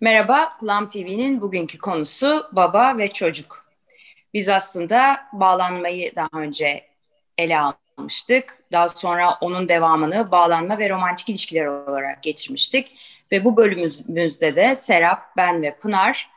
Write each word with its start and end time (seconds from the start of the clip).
Merhaba, 0.00 0.56
Plum 0.60 0.88
TV'nin 0.88 1.40
bugünkü 1.40 1.78
konusu 1.78 2.46
baba 2.52 2.98
ve 2.98 3.08
çocuk. 3.08 3.66
Biz 4.34 4.48
aslında 4.48 5.20
bağlanmayı 5.32 6.16
daha 6.16 6.28
önce 6.32 6.84
ele 7.38 7.58
almıştık. 7.58 8.64
Daha 8.72 8.88
sonra 8.88 9.38
onun 9.40 9.68
devamını 9.68 10.30
bağlanma 10.30 10.78
ve 10.78 10.90
romantik 10.90 11.28
ilişkiler 11.28 11.66
olarak 11.66 12.22
getirmiştik. 12.22 12.96
Ve 13.32 13.44
bu 13.44 13.56
bölümümüzde 13.56 14.56
de 14.56 14.74
Serap, 14.74 15.36
ben 15.36 15.62
ve 15.62 15.78
Pınar 15.78 16.30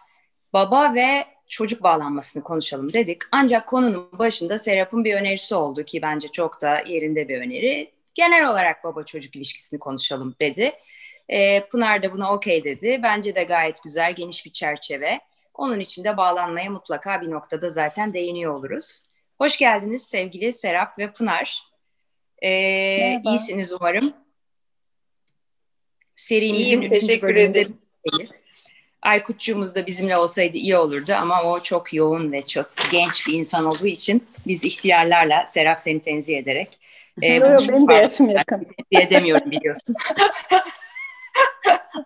baba 0.54 0.94
ve 0.94 1.26
çocuk 1.48 1.84
bağlanmasını 1.84 2.44
konuşalım 2.44 2.94
dedik. 2.94 3.22
Ancak 3.32 3.68
konunun 3.68 4.20
başında 4.20 4.58
Serap'ın 4.58 5.04
bir 5.04 5.16
önerisi 5.16 5.56
oldu 5.56 5.84
ki 5.84 6.02
bence 6.02 6.28
çok 6.28 6.62
da 6.62 6.80
yerinde 6.80 7.28
bir 7.28 7.38
öneri. 7.38 7.92
Genel 8.14 8.48
olarak 8.48 8.84
baba 8.84 9.04
çocuk 9.04 9.36
ilişkisini 9.36 9.80
konuşalım 9.80 10.36
dedi. 10.42 10.74
E, 11.30 11.68
Pınar 11.68 12.04
da 12.04 12.14
buna 12.14 12.34
okey 12.34 12.64
dedi. 12.64 13.00
Bence 13.04 13.36
de 13.36 13.44
gayet 13.44 13.84
güzel, 13.84 14.16
geniş 14.16 14.46
bir 14.46 14.52
çerçeve. 14.52 15.20
Onun 15.54 15.80
için 15.80 16.04
de 16.04 16.18
bağlanmaya 16.18 16.70
mutlaka 16.70 17.22
bir 17.22 17.32
noktada 17.32 17.70
zaten 17.70 18.14
değiniyor 18.14 18.54
oluruz. 18.54 19.04
Hoş 19.38 19.58
geldiniz 19.58 20.04
sevgili 20.04 20.54
Serap 20.54 21.00
ve 21.00 21.12
Pınar. 21.12 21.64
E, 22.42 23.22
iyisiniz 23.26 23.74
umarım. 23.74 24.14
Serimizin 26.16 26.62
İyiyim, 26.64 26.90
teşekkür 26.90 27.36
ederim. 27.36 27.78
Aykutçuğumuz 29.02 29.76
da 29.76 29.86
bizimle 29.88 30.18
olsaydı 30.18 30.58
iyi 30.58 30.78
olurdu 30.78 31.14
ama 31.14 31.44
o 31.44 31.60
çok 31.60 31.94
yoğun 31.94 32.32
ve 32.32 32.42
çok 32.42 32.70
genç 32.92 33.28
bir 33.28 33.34
insan 33.34 33.66
olduğu 33.66 33.88
için 33.88 34.28
biz 34.48 34.66
ihtiyarlarla 34.66 35.46
Serap 35.48 35.80
seni 35.80 36.02
tenzih 36.02 36.38
ederek 36.38 36.80
e, 37.22 37.34
Yok, 37.34 37.60
benim 37.70 37.88
de 37.88 37.94
yaşım 37.94 38.30
yakın. 38.30 38.66
edemiyorum 38.92 39.52
biliyorsun. 39.52 39.96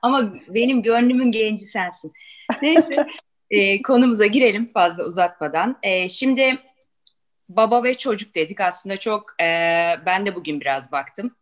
Ama 0.01 0.33
benim 0.47 0.81
gönlümün 0.81 1.31
genci 1.31 1.65
sensin. 1.65 2.13
Neyse 2.61 3.07
e, 3.49 3.81
konumuza 3.81 4.25
girelim 4.25 4.71
fazla 4.73 5.03
uzatmadan. 5.03 5.77
E, 5.83 6.09
şimdi 6.09 6.59
baba 7.49 7.83
ve 7.83 7.97
çocuk 7.97 8.35
dedik 8.35 8.61
aslında 8.61 8.97
çok 8.97 9.41
e, 9.41 9.45
ben 10.05 10.25
de 10.25 10.35
bugün 10.35 10.61
biraz 10.61 10.91
baktım. 10.91 11.35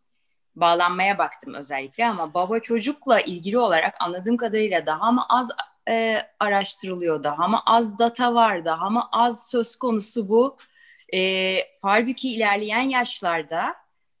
Bağlanmaya 0.56 1.18
baktım 1.18 1.54
özellikle 1.54 2.06
ama 2.06 2.34
baba 2.34 2.60
çocukla 2.60 3.20
ilgili 3.20 3.58
olarak 3.58 3.94
anladığım 4.00 4.36
kadarıyla 4.36 4.86
daha 4.86 5.12
mı 5.12 5.22
az 5.28 5.50
e, 5.88 6.22
araştırılıyor, 6.40 7.22
daha 7.22 7.48
mı 7.48 7.60
az 7.66 7.98
data 7.98 8.34
var, 8.34 8.64
daha 8.64 8.90
mı 8.90 9.08
az 9.12 9.50
söz 9.50 9.76
konusu 9.76 10.28
bu. 10.28 10.56
E, 11.14 11.58
halbuki 11.82 12.32
ilerleyen 12.32 12.88
yaşlarda 12.88 13.76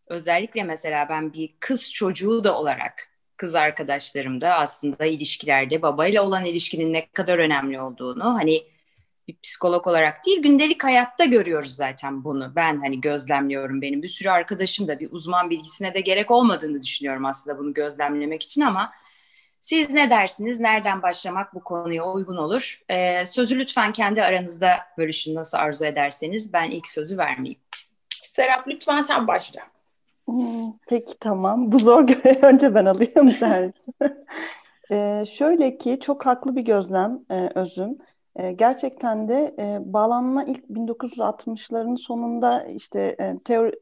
özellikle 0.08 0.62
mesela 0.62 1.08
ben 1.08 1.32
bir 1.32 1.54
kız 1.60 1.92
çocuğu 1.92 2.44
da 2.44 2.58
olarak 2.58 3.09
kız 3.40 3.54
arkadaşlarım 3.54 4.40
da 4.40 4.54
aslında 4.54 5.06
ilişkilerde 5.06 5.82
babayla 5.82 6.22
olan 6.22 6.44
ilişkinin 6.44 6.92
ne 6.92 7.06
kadar 7.06 7.38
önemli 7.38 7.80
olduğunu 7.80 8.24
hani 8.24 8.64
bir 9.28 9.36
psikolog 9.42 9.86
olarak 9.86 10.26
değil 10.26 10.42
gündelik 10.42 10.84
hayatta 10.84 11.24
görüyoruz 11.24 11.74
zaten 11.74 12.24
bunu. 12.24 12.52
Ben 12.56 12.80
hani 12.80 13.00
gözlemliyorum 13.00 13.82
benim 13.82 14.02
bir 14.02 14.08
sürü 14.08 14.30
arkadaşım 14.30 14.88
da 14.88 15.00
bir 15.00 15.08
uzman 15.12 15.50
bilgisine 15.50 15.94
de 15.94 16.00
gerek 16.00 16.30
olmadığını 16.30 16.82
düşünüyorum 16.82 17.24
aslında 17.24 17.58
bunu 17.58 17.74
gözlemlemek 17.74 18.42
için 18.42 18.60
ama 18.60 18.92
siz 19.60 19.90
ne 19.90 20.10
dersiniz? 20.10 20.60
Nereden 20.60 21.02
başlamak 21.02 21.54
bu 21.54 21.64
konuya 21.64 22.04
uygun 22.04 22.36
olur? 22.36 22.82
Ee, 22.88 23.26
sözü 23.26 23.58
lütfen 23.58 23.92
kendi 23.92 24.22
aranızda 24.22 24.78
bölüşün 24.98 25.34
nasıl 25.34 25.58
arzu 25.58 25.84
ederseniz. 25.84 26.52
Ben 26.52 26.70
ilk 26.70 26.86
sözü 26.86 27.18
vermeyeyim. 27.18 27.60
Serap 28.22 28.68
lütfen 28.68 29.02
sen 29.02 29.28
başla. 29.28 29.79
Peki 30.88 31.18
tamam. 31.20 31.72
Bu 31.72 31.78
zor 31.78 32.02
görevi 32.02 32.38
önce 32.46 32.74
ben 32.74 32.84
alayım 32.84 33.30
dersin. 33.40 33.94
ee, 34.90 35.24
şöyle 35.30 35.78
ki 35.78 35.98
çok 36.02 36.26
haklı 36.26 36.56
bir 36.56 36.62
gözlem 36.62 37.20
e, 37.30 37.50
Özüm. 37.54 37.98
E, 38.36 38.52
gerçekten 38.52 39.28
de 39.28 39.54
e, 39.58 39.78
bağlanma 39.92 40.44
ilk 40.44 40.64
1960'ların 40.64 41.96
sonunda 41.96 42.64
işte 42.64 43.16
e, 43.20 43.38
teori, 43.44 43.72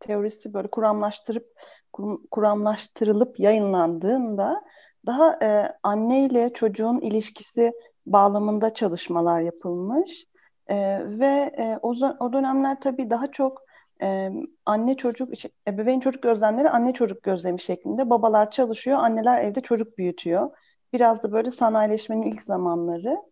teorisi 0.00 0.54
böyle 0.54 0.68
kuramlaştırıp 0.68 1.46
kur, 1.92 2.18
kuramlaştırılıp 2.30 3.40
yayınlandığında 3.40 4.62
daha 5.06 5.38
e, 5.42 5.72
anne 5.82 6.26
ile 6.26 6.52
çocuğun 6.52 7.00
ilişkisi 7.00 7.72
bağlamında 8.06 8.74
çalışmalar 8.74 9.40
yapılmış 9.40 10.26
e, 10.66 10.76
ve 11.18 11.52
e, 11.58 11.78
o, 11.82 11.94
o 12.20 12.32
dönemler 12.32 12.80
tabii 12.80 13.10
daha 13.10 13.26
çok 13.26 13.62
e, 14.02 14.30
anne 14.66 14.96
çocuk, 14.96 15.36
şey, 15.36 15.50
ebeveyn 15.68 16.00
çocuk 16.00 16.22
gözlemleri 16.22 16.70
anne 16.70 16.92
çocuk 16.92 17.22
gözlemi 17.22 17.60
şeklinde. 17.60 18.10
Babalar 18.10 18.50
çalışıyor, 18.50 18.98
anneler 18.98 19.44
evde 19.44 19.60
çocuk 19.60 19.98
büyütüyor. 19.98 20.50
Biraz 20.92 21.22
da 21.22 21.32
böyle 21.32 21.50
sanayileşmenin 21.50 22.22
ilk 22.22 22.42
zamanları. 22.42 23.22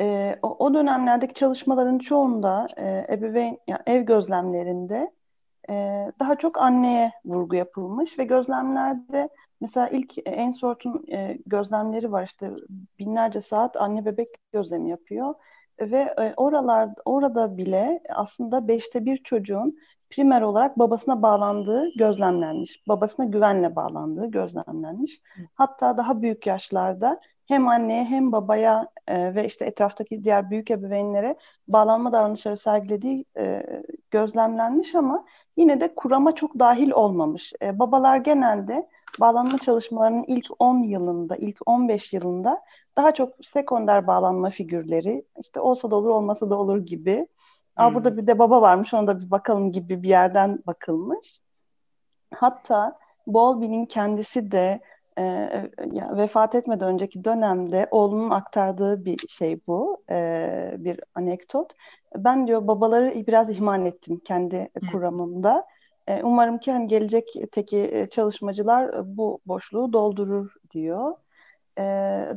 E, 0.00 0.36
o, 0.42 0.66
o 0.66 0.74
dönemlerdeki 0.74 1.34
çalışmaların 1.34 1.98
çoğunda 1.98 2.68
e, 2.76 3.06
ebeveyn, 3.10 3.58
yani 3.68 3.80
ev 3.86 4.02
gözlemlerinde 4.02 5.10
e, 5.70 6.06
daha 6.20 6.36
çok 6.36 6.58
anneye 6.58 7.12
vurgu 7.24 7.56
yapılmış 7.56 8.18
ve 8.18 8.24
gözlemlerde 8.24 9.28
mesela 9.60 9.88
ilk 9.88 10.14
Ainsworth'un 10.26 11.04
e, 11.12 11.38
gözlemleri 11.46 12.12
var 12.12 12.24
işte 12.24 12.50
binlerce 12.98 13.40
saat 13.40 13.76
anne 13.76 14.04
bebek 14.04 14.28
gözlemi 14.52 14.90
yapıyor 14.90 15.34
ve 15.80 16.14
e, 16.18 16.34
oralar 16.36 16.88
orada 17.04 17.56
bile 17.56 18.02
aslında 18.08 18.68
beşte 18.68 19.04
bir 19.04 19.16
çocuğun 19.16 19.78
primer 20.10 20.42
olarak 20.42 20.78
babasına 20.78 21.22
bağlandığı 21.22 21.88
gözlemlenmiş. 21.96 22.82
Babasına 22.88 23.26
güvenle 23.26 23.76
bağlandığı 23.76 24.26
gözlemlenmiş. 24.26 25.20
Hatta 25.54 25.96
daha 25.96 26.22
büyük 26.22 26.46
yaşlarda 26.46 27.20
hem 27.46 27.68
anneye 27.68 28.04
hem 28.04 28.32
babaya 28.32 28.88
e, 29.08 29.34
ve 29.34 29.46
işte 29.46 29.64
etraftaki 29.64 30.24
diğer 30.24 30.50
büyük 30.50 30.70
ebeveynlere 30.70 31.36
bağlanma 31.68 32.12
davranışları 32.12 32.56
sergilediği 32.56 33.24
e, 33.36 33.62
gözlemlenmiş 34.10 34.94
ama 34.94 35.24
yine 35.56 35.80
de 35.80 35.94
kurama 35.94 36.34
çok 36.34 36.58
dahil 36.58 36.90
olmamış. 36.90 37.52
E, 37.62 37.78
babalar 37.78 38.16
genelde 38.16 38.88
bağlanma 39.20 39.58
çalışmalarının 39.58 40.24
ilk 40.26 40.46
10 40.58 40.82
yılında, 40.82 41.36
ilk 41.36 41.58
15 41.66 42.12
yılında 42.12 42.60
daha 42.96 43.14
çok 43.14 43.32
sekonder 43.42 44.06
bağlanma 44.06 44.50
figürleri, 44.50 45.24
işte 45.40 45.60
olsa 45.60 45.90
da 45.90 45.96
olur 45.96 46.08
olmasa 46.08 46.50
da 46.50 46.58
olur 46.58 46.78
gibi 46.78 47.26
Aa, 47.80 47.88
hmm. 47.88 47.94
burada 47.94 48.16
bir 48.16 48.26
de 48.26 48.38
baba 48.38 48.62
varmış 48.62 48.94
ona 48.94 49.06
da 49.06 49.20
bir 49.20 49.30
bakalım 49.30 49.72
gibi 49.72 50.02
bir 50.02 50.08
yerden 50.08 50.58
bakılmış. 50.66 51.40
Hatta 52.34 52.98
Bowlby'nin 53.26 53.86
kendisi 53.86 54.50
de 54.52 54.80
e, 55.18 55.22
ya, 55.92 56.16
vefat 56.16 56.54
etmeden 56.54 56.88
önceki 56.88 57.24
dönemde 57.24 57.88
oğlunun 57.90 58.30
aktardığı 58.30 59.04
bir 59.04 59.18
şey 59.28 59.60
bu, 59.66 60.02
e, 60.10 60.74
bir 60.78 61.00
anekdot. 61.14 61.72
Ben 62.16 62.46
diyor 62.46 62.66
babaları 62.66 63.26
biraz 63.26 63.50
ihmal 63.50 63.86
ettim 63.86 64.20
kendi 64.24 64.70
kuramımda. 64.92 65.66
E, 66.06 66.22
umarım 66.22 66.58
ki 66.58 66.72
hani 66.72 66.86
gelecekteki 66.86 68.08
çalışmacılar 68.10 69.16
bu 69.16 69.40
boşluğu 69.46 69.92
doldurur 69.92 70.54
diyor. 70.70 71.14
E, 71.78 71.82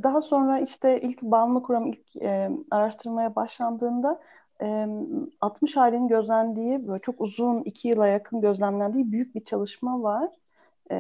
daha 0.04 0.22
sonra 0.22 0.60
işte 0.60 1.02
ilk 1.02 1.22
Balmı 1.22 1.64
kuramı 1.64 1.90
ilk 1.90 2.16
e, 2.16 2.50
araştırmaya 2.72 3.36
başlandığında 3.36 4.20
60 5.42 5.78
ailenin 5.78 6.08
gözlendiği 6.08 6.88
böyle 6.88 7.02
çok 7.02 7.22
uzun 7.22 7.62
iki 7.62 7.88
yıla 7.88 8.08
yakın 8.08 8.42
gözlemlendiği 8.42 9.12
büyük 9.12 9.36
bir 9.36 9.44
çalışma 9.44 10.04
var. 10.04 10.30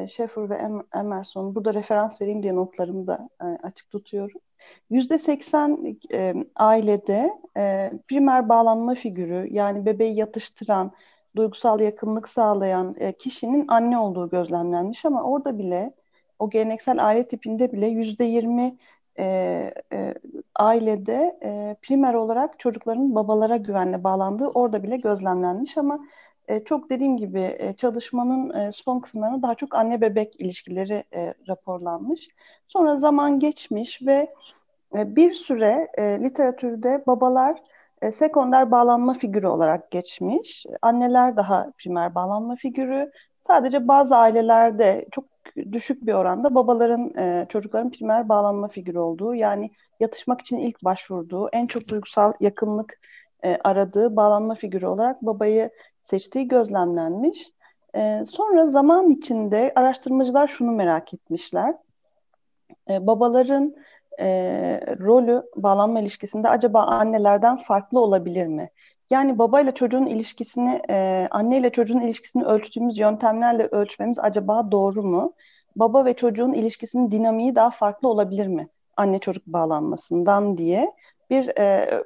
Schaeffer 0.07 0.49
ve 0.49 0.61
Emerson. 0.95 1.55
Burada 1.55 1.73
referans 1.73 2.21
vereyim 2.21 2.43
diye 2.43 2.55
notlarımı 2.55 3.07
da 3.07 3.29
açık 3.63 3.91
tutuyorum. 3.91 4.41
Yüzde 4.89 5.19
seksen 5.19 5.97
ailede 6.55 7.33
primer 8.07 8.49
bağlanma 8.49 8.95
figürü 8.95 9.47
yani 9.51 9.85
bebeği 9.85 10.15
yatıştıran, 10.15 10.91
duygusal 11.35 11.79
yakınlık 11.79 12.29
sağlayan 12.29 12.95
kişinin 13.19 13.65
anne 13.67 13.97
olduğu 13.97 14.29
gözlemlenmiş 14.29 15.05
ama 15.05 15.23
orada 15.23 15.57
bile 15.57 15.93
o 16.39 16.49
geleneksel 16.49 17.05
aile 17.05 17.27
tipinde 17.27 17.71
bile 17.71 17.87
yüzde 17.87 18.23
yirmi 18.23 18.77
e, 19.19 19.25
e, 19.93 20.13
ailede 20.55 21.39
e, 21.43 21.75
primer 21.81 22.13
olarak 22.13 22.59
çocukların 22.59 23.15
babalara 23.15 23.57
güvenle 23.57 24.03
bağlandığı 24.03 24.47
orada 24.47 24.83
bile 24.83 24.97
gözlemlenmiş 24.97 25.77
ama 25.77 25.99
e, 26.47 26.63
çok 26.63 26.89
dediğim 26.89 27.17
gibi 27.17 27.55
e, 27.59 27.73
çalışmanın 27.73 28.53
e, 28.53 28.71
son 28.71 28.99
kısımlarında 28.99 29.41
daha 29.41 29.55
çok 29.55 29.75
anne 29.75 30.01
bebek 30.01 30.41
ilişkileri 30.41 31.03
e, 31.13 31.33
raporlanmış. 31.47 32.29
Sonra 32.67 32.97
zaman 32.97 33.39
geçmiş 33.39 34.01
ve 34.01 34.33
e, 34.95 35.15
bir 35.15 35.31
süre 35.31 35.87
e, 35.97 36.03
literatürde 36.03 37.03
babalar 37.07 37.63
e, 38.01 38.11
sekonder 38.11 38.71
bağlanma 38.71 39.13
figürü 39.13 39.47
olarak 39.47 39.91
geçmiş. 39.91 40.65
Anneler 40.81 41.37
daha 41.37 41.71
primer 41.77 42.15
bağlanma 42.15 42.55
figürü. 42.55 43.11
Sadece 43.47 43.87
bazı 43.87 44.15
ailelerde 44.15 45.05
çok 45.11 45.25
düşük 45.71 46.05
bir 46.05 46.13
oranda 46.13 46.55
babaların 46.55 47.17
e, 47.17 47.45
çocukların 47.49 47.91
primer 47.91 48.29
bağlanma 48.29 48.67
figürü 48.67 48.99
olduğu 48.99 49.35
yani 49.35 49.71
yatışmak 49.99 50.41
için 50.41 50.57
ilk 50.57 50.83
başvurduğu 50.83 51.49
en 51.49 51.67
çok 51.67 51.89
duygusal 51.89 52.33
yakınlık 52.39 52.99
e, 53.43 53.57
aradığı 53.63 54.15
bağlanma 54.15 54.55
figürü 54.55 54.85
olarak 54.85 55.21
babayı 55.21 55.69
seçtiği 56.05 56.47
gözlemlenmiş. 56.47 57.49
E, 57.95 58.23
sonra 58.25 58.67
zaman 58.69 59.09
içinde 59.09 59.71
araştırmacılar 59.75 60.47
şunu 60.47 60.71
merak 60.71 61.13
etmişler. 61.13 61.75
E, 62.89 63.07
babaların 63.07 63.75
e, 64.19 64.27
rolü 64.99 65.43
bağlanma 65.55 65.99
ilişkisinde 65.99 66.49
acaba 66.49 66.83
annelerden 66.83 67.57
farklı 67.57 67.99
olabilir 67.99 68.47
mi? 68.47 68.69
Yani 69.09 69.37
babayla 69.39 69.71
çocuğun 69.71 70.05
ilişkisini, 70.05 70.81
e, 70.89 71.27
anne 71.31 71.57
ile 71.57 71.69
çocuğun 71.69 71.99
ilişkisini 71.99 72.45
ölçtüğümüz 72.45 72.97
yöntemlerle 72.97 73.67
ölçmemiz 73.71 74.19
acaba 74.19 74.71
doğru 74.71 75.03
mu? 75.03 75.33
Baba 75.75 76.05
ve 76.05 76.13
çocuğun 76.13 76.53
ilişkisinin 76.53 77.11
dinamiği 77.11 77.55
daha 77.55 77.69
farklı 77.69 78.07
olabilir 78.07 78.47
mi? 78.47 78.67
Anne 78.97 79.19
çocuk 79.19 79.47
bağlanmasından 79.47 80.57
diye 80.57 80.91
bir 81.29 81.57
e, 81.59 82.03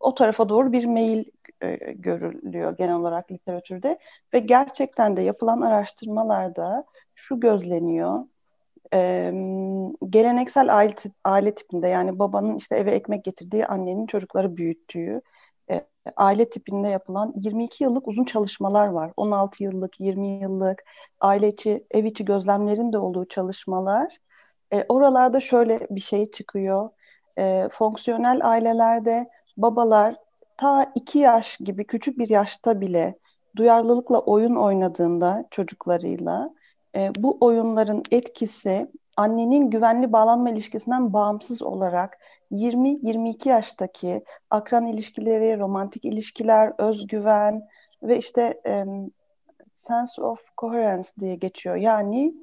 o 0.00 0.14
tarafa 0.14 0.48
doğru 0.48 0.72
bir 0.72 0.84
meyil 0.84 1.24
e, 1.62 1.76
görülüyor 1.92 2.76
genel 2.78 2.94
olarak 2.96 3.32
literatürde 3.32 3.98
ve 4.34 4.38
gerçekten 4.38 5.16
de 5.16 5.22
yapılan 5.22 5.60
araştırmalarda 5.60 6.84
şu 7.14 7.40
gözleniyor 7.40 8.24
e, 8.94 9.32
geleneksel 10.10 10.76
aile, 10.76 10.94
aile 11.24 11.54
tipinde 11.54 11.88
yani 11.88 12.18
babanın 12.18 12.56
işte 12.56 12.76
eve 12.76 12.94
ekmek 12.94 13.24
getirdiği 13.24 13.66
annenin 13.66 14.06
çocukları 14.06 14.56
büyüttüğü 14.56 15.20
aile 16.16 16.50
tipinde 16.50 16.88
yapılan 16.88 17.32
22 17.36 17.84
yıllık 17.84 18.08
uzun 18.08 18.24
çalışmalar 18.24 18.86
var. 18.86 19.12
16 19.16 19.64
yıllık, 19.64 20.00
20 20.00 20.28
yıllık 20.28 20.84
aile 21.20 21.48
içi, 21.48 21.86
ev 21.90 22.04
içi 22.04 22.24
gözlemlerin 22.24 22.92
de 22.92 22.98
olduğu 22.98 23.24
çalışmalar. 23.28 24.16
E, 24.72 24.84
oralarda 24.88 25.40
şöyle 25.40 25.86
bir 25.90 26.00
şey 26.00 26.30
çıkıyor. 26.30 26.90
E, 27.38 27.68
fonksiyonel 27.72 28.40
ailelerde 28.50 29.30
babalar 29.56 30.16
ta 30.56 30.92
2 30.94 31.18
yaş 31.18 31.56
gibi 31.56 31.86
küçük 31.86 32.18
bir 32.18 32.28
yaşta 32.28 32.80
bile 32.80 33.18
duyarlılıkla 33.56 34.18
oyun 34.18 34.56
oynadığında 34.56 35.44
çocuklarıyla 35.50 36.50
e, 36.96 37.10
bu 37.18 37.38
oyunların 37.40 38.02
etkisi 38.10 38.90
annenin 39.16 39.70
güvenli 39.70 40.12
bağlanma 40.12 40.50
ilişkisinden 40.50 41.12
bağımsız 41.12 41.62
olarak 41.62 42.18
20-22 42.52 43.48
yaştaki 43.48 44.24
akran 44.50 44.86
ilişkileri, 44.86 45.58
romantik 45.58 46.04
ilişkiler, 46.04 46.72
özgüven 46.78 47.62
ve 48.02 48.18
işte 48.18 48.60
e, 48.66 48.84
sense 49.74 50.22
of 50.22 50.40
coherence 50.58 51.08
diye 51.20 51.36
geçiyor. 51.36 51.76
Yani 51.76 52.34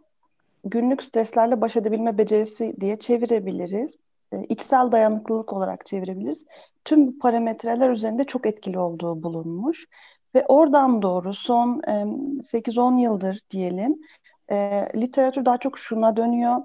günlük 0.63 1.03
streslerle 1.03 1.61
baş 1.61 1.75
edebilme 1.75 2.17
becerisi 2.17 2.81
diye 2.81 2.99
çevirebiliriz. 2.99 3.97
E, 4.31 4.43
içsel 4.43 4.91
dayanıklılık 4.91 5.53
olarak 5.53 5.85
çevirebiliriz. 5.85 6.45
Tüm 6.85 7.07
bu 7.07 7.19
parametreler 7.19 7.89
üzerinde 7.89 8.23
çok 8.23 8.45
etkili 8.45 8.79
olduğu 8.79 9.23
bulunmuş. 9.23 9.87
Ve 10.35 10.45
oradan 10.47 11.01
doğru 11.01 11.33
son 11.33 11.81
e, 11.87 11.91
8-10 12.41 13.01
yıldır 13.01 13.41
diyelim 13.51 13.99
e, 14.51 14.55
literatür 14.95 15.45
daha 15.45 15.57
çok 15.57 15.79
şuna 15.79 16.17
dönüyor. 16.17 16.57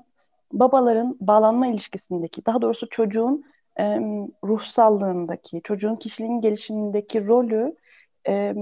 Babaların 0.53 1.17
bağlanma 1.21 1.67
ilişkisindeki, 1.67 2.47
daha 2.47 2.63
doğrusu 2.63 2.89
çocuğun 2.89 3.45
e, 3.79 3.85
ruhsallığındaki, 4.45 5.61
çocuğun 5.65 5.95
kişiliğin 5.95 6.41
gelişimindeki 6.41 7.27
rolü 7.27 7.77
e, 8.29 8.55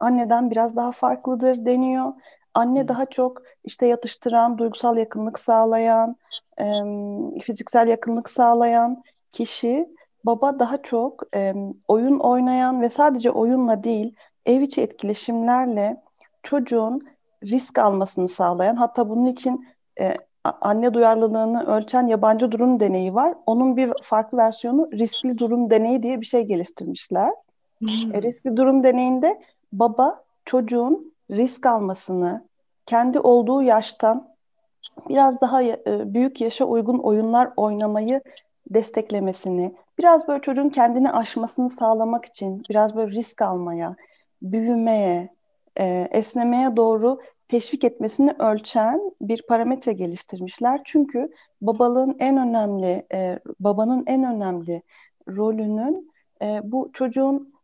anneden 0.00 0.50
biraz 0.50 0.76
daha 0.76 0.92
farklıdır 0.92 1.64
deniyor. 1.66 2.12
Anne 2.54 2.88
daha 2.88 3.06
çok 3.06 3.42
işte 3.64 3.86
yatıştıran, 3.86 4.58
duygusal 4.58 4.96
yakınlık 4.96 5.38
sağlayan, 5.38 6.16
e, 6.60 6.64
fiziksel 7.40 7.88
yakınlık 7.88 8.30
sağlayan 8.30 9.02
kişi. 9.32 9.88
Baba 10.24 10.58
daha 10.58 10.82
çok 10.82 11.22
e, 11.36 11.54
oyun 11.88 12.18
oynayan 12.18 12.82
ve 12.82 12.88
sadece 12.88 13.30
oyunla 13.30 13.84
değil, 13.84 14.16
ev 14.46 14.60
içi 14.60 14.82
etkileşimlerle 14.82 16.02
çocuğun 16.42 17.00
risk 17.44 17.78
almasını 17.78 18.28
sağlayan 18.28 18.76
hatta 18.76 19.08
bunun 19.08 19.26
için 19.26 19.66
e, 20.00 20.16
anne 20.60 20.94
duyarlılığını 20.94 21.66
ölçen 21.66 22.06
yabancı 22.06 22.52
durum 22.52 22.80
deneyi 22.80 23.14
var. 23.14 23.34
Onun 23.46 23.76
bir 23.76 23.92
farklı 24.02 24.38
versiyonu 24.38 24.92
riskli 24.92 25.38
durum 25.38 25.70
deneyi 25.70 26.02
diye 26.02 26.20
bir 26.20 26.26
şey 26.26 26.42
geliştirmişler. 26.42 27.30
Hmm. 27.78 28.14
E, 28.14 28.22
riskli 28.22 28.56
durum 28.56 28.84
deneyinde 28.84 29.40
baba 29.72 30.22
çocuğun 30.44 31.12
risk 31.30 31.66
almasını 31.66 32.44
kendi 32.86 33.20
olduğu 33.20 33.62
yaştan 33.62 34.28
biraz 35.08 35.40
daha 35.40 35.62
e, 35.62 35.78
büyük 35.86 36.40
yaşa 36.40 36.64
uygun 36.64 36.98
oyunlar 36.98 37.50
oynamayı 37.56 38.20
desteklemesini, 38.70 39.74
biraz 39.98 40.28
böyle 40.28 40.42
çocuğun 40.42 40.68
kendini 40.68 41.12
aşmasını 41.12 41.68
sağlamak 41.68 42.24
için 42.24 42.62
biraz 42.70 42.96
böyle 42.96 43.10
risk 43.10 43.42
almaya, 43.42 43.96
büyümeye, 44.42 45.28
e, 45.76 46.08
esnemeye 46.10 46.76
doğru 46.76 47.20
teşvik 47.48 47.84
etmesini 47.84 48.32
ölçen 48.38 49.12
bir 49.20 49.42
parametre 49.42 49.92
geliştirmişler. 49.92 50.80
Çünkü 50.84 51.32
babalığın 51.60 52.16
en 52.18 52.36
önemli, 52.36 53.06
e, 53.12 53.38
babanın 53.60 54.04
en 54.06 54.24
önemli 54.24 54.82
rolünün 55.28 56.12
e, 56.42 56.60
bu 56.64 56.90
çocuğun 56.92 57.54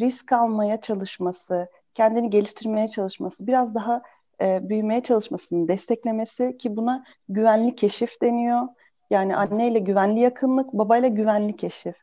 risk 0.00 0.32
almaya 0.32 0.76
çalışması, 0.76 1.68
kendini 1.94 2.30
geliştirmeye 2.30 2.88
çalışması, 2.88 3.46
biraz 3.46 3.74
daha 3.74 4.02
e, 4.40 4.68
büyümeye 4.68 5.02
çalışmasını 5.02 5.68
desteklemesi 5.68 6.56
ki 6.58 6.76
buna 6.76 7.04
güvenli 7.28 7.74
keşif 7.74 8.22
deniyor. 8.22 8.68
Yani 9.10 9.36
anneyle 9.36 9.78
güvenli 9.78 10.20
yakınlık, 10.20 10.72
babayla 10.72 11.08
güvenli 11.08 11.56
keşif. 11.56 11.96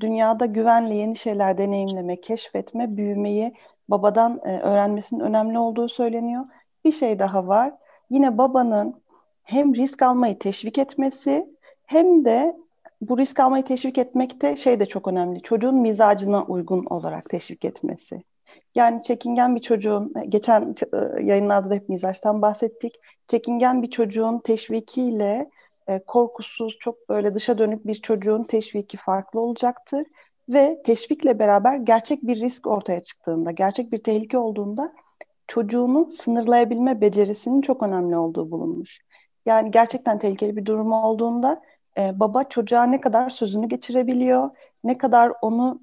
Dünyada 0.00 0.46
güvenli 0.46 0.96
yeni 0.96 1.16
şeyler 1.16 1.58
deneyimleme, 1.58 2.20
keşfetme, 2.20 2.96
büyümeyi 2.96 3.54
babadan 3.88 4.40
e, 4.44 4.58
öğrenmesinin 4.60 5.20
önemli 5.20 5.58
olduğu 5.58 5.88
söyleniyor. 5.88 6.44
Bir 6.84 6.92
şey 6.92 7.18
daha 7.18 7.46
var. 7.46 7.72
Yine 8.10 8.38
babanın 8.38 8.94
hem 9.42 9.74
risk 9.74 10.02
almayı 10.02 10.38
teşvik 10.38 10.78
etmesi 10.78 11.46
hem 11.86 12.24
de 12.24 12.56
bu 13.00 13.18
risk 13.18 13.40
almayı 13.40 13.64
teşvik 13.64 13.98
etmekte 13.98 14.56
şey 14.56 14.80
de 14.80 14.86
çok 14.86 15.08
önemli. 15.08 15.42
Çocuğun 15.42 15.74
mizacına 15.74 16.44
uygun 16.44 16.84
olarak 16.84 17.30
teşvik 17.30 17.64
etmesi. 17.64 18.22
Yani 18.74 19.02
çekingen 19.02 19.56
bir 19.56 19.60
çocuğun, 19.60 20.12
e, 20.22 20.26
geçen 20.26 20.74
e, 20.92 21.22
yayınlarda 21.22 21.70
da 21.70 21.74
hep 21.74 21.88
mizaçtan 21.88 22.42
bahsettik. 22.42 22.94
Çekingen 23.28 23.82
bir 23.82 23.90
çocuğun 23.90 24.38
teşvikiyle 24.38 25.50
e, 25.88 25.98
korkusuz, 25.98 26.78
çok 26.80 27.08
böyle 27.08 27.34
dışa 27.34 27.58
dönük 27.58 27.86
bir 27.86 27.94
çocuğun 27.94 28.44
teşviki 28.44 28.96
farklı 28.96 29.40
olacaktır 29.40 30.06
ve 30.48 30.82
teşvikle 30.84 31.38
beraber 31.38 31.76
gerçek 31.76 32.22
bir 32.22 32.40
risk 32.40 32.66
ortaya 32.66 33.02
çıktığında, 33.02 33.50
gerçek 33.50 33.92
bir 33.92 33.98
tehlike 34.02 34.38
olduğunda 34.38 34.92
çocuğunu 35.46 36.10
sınırlayabilme 36.10 37.00
becerisinin 37.00 37.60
çok 37.60 37.82
önemli 37.82 38.16
olduğu 38.16 38.50
bulunmuş. 38.50 39.00
Yani 39.46 39.70
gerçekten 39.70 40.18
tehlikeli 40.18 40.56
bir 40.56 40.66
durum 40.66 40.92
olduğunda 40.92 41.62
e, 41.98 42.20
baba 42.20 42.44
çocuğa 42.44 42.84
ne 42.84 43.00
kadar 43.00 43.30
sözünü 43.30 43.68
geçirebiliyor, 43.68 44.50
ne 44.84 44.98
kadar 44.98 45.32
onu 45.42 45.80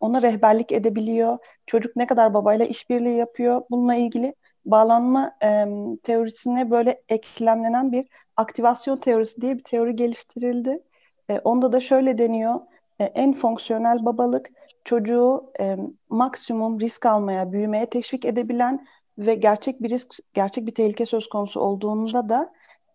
ona 0.00 0.22
rehberlik 0.22 0.72
edebiliyor, 0.72 1.38
çocuk 1.66 1.96
ne 1.96 2.06
kadar 2.06 2.34
babayla 2.34 2.64
işbirliği 2.64 3.16
yapıyor. 3.16 3.62
Bununla 3.70 3.94
ilgili 3.94 4.34
bağlanma 4.64 5.32
e, 5.42 5.66
teorisine 6.02 6.70
böyle 6.70 7.02
eklemlenen 7.08 7.92
bir 7.92 8.06
aktivasyon 8.36 8.96
teorisi 8.96 9.40
diye 9.40 9.58
bir 9.58 9.62
teori 9.64 9.96
geliştirildi. 9.96 10.82
E, 11.28 11.38
onda 11.38 11.72
da 11.72 11.80
şöyle 11.80 12.18
deniyor 12.18 12.60
e, 12.98 13.04
en 13.04 13.32
fonksiyonel 13.32 14.04
babalık 14.04 14.50
çocuğu 14.84 15.52
e, 15.60 15.76
maksimum 16.08 16.80
risk 16.80 17.06
almaya, 17.06 17.52
büyümeye 17.52 17.86
teşvik 17.86 18.24
edebilen 18.24 18.86
ve 19.18 19.34
gerçek 19.34 19.82
bir 19.82 19.90
risk, 19.90 20.14
gerçek 20.34 20.66
bir 20.66 20.74
tehlike 20.74 21.06
söz 21.06 21.28
konusu 21.28 21.60
olduğunda 21.60 22.28
da 22.28 22.52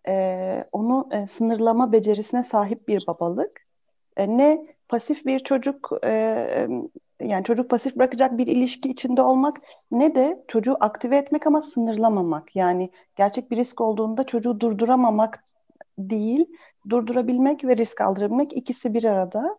e, 0.08 0.64
onu 0.72 1.08
e, 1.12 1.26
sınırlama 1.26 1.92
becerisine 1.92 2.44
sahip 2.44 2.88
bir 2.88 3.06
babalık. 3.06 3.66
E, 4.16 4.36
ne 4.36 4.66
pasif 4.88 5.26
bir 5.26 5.38
çocuk, 5.38 5.90
e, 6.04 6.66
yani 7.20 7.44
çocuk 7.44 7.70
pasif 7.70 7.96
bırakacak 7.96 8.38
bir 8.38 8.46
ilişki 8.46 8.88
içinde 8.88 9.22
olmak, 9.22 9.60
ne 9.90 10.14
de 10.14 10.44
çocuğu 10.48 10.76
aktive 10.80 11.16
etmek 11.16 11.46
ama 11.46 11.62
sınırlamamak. 11.62 12.56
Yani 12.56 12.90
gerçek 13.16 13.50
bir 13.50 13.56
risk 13.56 13.80
olduğunda 13.80 14.24
çocuğu 14.24 14.60
durduramamak 14.60 15.44
değil, 15.98 16.46
durdurabilmek 16.88 17.64
ve 17.64 17.76
risk 17.76 18.00
aldırabilmek 18.00 18.52
ikisi 18.52 18.94
bir 18.94 19.04
arada. 19.04 19.58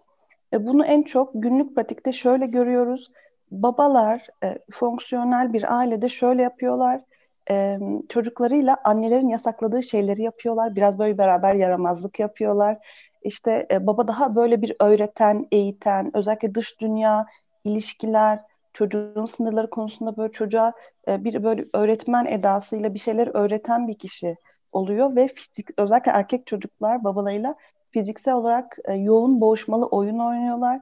E, 0.53 0.67
bunu 0.67 0.85
en 0.85 1.03
çok 1.03 1.31
günlük 1.33 1.75
pratikte 1.75 2.13
şöyle 2.13 2.45
görüyoruz. 2.45 3.11
Babalar 3.53 4.27
e, 4.43 4.57
fonksiyonel 4.71 5.53
bir 5.53 5.77
ailede 5.77 6.09
şöyle 6.09 6.41
yapıyorlar. 6.41 7.01
E, 7.49 7.79
çocuklarıyla 8.09 8.77
annelerin 8.83 9.27
yasakladığı 9.27 9.83
şeyleri 9.83 10.21
yapıyorlar. 10.21 10.75
Biraz 10.75 10.99
böyle 10.99 11.17
beraber 11.17 11.53
yaramazlık 11.53 12.19
yapıyorlar. 12.19 12.87
İşte 13.23 13.67
e, 13.71 13.87
baba 13.87 14.07
daha 14.07 14.35
böyle 14.35 14.61
bir 14.61 14.75
öğreten, 14.79 15.47
eğiten, 15.51 16.11
özellikle 16.17 16.55
dış 16.55 16.81
dünya, 16.81 17.25
ilişkiler, 17.63 18.39
çocuğun 18.73 19.25
sınırları 19.25 19.69
konusunda 19.69 20.17
böyle 20.17 20.31
çocuğa 20.31 20.73
e, 21.07 21.23
bir 21.23 21.43
böyle 21.43 21.65
öğretmen 21.73 22.25
edasıyla 22.25 22.93
bir 22.93 22.99
şeyler 22.99 23.29
öğreten 23.33 23.87
bir 23.87 23.97
kişi 23.97 24.35
oluyor 24.71 25.15
ve 25.15 25.27
fizik 25.27 25.69
özellikle 25.77 26.11
erkek 26.11 26.47
çocuklar 26.47 27.03
babalarıyla 27.03 27.55
fiziksel 27.91 28.33
olarak 28.33 28.77
e, 28.85 28.93
yoğun 28.93 29.41
boğuşmalı 29.41 29.85
oyun 29.85 30.19
oynuyorlar. 30.19 30.79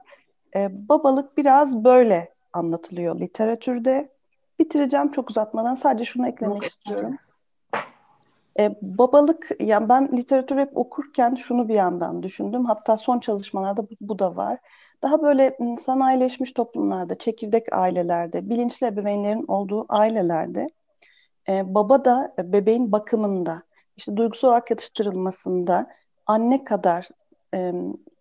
E, 0.56 0.88
babalık 0.88 1.36
biraz 1.36 1.84
böyle 1.84 2.32
anlatılıyor 2.52 3.20
literatürde. 3.20 4.08
Bitireceğim 4.58 5.12
çok 5.12 5.30
uzatmadan 5.30 5.74
sadece 5.74 6.04
şunu 6.04 6.28
eklemek 6.28 6.62
istiyorum. 6.62 7.16
E, 8.58 8.76
babalık, 8.82 9.50
yani 9.60 9.88
ben 9.88 10.08
literatür 10.16 10.56
hep 10.56 10.76
okurken 10.76 11.34
şunu 11.34 11.68
bir 11.68 11.74
yandan 11.74 12.22
düşündüm. 12.22 12.64
Hatta 12.64 12.96
son 12.96 13.18
çalışmalarda 13.18 13.82
bu, 13.82 13.88
bu 14.00 14.18
da 14.18 14.36
var. 14.36 14.58
Daha 15.02 15.22
böyle 15.22 15.56
sanayileşmiş 15.82 16.52
toplumlarda, 16.52 17.18
çekirdek 17.18 17.72
ailelerde, 17.72 18.50
bilinçli 18.50 18.86
ebeveynlerin 18.86 19.44
olduğu 19.48 19.86
ailelerde 19.88 20.70
e, 21.48 21.74
baba 21.74 22.04
da 22.04 22.34
bebeğin 22.38 22.92
bakımında, 22.92 23.62
işte 23.96 24.16
duygusal 24.16 24.48
olarak 24.48 24.70
yatıştırılmasında 24.70 25.86
anne 26.26 26.64
kadar 26.64 27.08
e, 27.54 27.72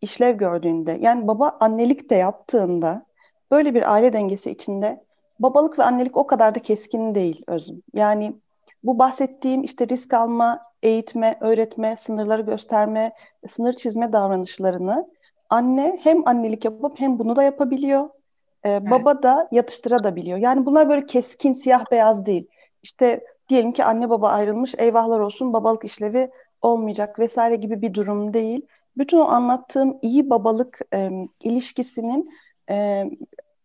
işlev 0.01 0.38
gördüğünde, 0.38 0.97
yani 1.01 1.27
baba 1.27 1.57
annelik 1.59 2.09
de 2.09 2.15
yaptığında 2.15 3.05
böyle 3.51 3.74
bir 3.75 3.93
aile 3.93 4.13
dengesi 4.13 4.51
içinde 4.51 5.03
babalık 5.39 5.79
ve 5.79 5.84
annelik 5.84 6.17
o 6.17 6.27
kadar 6.27 6.55
da 6.55 6.60
keskin 6.60 7.15
değil 7.15 7.43
özüm. 7.48 7.81
Yani 7.93 8.34
bu 8.84 9.00
bahsettiğim 9.00 9.63
işte 9.63 9.88
risk 9.88 10.13
alma, 10.13 10.60
eğitme, 10.84 11.38
öğretme, 11.41 11.96
sınırları 11.96 12.41
gösterme, 12.41 13.12
sınır 13.50 13.74
çizme 13.74 14.13
davranışlarını 14.13 15.08
anne 15.50 16.00
hem 16.03 16.27
annelik 16.27 16.65
yapıp 16.65 17.00
hem 17.00 17.20
bunu 17.20 17.36
da 17.36 17.43
yapabiliyor. 17.43 18.10
Ee, 18.63 18.70
evet. 18.70 18.91
Baba 18.91 19.24
da 19.24 19.48
yatıştırabiliyor. 19.51 20.38
Yani 20.38 20.65
bunlar 20.65 20.89
böyle 20.89 21.05
keskin 21.05 21.53
siyah 21.53 21.91
beyaz 21.91 22.25
değil. 22.25 22.48
İşte 22.84 23.25
diyelim 23.50 23.72
ki 23.72 23.84
anne 23.84 24.10
baba 24.10 24.29
ayrılmış 24.29 24.75
eyvahlar 24.77 25.20
olsun 25.20 25.53
babalık 25.53 25.86
işlevi 25.86 26.31
olmayacak 26.62 27.20
vesaire 27.20 27.55
gibi 27.55 27.81
bir 27.81 27.93
durum 27.93 28.34
değil. 28.34 28.65
Bütün 28.98 29.17
o 29.17 29.24
anlattığım 29.24 29.98
iyi 30.01 30.29
babalık 30.29 30.79
e, 30.93 31.10
ilişkisinin 31.41 32.31
e, 32.70 33.03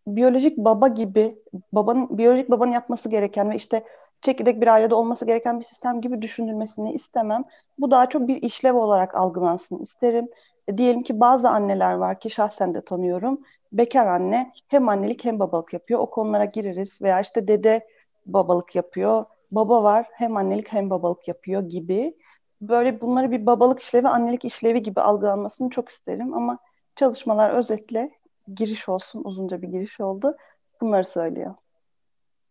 biyolojik 0.07 0.57
baba 0.57 0.87
gibi 0.87 1.39
babanın 1.73 2.17
biyolojik 2.17 2.51
babanın 2.51 2.71
yapması 2.71 3.09
gereken 3.09 3.49
ve 3.51 3.55
işte 3.55 3.83
çekirdek 4.21 4.61
bir 4.61 4.67
ailede 4.67 4.95
olması 4.95 5.25
gereken 5.25 5.59
bir 5.59 5.65
sistem 5.65 6.01
gibi 6.01 6.21
düşünülmesini 6.21 6.93
istemem. 6.93 7.43
Bu 7.79 7.91
daha 7.91 8.09
çok 8.09 8.27
bir 8.27 8.41
işlev 8.41 8.75
olarak 8.75 9.15
algılansın 9.15 9.79
isterim. 9.79 10.27
E, 10.67 10.77
diyelim 10.77 11.03
ki 11.03 11.19
bazı 11.19 11.49
anneler 11.49 11.93
var 11.93 12.19
ki 12.19 12.29
şahsen 12.29 12.73
de 12.73 12.81
tanıyorum. 12.81 13.41
Bekar 13.71 14.07
anne 14.07 14.51
hem 14.67 14.89
annelik 14.89 15.25
hem 15.25 15.39
babalık 15.39 15.73
yapıyor. 15.73 15.99
O 15.99 16.09
konulara 16.09 16.45
gireriz 16.45 17.01
veya 17.01 17.19
işte 17.21 17.47
dede 17.47 17.87
babalık 18.25 18.75
yapıyor. 18.75 19.25
Baba 19.51 19.83
var 19.83 20.07
hem 20.13 20.37
annelik 20.37 20.73
hem 20.73 20.89
babalık 20.89 21.27
yapıyor 21.27 21.61
gibi. 21.61 22.17
Böyle 22.61 23.01
bunları 23.01 23.31
bir 23.31 23.45
babalık 23.45 23.79
işlevi, 23.79 24.07
annelik 24.07 24.45
işlevi 24.45 24.81
gibi 24.81 25.01
algılanmasını 25.01 25.69
çok 25.69 25.89
isterim 25.89 26.33
ama 26.33 26.57
çalışmalar 26.95 27.49
özetle 27.49 28.11
giriş 28.55 28.89
olsun, 28.89 29.21
uzunca 29.23 29.61
bir 29.61 29.67
giriş 29.67 29.99
oldu. 29.99 30.37
Bunları 30.81 31.05
söylüyor. 31.05 31.55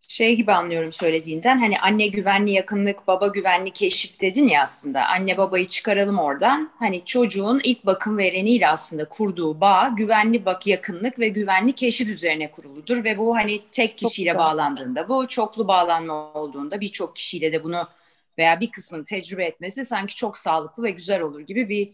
Şey 0.09 0.37
gibi 0.37 0.53
anlıyorum 0.53 0.93
söylediğinden 0.93 1.59
hani 1.59 1.81
anne 1.81 2.07
güvenli 2.07 2.53
yakınlık 2.53 3.07
baba 3.07 3.27
güvenli 3.27 3.71
keşif 3.71 4.21
dedin 4.21 4.49
ya 4.49 4.63
aslında. 4.63 5.07
Anne 5.07 5.37
babayı 5.37 5.67
çıkaralım 5.67 6.19
oradan. 6.19 6.71
Hani 6.79 7.05
çocuğun 7.05 7.61
ilk 7.65 7.87
bakım 7.87 8.19
vereniyle 8.19 8.69
aslında 8.69 9.09
kurduğu 9.09 9.61
bağ 9.61 9.89
güvenli 9.97 10.45
bak 10.45 10.67
yakınlık 10.67 11.19
ve 11.19 11.29
güvenli 11.29 11.73
keşif 11.73 12.09
üzerine 12.09 12.51
kuruludur. 12.51 13.05
Ve 13.05 13.19
bu 13.19 13.37
hani 13.37 13.61
tek 13.71 13.99
kişiyle 13.99 14.39
bağlandığında 14.39 15.09
bu 15.09 15.29
çoklu 15.29 15.69
bağlanma 15.69 16.33
olduğunda 16.33 16.81
birçok 16.81 17.17
kişiyle 17.17 17.53
de 17.53 17.65
bunu 17.65 17.89
veya 18.39 18.61
bir 18.61 18.71
kısmını 18.71 19.05
tecrübe 19.05 19.45
etmesi 19.45 19.85
sanki 19.85 20.15
çok 20.15 20.39
sağlıklı 20.39 20.83
ve 20.83 20.91
güzel 20.91 21.21
olur 21.21 21.41
gibi 21.41 21.69
bir 21.69 21.93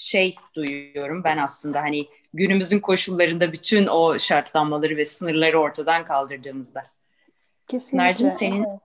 şey 0.00 0.34
duyuyorum 0.56 1.24
ben 1.24 1.38
aslında 1.38 1.80
hani 1.80 2.06
günümüzün 2.34 2.80
koşullarında 2.80 3.52
bütün 3.52 3.86
o 3.86 4.18
şartlanmaları 4.18 4.96
ve 4.96 5.04
sınırları 5.04 5.60
ortadan 5.60 6.04
kaldırdığımızda. 6.04 6.82
Kesinlikle. 7.66 7.90
Pınar'cığım 7.90 8.32
senin 8.32 8.64
evet. 8.64 8.80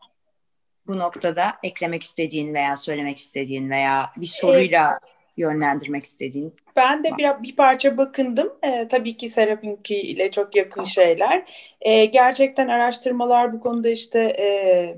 bu 0.87 0.99
noktada 0.99 1.55
eklemek 1.63 2.03
istediğin 2.03 2.53
veya 2.53 2.75
söylemek 2.75 3.17
istediğin 3.17 3.69
veya 3.69 4.11
bir 4.17 4.25
soruyla 4.25 4.89
evet. 4.91 5.13
yönlendirmek 5.37 6.03
istediğin? 6.03 6.55
Ben 6.75 7.03
de 7.03 7.09
bir, 7.17 7.43
bir 7.43 7.55
parça 7.55 7.97
bakındım. 7.97 8.53
Ee, 8.63 8.87
tabii 8.87 9.17
ki 9.17 9.29
Serap'inki 9.29 10.01
ile 10.01 10.31
çok 10.31 10.55
yakın 10.55 10.83
şeyler. 10.83 11.51
Ee, 11.81 12.05
gerçekten 12.05 12.67
araştırmalar 12.67 13.53
bu 13.53 13.59
konuda 13.59 13.89
işte... 13.89 14.19
E, 14.19 14.97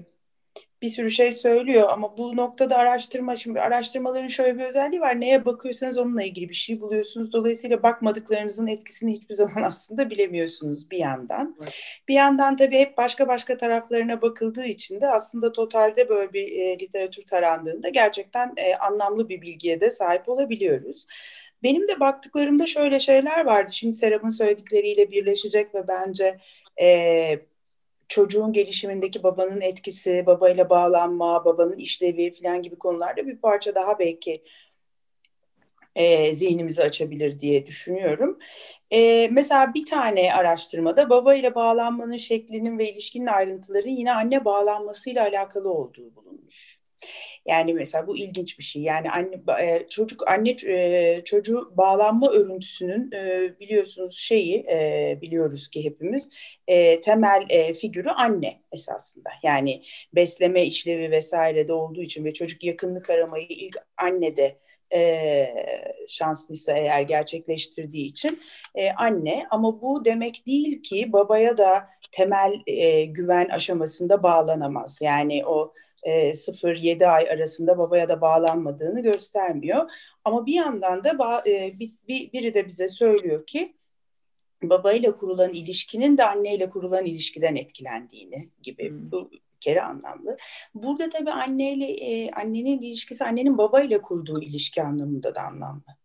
bir 0.81 0.87
sürü 0.87 1.11
şey 1.11 1.31
söylüyor 1.31 1.89
ama 1.89 2.17
bu 2.17 2.35
noktada 2.35 2.77
araştırma 2.77 3.35
şimdi 3.35 3.61
araştırmaların 3.61 4.27
şöyle 4.27 4.59
bir 4.59 4.63
özelliği 4.63 5.01
var. 5.01 5.21
Neye 5.21 5.45
bakıyorsanız 5.45 5.97
onunla 5.97 6.23
ilgili 6.23 6.49
bir 6.49 6.53
şey 6.53 6.81
buluyorsunuz. 6.81 7.33
Dolayısıyla 7.33 7.83
bakmadıklarınızın 7.83 8.67
etkisini 8.67 9.11
hiçbir 9.11 9.33
zaman 9.35 9.63
aslında 9.63 10.09
bilemiyorsunuz 10.09 10.91
bir 10.91 10.97
yandan. 10.97 11.55
Evet. 11.59 11.73
Bir 12.07 12.13
yandan 12.13 12.57
tabii 12.57 12.77
hep 12.79 12.97
başka 12.97 13.27
başka 13.27 13.57
taraflarına 13.57 14.21
bakıldığı 14.21 14.65
için 14.65 15.01
de 15.01 15.07
aslında 15.07 15.51
totalde 15.51 16.09
böyle 16.09 16.33
bir 16.33 16.51
e, 16.51 16.79
literatür 16.79 17.25
tarandığında 17.25 17.89
gerçekten 17.89 18.53
e, 18.57 18.75
anlamlı 18.75 19.29
bir 19.29 19.41
bilgiye 19.41 19.81
de 19.81 19.89
sahip 19.89 20.29
olabiliyoruz. 20.29 21.05
Benim 21.63 21.87
de 21.87 21.99
baktıklarımda 21.99 22.65
şöyle 22.65 22.99
şeyler 22.99 23.45
vardı. 23.45 23.73
Şimdi 23.73 23.93
Serap'ın 23.93 24.27
söyledikleriyle 24.27 25.11
birleşecek 25.11 25.75
ve 25.75 25.87
bence 25.87 26.37
e, 26.81 27.39
çocuğun 28.07 28.53
gelişimindeki 28.53 29.23
babanın 29.23 29.61
etkisi, 29.61 30.23
babayla 30.25 30.69
bağlanma, 30.69 31.45
babanın 31.45 31.77
işlevi 31.77 32.33
falan 32.33 32.61
gibi 32.61 32.75
konularda 32.75 33.27
bir 33.27 33.37
parça 33.37 33.75
daha 33.75 33.99
belki 33.99 34.43
e, 35.95 36.35
zihnimizi 36.35 36.83
açabilir 36.83 37.39
diye 37.39 37.65
düşünüyorum. 37.65 38.39
E, 38.91 39.27
mesela 39.31 39.73
bir 39.73 39.85
tane 39.85 40.33
araştırmada 40.33 41.09
baba 41.09 41.35
ile 41.35 41.55
bağlanmanın 41.55 42.17
şeklinin 42.17 42.79
ve 42.79 42.91
ilişkinin 42.91 43.27
ayrıntıları 43.27 43.89
yine 43.89 44.13
anne 44.13 44.45
bağlanmasıyla 44.45 45.23
alakalı 45.23 45.69
olduğu 45.73 46.15
bulunmuş. 46.15 46.81
Yani 47.47 47.73
mesela 47.73 48.07
bu 48.07 48.17
ilginç 48.17 48.59
bir 48.59 48.63
şey. 48.63 48.81
Yani 48.81 49.11
anne 49.11 49.35
e, 49.61 49.87
çocuk 49.89 50.27
anne 50.27 50.55
e, 50.67 51.21
çocuğu 51.25 51.73
bağlanma 51.77 52.31
örüntüsünün 52.31 53.11
e, 53.11 53.53
biliyorsunuz 53.59 54.17
şeyi 54.17 54.65
biliyoruz 55.21 55.67
ki 55.67 55.85
hepimiz 55.85 56.29
temel 57.03 57.73
figürü 57.73 58.09
anne 58.09 58.57
esasında. 58.73 59.29
Yani 59.43 59.83
besleme 60.15 60.65
işlevi 60.65 61.11
vesaire 61.11 61.67
de 61.67 61.73
olduğu 61.73 62.01
için 62.01 62.25
ve 62.25 62.33
çocuk 62.33 62.63
yakınlık 62.63 63.09
aramayı 63.09 63.47
ilk 63.49 63.77
annede 63.97 64.57
e, 64.93 65.47
şanslıysa 66.07 66.73
eğer 66.77 67.01
gerçekleştirdiği 67.01 68.05
için 68.05 68.39
e, 68.75 68.91
anne 68.91 69.45
ama 69.49 69.81
bu 69.81 70.05
demek 70.05 70.47
değil 70.47 70.83
ki 70.83 71.13
babaya 71.13 71.57
da 71.57 71.87
temel 72.11 72.61
e, 72.67 73.05
güven 73.05 73.49
aşamasında 73.49 74.23
bağlanamaz. 74.23 74.99
Yani 75.01 75.45
o 75.45 75.73
0-7 76.07 77.03
e, 77.03 77.07
ay 77.07 77.29
arasında 77.29 77.77
babaya 77.77 78.09
da 78.09 78.21
bağlanmadığını 78.21 79.01
göstermiyor. 79.01 79.91
Ama 80.25 80.45
bir 80.45 80.53
yandan 80.53 81.03
da 81.03 81.43
e, 81.47 81.79
biri 82.07 82.53
de 82.53 82.67
bize 82.67 82.87
söylüyor 82.87 83.45
ki 83.45 83.77
babayla 84.63 85.15
kurulan 85.15 85.53
ilişkinin 85.53 86.17
de 86.17 86.25
anneyle 86.25 86.69
kurulan 86.69 87.05
ilişkiden 87.05 87.55
etkilendiğini 87.55 88.49
gibi. 88.63 88.89
Hmm. 88.89 89.11
Bu 89.11 89.31
bir 89.31 89.41
kere 89.59 89.81
anlamlı. 89.81 90.37
Burada 90.73 91.09
tabii 91.09 91.31
anneyle 91.31 91.85
e, 91.85 92.31
annenin 92.31 92.81
ilişkisi 92.81 93.25
annenin 93.25 93.57
babayla 93.57 94.01
kurduğu 94.01 94.41
ilişki 94.41 94.83
anlamında 94.83 95.35
da 95.35 95.41
anlamlı. 95.41 95.97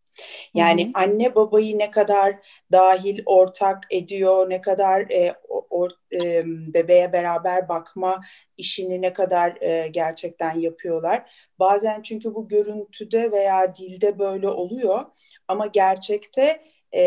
Yani 0.54 0.84
Hı-hı. 0.84 0.90
anne 0.94 1.34
babayı 1.34 1.78
ne 1.78 1.90
kadar 1.90 2.36
dahil, 2.72 3.22
ortak 3.26 3.84
ediyor, 3.90 4.50
ne 4.50 4.60
kadar 4.60 5.00
e, 5.10 5.34
or, 5.70 5.90
e, 6.12 6.42
bebeğe 6.46 7.12
beraber 7.12 7.68
bakma 7.68 8.20
işini 8.58 9.02
ne 9.02 9.12
kadar 9.12 9.62
e, 9.62 9.88
gerçekten 9.88 10.58
yapıyorlar. 10.60 11.32
Bazen 11.58 12.02
çünkü 12.02 12.34
bu 12.34 12.48
görüntüde 12.48 13.32
veya 13.32 13.74
dilde 13.74 14.18
böyle 14.18 14.48
oluyor 14.48 15.04
ama 15.48 15.66
gerçekte 15.66 16.64
e, 16.92 17.02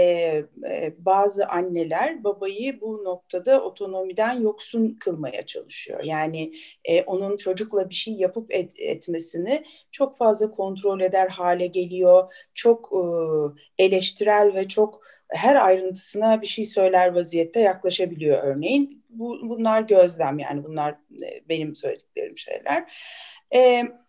e, 0.70 0.94
bazı 0.98 1.48
anneler 1.48 2.24
babayı 2.24 2.82
bu 2.82 3.04
noktada 3.04 3.64
otonomiden 3.64 4.42
yoksun 4.42 4.98
kılmaya 5.00 5.46
çalışıyor. 5.46 6.04
Yani 6.04 6.54
e, 6.86 7.04
onun 7.04 7.38
çocukla 7.38 7.90
bir 7.90 7.96
şey 7.96 8.14
yapıp 8.14 8.54
et, 8.54 8.74
etmesini 8.78 9.64
çok 9.92 10.18
fazla 10.18 10.52
kontrol 10.52 11.02
eder 11.02 11.28
hale 11.28 11.68
geliyor. 11.68 12.34
Çok 12.54 12.92
e, 12.94 13.84
eleştirel 13.84 14.54
ve 14.56 14.68
çok 14.68 15.02
her 15.30 15.56
ayrıntısına 15.56 16.42
bir 16.42 16.48
şey 16.48 16.66
söyler 16.66 17.16
vaziyette 17.16 17.60
yaklaşabiliyor 17.60 18.44
örneğin. 18.44 19.06
Bu, 19.10 19.38
bunlar 19.50 19.82
gözlem 19.82 20.40
yani 20.40 20.64
bunlar 20.64 20.92
e, 20.92 21.50
benim 21.50 21.76
söylediklerim 21.76 22.38
şeyler. 22.38 22.94
Evet 23.52 24.05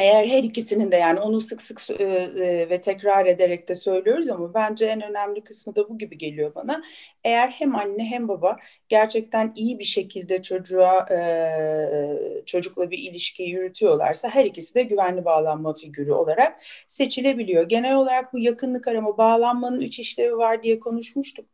eğer 0.00 0.26
her 0.26 0.42
ikisinin 0.42 0.92
de 0.92 0.96
yani 0.96 1.20
onu 1.20 1.40
sık 1.40 1.62
sık 1.62 1.90
e, 1.90 2.04
e, 2.04 2.70
ve 2.70 2.80
tekrar 2.80 3.26
ederek 3.26 3.68
de 3.68 3.74
söylüyoruz 3.74 4.28
ama 4.30 4.54
bence 4.54 4.86
en 4.86 5.02
önemli 5.02 5.44
kısmı 5.44 5.76
da 5.76 5.88
bu 5.88 5.98
gibi 5.98 6.18
geliyor 6.18 6.54
bana. 6.54 6.82
Eğer 7.24 7.48
hem 7.48 7.76
anne 7.76 8.04
hem 8.04 8.28
baba 8.28 8.56
gerçekten 8.88 9.52
iyi 9.56 9.78
bir 9.78 9.84
şekilde 9.84 10.42
çocuğa 10.42 11.06
e, 11.10 12.42
çocukla 12.46 12.90
bir 12.90 12.98
ilişki 12.98 13.42
yürütüyorlarsa 13.42 14.28
her 14.28 14.44
ikisi 14.44 14.74
de 14.74 14.82
güvenli 14.82 15.24
bağlanma 15.24 15.74
figürü 15.74 16.12
olarak 16.12 16.62
seçilebiliyor. 16.88 17.68
Genel 17.68 17.94
olarak 17.96 18.32
bu 18.32 18.38
yakınlık 18.38 18.88
arama 18.88 19.18
bağlanmanın 19.18 19.80
üç 19.80 19.98
işlevi 20.00 20.36
var 20.36 20.62
diye 20.62 20.80
konuşmuştuk. 20.80 21.46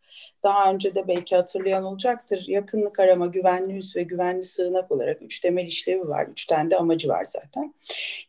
Daha 0.42 0.72
önce 0.72 0.94
de 0.94 1.08
belki 1.08 1.36
hatırlayan 1.36 1.84
olacaktır. 1.84 2.44
Yakınlık 2.48 3.00
arama, 3.00 3.26
güvenli 3.26 3.76
üs 3.76 3.96
ve 3.96 4.02
güvenli 4.02 4.44
sığınak 4.44 4.92
olarak 4.92 5.22
üç 5.22 5.40
temel 5.40 5.66
işlevi 5.66 6.08
var. 6.08 6.26
Üç 6.26 6.46
tane 6.46 6.70
de 6.70 6.76
amacı 6.76 7.08
var 7.08 7.24
zaten. 7.24 7.74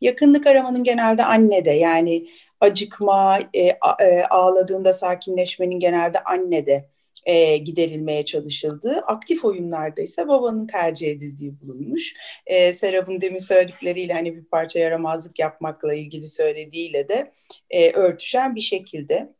Yakınlık 0.02 0.48
aramanın 0.48 0.84
genelde 0.84 1.26
annede 1.26 1.72
yani 1.72 2.28
acıkma, 2.62 3.40
e, 3.54 3.62
e, 4.02 4.24
ağladığında 4.30 4.94
sakinleşmenin 4.94 5.80
genelde 5.80 6.24
annede 6.24 6.90
e, 7.28 7.58
giderilmeye 7.58 8.26
çalışıldığı, 8.26 9.00
aktif 9.00 9.46
oyunlarda 9.46 10.02
ise 10.02 10.28
babanın 10.28 10.68
tercih 10.68 11.12
edildiği 11.12 11.52
bulunmuş. 11.62 12.14
E, 12.46 12.74
Serap'ın 12.74 13.22
demin 13.22 13.38
söyledikleriyle 13.38 14.14
hani 14.14 14.36
bir 14.36 14.46
parça 14.46 14.80
yaramazlık 14.80 15.40
yapmakla 15.40 15.94
ilgili 15.94 16.28
söylediğiyle 16.28 17.10
de 17.10 17.32
e, 17.70 17.92
örtüşen 17.92 18.56
bir 18.56 18.62
şekilde 18.62 19.34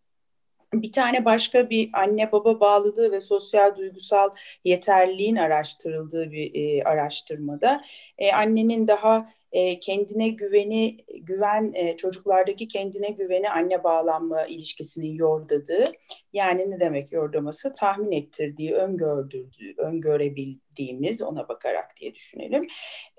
bir 0.74 0.92
tane 0.92 1.26
başka 1.26 1.70
bir 1.70 1.90
anne 1.94 2.32
baba 2.32 2.60
bağlılığı 2.60 3.12
ve 3.12 3.22
sosyal 3.22 3.76
duygusal 3.76 4.30
yeterliliğin 4.64 5.36
araştırıldığı 5.36 6.32
bir 6.32 6.52
e, 6.56 6.84
araştırmada 6.84 7.82
e, 8.18 8.32
annenin 8.32 8.88
daha 8.88 9.30
e, 9.52 9.80
kendine 9.80 10.28
güveni, 10.30 10.98
güven 11.22 11.72
e, 11.74 11.98
çocuklardaki 11.98 12.68
kendine 12.68 13.10
güveni 13.10 13.50
anne 13.50 13.84
bağlanma 13.84 14.46
ilişkisinin 14.46 15.14
yordadığı, 15.14 15.86
yani 16.34 16.72
ne 16.72 16.80
demek 16.80 17.12
yordaması? 17.12 17.74
Tahmin 17.74 18.12
ettirdiği, 18.12 18.74
öngördürdüğü, 18.74 19.74
öngörebildiğimiz 19.78 21.22
ona 21.22 21.48
bakarak 21.48 21.98
diye 21.98 22.16
düşünelim. 22.16 22.68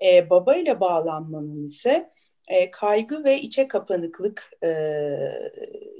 E, 0.05 0.29
baba 0.29 0.55
ile 0.55 0.79
bağlanmanın 0.79 1.65
ise 1.65 2.09
e, 2.49 2.71
kaygı 2.71 3.23
ve 3.23 3.41
içe 3.41 3.67
kapanıklık 3.67 4.51
e, 4.63 4.69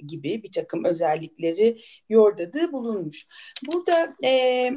gibi 0.08 0.44
bir 0.44 0.52
takım 0.52 0.86
özellikleri 0.86 1.82
yordadığı 2.10 2.72
bulunmuş. 2.72 3.28
Burada 3.68 4.16
e, 4.24 4.72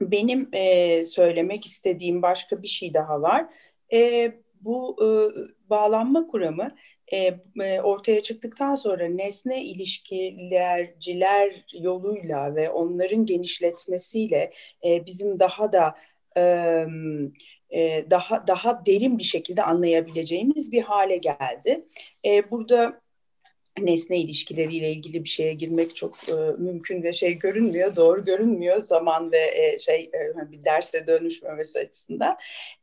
benim 0.00 0.48
e, 0.52 1.04
söylemek 1.04 1.66
istediğim 1.66 2.22
başka 2.22 2.62
bir 2.62 2.68
şey 2.68 2.94
daha 2.94 3.22
var. 3.22 3.46
E, 3.92 4.32
bu 4.60 4.96
e, 5.02 5.08
bağlanma 5.70 6.26
kuramı 6.26 6.76
e, 7.12 7.40
e, 7.62 7.80
ortaya 7.80 8.22
çıktıktan 8.22 8.74
sonra 8.74 9.08
nesne 9.08 9.64
ilişkilerciler 9.64 11.64
yoluyla 11.80 12.54
ve 12.54 12.70
onların 12.70 13.26
genişletmesiyle 13.26 14.52
e, 14.84 15.06
bizim 15.06 15.40
daha 15.40 15.72
da 15.72 15.94
e, 16.36 16.84
e, 17.70 18.10
daha 18.10 18.46
daha 18.46 18.86
derin 18.86 19.18
bir 19.18 19.24
şekilde 19.24 19.62
anlayabileceğimiz 19.62 20.72
bir 20.72 20.82
hale 20.82 21.16
geldi. 21.16 21.84
E, 22.24 22.50
burada 22.50 22.99
nesne 23.86 24.18
ilişkileriyle 24.18 24.92
ilgili 24.92 25.24
bir 25.24 25.28
şeye 25.28 25.54
girmek 25.54 25.96
çok 25.96 26.28
e, 26.28 26.32
mümkün 26.58 27.02
ve 27.02 27.12
şey 27.12 27.38
görünmüyor, 27.38 27.96
doğru 27.96 28.24
görünmüyor 28.24 28.80
zaman 28.80 29.32
ve 29.32 29.38
e, 29.38 29.78
şey 29.78 30.10
e, 30.14 30.32
hani 30.36 30.52
bir 30.52 30.62
derse 30.62 31.06
dönüşmemesi 31.06 31.78
açısından. 31.78 32.36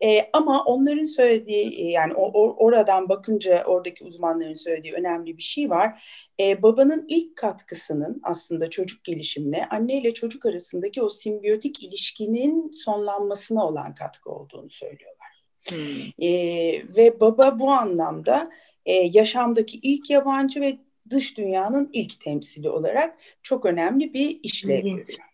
E, 0.03 0.29
ama 0.33 0.63
onların 0.63 1.03
söylediği 1.03 1.79
e, 1.79 1.91
yani 1.91 2.13
o, 2.13 2.25
o, 2.25 2.65
oradan 2.65 3.09
bakınca 3.09 3.63
oradaki 3.63 4.05
uzmanların 4.05 4.53
söylediği 4.53 4.93
önemli 4.93 5.37
bir 5.37 5.43
şey 5.43 5.69
var. 5.69 6.03
E, 6.39 6.61
babanın 6.61 7.05
ilk 7.09 7.35
katkısının 7.35 8.21
aslında 8.23 8.69
çocuk 8.69 9.03
gelişimine 9.03 9.65
anne 9.71 9.97
ile 9.97 10.13
çocuk 10.13 10.45
arasındaki 10.45 11.01
o 11.01 11.09
simbiyotik 11.09 11.83
ilişkinin 11.83 12.71
sonlanmasına 12.71 13.67
olan 13.67 13.95
katkı 13.95 14.29
olduğunu 14.29 14.69
söylüyorlar. 14.69 15.27
Hmm. 15.69 16.25
E, 16.27 16.31
ve 16.97 17.19
baba 17.19 17.59
bu 17.59 17.71
anlamda 17.71 18.49
e, 18.85 18.93
yaşamdaki 18.93 19.79
ilk 19.81 20.09
yabancı 20.09 20.61
ve 20.61 20.77
dış 21.11 21.37
dünyanın 21.37 21.89
ilk 21.93 22.19
temsili 22.19 22.69
olarak 22.69 23.15
çok 23.43 23.65
önemli 23.65 24.13
bir 24.13 24.39
işlev 24.43 24.79
İlginç. 24.79 25.07
görüyor. 25.07 25.27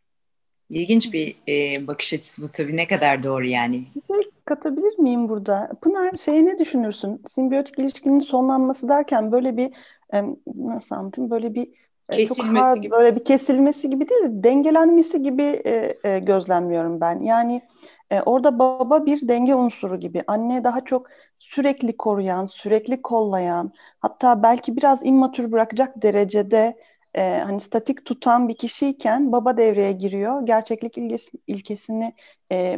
İlginç 0.69 1.13
bir 1.13 1.35
e, 1.47 1.87
bakış 1.87 2.13
açısı 2.13 2.41
bu 2.41 2.47
tabii 2.49 2.77
ne 2.77 2.87
kadar 2.87 3.23
doğru 3.23 3.45
yani. 3.45 3.83
Bir 3.95 4.13
şey 4.13 4.31
katabilir 4.45 4.99
miyim 4.99 5.29
burada? 5.29 5.71
Pınar 5.81 6.17
şey 6.17 6.45
ne 6.45 6.59
düşünürsün? 6.59 7.21
Simbiyotik 7.29 7.79
ilişkinin 7.79 8.19
sonlanması 8.19 8.89
derken 8.89 9.31
böyle 9.31 9.57
bir 9.57 9.71
e, 10.13 10.23
nasıl 10.55 10.95
anlatayım 10.95 11.31
böyle 11.31 11.53
bir 11.53 11.67
e, 12.09 12.15
kesilmesi 12.15 12.63
hard, 12.63 12.81
gibi. 12.81 12.91
böyle 12.91 13.15
bir 13.15 13.23
kesilmesi 13.23 13.89
gibi 13.89 14.09
değil 14.09 14.23
de 14.23 14.43
dengelenmesi 14.43 15.23
gibi 15.23 15.61
e, 15.65 15.97
e, 16.03 16.19
gözlemliyorum 16.19 17.01
ben. 17.01 17.21
Yani 17.21 17.55
e, 17.55 17.61
orada 18.21 18.59
baba 18.59 19.05
bir 19.05 19.27
denge 19.27 19.55
unsuru 19.55 19.99
gibi. 19.99 20.23
Anne 20.27 20.63
daha 20.63 20.85
çok 20.85 21.07
sürekli 21.39 21.97
koruyan, 21.97 22.45
sürekli 22.45 23.01
kollayan, 23.01 23.73
hatta 23.99 24.43
belki 24.43 24.77
biraz 24.77 25.05
immatür 25.05 25.51
bırakacak 25.51 26.01
derecede 26.03 26.77
e, 27.13 27.39
hani 27.45 27.61
statik 27.61 28.05
tutan 28.05 28.47
bir 28.49 28.53
kişiyken 28.57 29.31
baba 29.31 29.57
devreye 29.57 29.91
giriyor. 29.91 30.45
Gerçeklik 30.45 30.97
ilgesi, 30.97 31.37
ilkesini 31.47 32.13
e, 32.51 32.77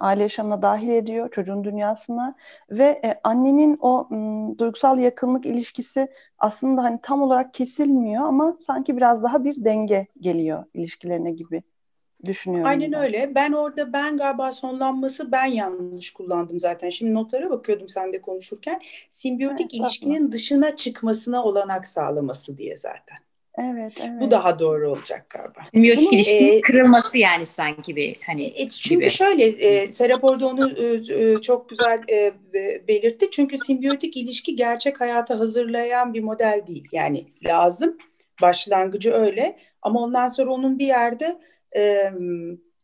aile 0.00 0.22
yaşamına 0.22 0.62
dahil 0.62 0.88
ediyor, 0.88 1.30
çocuğun 1.30 1.64
dünyasına 1.64 2.36
ve 2.70 2.84
e, 3.04 3.20
annenin 3.24 3.78
o 3.80 4.06
m, 4.10 4.58
duygusal 4.58 4.98
yakınlık 4.98 5.46
ilişkisi 5.46 6.08
aslında 6.38 6.82
hani 6.82 6.98
tam 7.02 7.22
olarak 7.22 7.54
kesilmiyor 7.54 8.24
ama 8.24 8.56
sanki 8.66 8.96
biraz 8.96 9.22
daha 9.22 9.44
bir 9.44 9.64
denge 9.64 10.06
geliyor 10.20 10.64
ilişkilerine 10.74 11.30
gibi 11.32 11.62
düşünüyorum. 12.26 12.66
Aynen 12.68 12.92
ben. 12.92 13.00
öyle. 13.00 13.32
Ben 13.34 13.52
orada 13.52 13.92
ben 13.92 14.16
galiba 14.16 14.52
sonlanması 14.52 15.32
ben 15.32 15.46
yanlış 15.46 16.12
kullandım 16.12 16.60
zaten. 16.60 16.90
Şimdi 16.90 17.14
notlara 17.14 17.50
bakıyordum 17.50 17.88
sen 17.88 18.12
de 18.12 18.20
konuşurken. 18.20 18.80
Simbiyotik 19.10 19.74
evet, 19.74 19.82
ilişkinin 19.84 20.32
dışına 20.32 20.76
çıkmasına 20.76 21.44
olanak 21.44 21.86
sağlaması 21.86 22.58
diye 22.58 22.76
zaten. 22.76 23.16
Evet, 23.58 23.94
evet. 24.00 24.20
Bu 24.20 24.30
daha 24.30 24.58
doğru 24.58 24.90
olacak 24.90 25.30
galiba. 25.30 25.60
Simbiyotik 25.74 26.12
ilişkinin 26.12 26.58
e, 26.58 26.60
kırılması 26.60 27.18
yani 27.18 27.46
sanki 27.46 27.96
bir 27.96 28.16
hani 28.26 28.52
e, 28.56 28.68
Çünkü 28.68 29.00
gibi. 29.00 29.10
şöyle 29.10 29.44
e, 29.44 29.90
Serap 29.90 30.24
orada 30.24 30.46
onu 30.46 30.70
e, 30.70 31.14
e, 31.14 31.40
çok 31.40 31.68
güzel 31.68 32.02
e, 32.10 32.32
belirtti. 32.88 33.30
Çünkü 33.30 33.58
simbiyotik 33.58 34.16
ilişki 34.16 34.56
gerçek 34.56 35.00
hayata 35.00 35.38
hazırlayan 35.38 36.14
bir 36.14 36.22
model 36.22 36.62
değil. 36.66 36.88
Yani 36.92 37.26
lazım. 37.44 37.98
Başlangıcı 38.42 39.12
öyle 39.12 39.56
ama 39.82 40.00
ondan 40.00 40.28
sonra 40.28 40.50
onun 40.50 40.78
bir 40.78 40.86
yerde 40.86 41.38
e, 41.76 42.10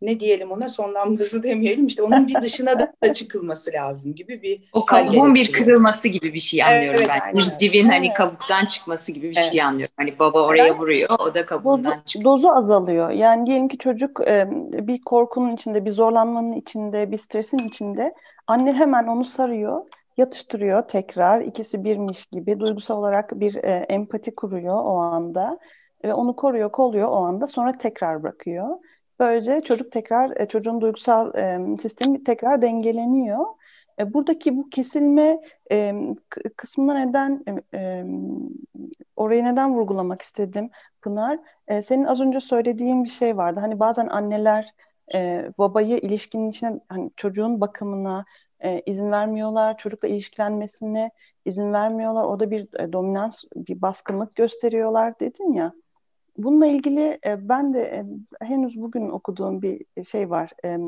ne 0.02 0.20
diyelim 0.20 0.50
ona 0.50 0.68
sonlanması 0.68 1.42
demeyelim 1.42 1.86
işte 1.86 2.02
onun 2.02 2.28
bir 2.28 2.42
dışına 2.42 2.80
da 2.80 3.12
çıkılması 3.14 3.72
lazım 3.72 4.14
gibi 4.14 4.42
bir 4.42 4.68
o 4.72 4.84
kabuğun 4.84 5.34
bir 5.34 5.52
kırılması 5.52 6.08
gibi 6.08 6.34
bir 6.34 6.38
şey 6.38 6.62
anlıyorum 6.62 7.00
evet, 7.00 7.22
ben. 7.34 7.40
Civcivin 7.40 7.88
hani 7.88 8.12
kabuktan 8.12 8.66
çıkması 8.66 9.12
gibi 9.12 9.28
bir 9.28 9.34
şey 9.34 9.42
evet. 9.42 9.52
şey 9.52 9.62
anlıyorum. 9.62 9.94
Hani 9.96 10.18
baba 10.18 10.42
oraya 10.42 10.66
yani, 10.66 10.78
vuruyor 10.78 11.08
o 11.18 11.34
da 11.34 11.46
kabuğundan 11.46 11.92
dozu, 11.92 12.04
çıkıyor. 12.04 12.24
Dozu 12.24 12.48
azalıyor. 12.48 13.10
Yani 13.10 13.46
diyelim 13.46 13.68
ki 13.68 13.78
çocuk 13.78 14.20
e, 14.28 14.48
bir 14.72 15.00
korkunun 15.00 15.54
içinde, 15.54 15.84
bir 15.84 15.90
zorlanmanın 15.90 16.52
içinde, 16.52 17.10
bir 17.10 17.18
stresin 17.18 17.58
içinde 17.68 18.14
anne 18.46 18.72
hemen 18.72 19.06
onu 19.06 19.24
sarıyor 19.24 19.86
yatıştırıyor 20.16 20.82
tekrar 20.82 21.40
ikisi 21.40 21.84
birmiş 21.84 22.26
gibi 22.26 22.60
duygusal 22.60 22.98
olarak 22.98 23.40
bir 23.40 23.54
e, 23.54 23.86
empati 23.88 24.34
kuruyor 24.34 24.74
o 24.84 24.96
anda 24.96 25.58
ve 26.04 26.14
onu 26.14 26.36
koruyor, 26.36 26.72
kolluyor 26.72 27.08
o 27.08 27.16
anda 27.16 27.46
sonra 27.46 27.78
tekrar 27.78 28.22
bırakıyor. 28.22 28.78
Böylece 29.20 29.60
çocuk 29.60 29.92
tekrar 29.92 30.40
e, 30.40 30.48
çocuğun 30.48 30.80
duygusal 30.80 31.34
e, 31.34 31.76
sistemi 31.82 32.24
tekrar 32.24 32.62
dengeleniyor. 32.62 33.46
E, 33.98 34.14
buradaki 34.14 34.56
bu 34.56 34.70
kesilme 34.70 35.40
e, 35.70 35.94
kısmına 36.56 36.98
neden 36.98 37.44
orayı 39.16 39.44
neden 39.44 39.74
vurgulamak 39.74 40.22
istedim 40.22 40.70
Pınar? 41.02 41.38
Senin 41.82 42.04
az 42.04 42.20
önce 42.20 42.40
söylediğin 42.40 43.04
bir 43.04 43.08
şey 43.08 43.36
vardı. 43.36 43.60
Hani 43.60 43.80
bazen 43.80 44.06
anneler 44.06 44.74
babayı 45.58 45.98
ilişkinin 45.98 46.50
içine 46.50 46.80
hani 46.88 47.10
çocuğun 47.16 47.60
bakımına 47.60 48.24
izin 48.86 49.10
vermiyorlar, 49.10 49.76
çocukla 49.78 50.08
ilişkilenmesine 50.08 51.10
izin 51.44 51.72
vermiyorlar. 51.72 52.24
Orada 52.24 52.50
bir 52.50 52.68
e, 52.78 52.92
dominans, 52.92 53.44
bir 53.56 53.82
baskınlık 53.82 54.34
gösteriyorlar 54.36 55.20
dedin 55.20 55.52
ya. 55.52 55.72
Bununla 56.42 56.66
ilgili 56.66 57.18
e, 57.26 57.48
ben 57.48 57.74
de 57.74 57.80
e, 57.82 58.04
henüz 58.44 58.80
bugün 58.82 59.08
okuduğum 59.08 59.62
bir 59.62 60.04
şey 60.04 60.30
var. 60.30 60.50
E, 60.64 60.78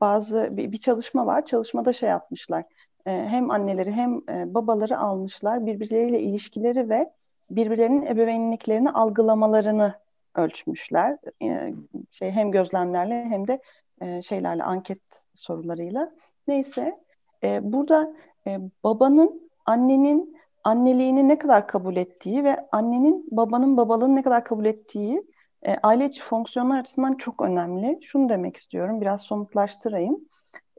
bazı 0.00 0.48
bir, 0.56 0.72
bir 0.72 0.76
çalışma 0.76 1.26
var. 1.26 1.44
Çalışmada 1.44 1.92
şey 1.92 2.08
yapmışlar. 2.08 2.64
E, 3.06 3.10
hem 3.10 3.50
anneleri 3.50 3.92
hem 3.92 4.16
e, 4.28 4.54
babaları 4.54 4.98
almışlar. 4.98 5.66
Birbirleriyle 5.66 6.20
ilişkileri 6.20 6.88
ve 6.88 7.10
birbirlerinin 7.50 8.06
ebeveynliklerini 8.06 8.90
algılamalarını 8.90 9.94
ölçmüşler. 10.34 11.18
E, 11.42 11.74
şey 12.10 12.30
hem 12.30 12.50
gözlemlerle 12.50 13.24
hem 13.24 13.48
de 13.48 13.60
e, 14.00 14.22
şeylerle 14.22 14.62
anket 14.64 15.00
sorularıyla. 15.34 16.12
Neyse 16.48 17.00
e, 17.44 17.72
burada 17.72 18.14
e, 18.46 18.58
babanın 18.84 19.50
annenin 19.66 20.36
anneliğini 20.64 21.28
ne 21.28 21.38
kadar 21.38 21.68
kabul 21.68 21.96
ettiği 21.96 22.44
ve 22.44 22.66
annenin 22.72 23.26
babanın 23.30 23.76
babalığını 23.76 24.16
ne 24.16 24.22
kadar 24.22 24.44
kabul 24.44 24.64
ettiği 24.64 25.22
e, 25.62 25.76
aile 25.82 26.06
içi 26.06 26.22
fonksiyonlar 26.22 26.78
açısından 26.78 27.14
çok 27.14 27.42
önemli. 27.42 27.98
Şunu 28.02 28.28
demek 28.28 28.56
istiyorum, 28.56 29.00
biraz 29.00 29.22
somutlaştırayım. 29.22 30.18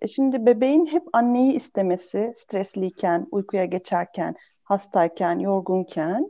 E, 0.02 0.08
şimdi 0.08 0.46
bebeğin 0.46 0.86
hep 0.86 1.04
anneyi 1.14 1.54
istemesi, 1.54 2.34
stresliyken, 2.38 3.28
uykuya 3.32 3.66
geçerken, 3.66 4.36
hastayken, 4.64 5.40
yorgunken 5.40 6.30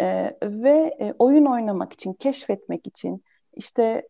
e, 0.00 0.36
ve 0.42 0.96
e, 1.00 1.14
oyun 1.18 1.44
oynamak 1.44 1.92
için, 1.92 2.12
keşfetmek 2.12 2.86
için, 2.86 3.24
işte 3.54 4.06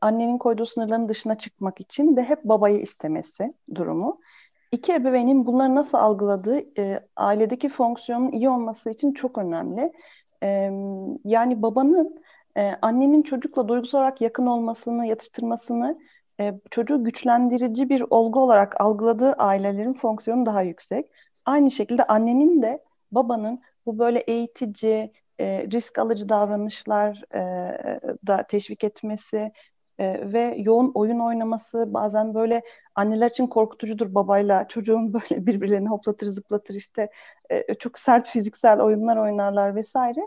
annenin 0.00 0.38
koyduğu 0.38 0.66
sınırların 0.66 1.08
dışına 1.08 1.34
çıkmak 1.34 1.80
için 1.80 2.16
de 2.16 2.22
hep 2.22 2.44
babayı 2.44 2.80
istemesi 2.80 3.54
durumu. 3.74 4.20
İki 4.72 4.92
ebeveynin 4.94 5.46
bunları 5.46 5.74
nasıl 5.74 5.98
algıladığı 5.98 6.80
e, 6.80 7.06
ailedeki 7.16 7.68
fonksiyonun 7.68 8.32
iyi 8.32 8.48
olması 8.50 8.90
için 8.90 9.12
çok 9.12 9.38
önemli. 9.38 9.92
E, 10.42 10.48
yani 11.24 11.62
babanın 11.62 12.22
e, 12.56 12.72
annenin 12.82 13.22
çocukla 13.22 13.68
duygusal 13.68 13.98
olarak 13.98 14.20
yakın 14.20 14.46
olmasını, 14.46 15.06
yatıştırmasını 15.06 15.98
e, 16.40 16.60
çocuğu 16.70 17.04
güçlendirici 17.04 17.88
bir 17.88 18.04
olgu 18.10 18.40
olarak 18.40 18.80
algıladığı 18.80 19.32
ailelerin 19.32 19.92
fonksiyonu 19.92 20.46
daha 20.46 20.62
yüksek. 20.62 21.10
Aynı 21.44 21.70
şekilde 21.70 22.04
annenin 22.04 22.62
de 22.62 22.84
babanın 23.12 23.60
bu 23.86 23.98
böyle 23.98 24.18
eğitici, 24.18 25.12
e, 25.40 25.66
risk 25.72 25.98
alıcı 25.98 26.28
davranışlar 26.28 27.22
e, 27.34 27.40
da 28.26 28.42
teşvik 28.42 28.84
etmesi 28.84 29.52
e, 29.98 30.32
ve 30.32 30.54
yoğun 30.58 30.92
oyun 30.94 31.18
oynaması 31.18 31.94
bazen 31.94 32.34
böyle 32.34 32.62
anneler 32.94 33.30
için 33.30 33.46
korkutucudur 33.46 34.14
babayla 34.14 34.68
çocuğun 34.68 35.12
böyle 35.12 35.46
birbirlerini 35.46 35.88
hoplatır 35.88 36.26
zıplatır 36.26 36.74
işte 36.74 37.10
e, 37.50 37.74
çok 37.74 37.98
sert 37.98 38.28
fiziksel 38.28 38.80
oyunlar 38.80 39.16
oynarlar 39.16 39.74
vesaire. 39.74 40.20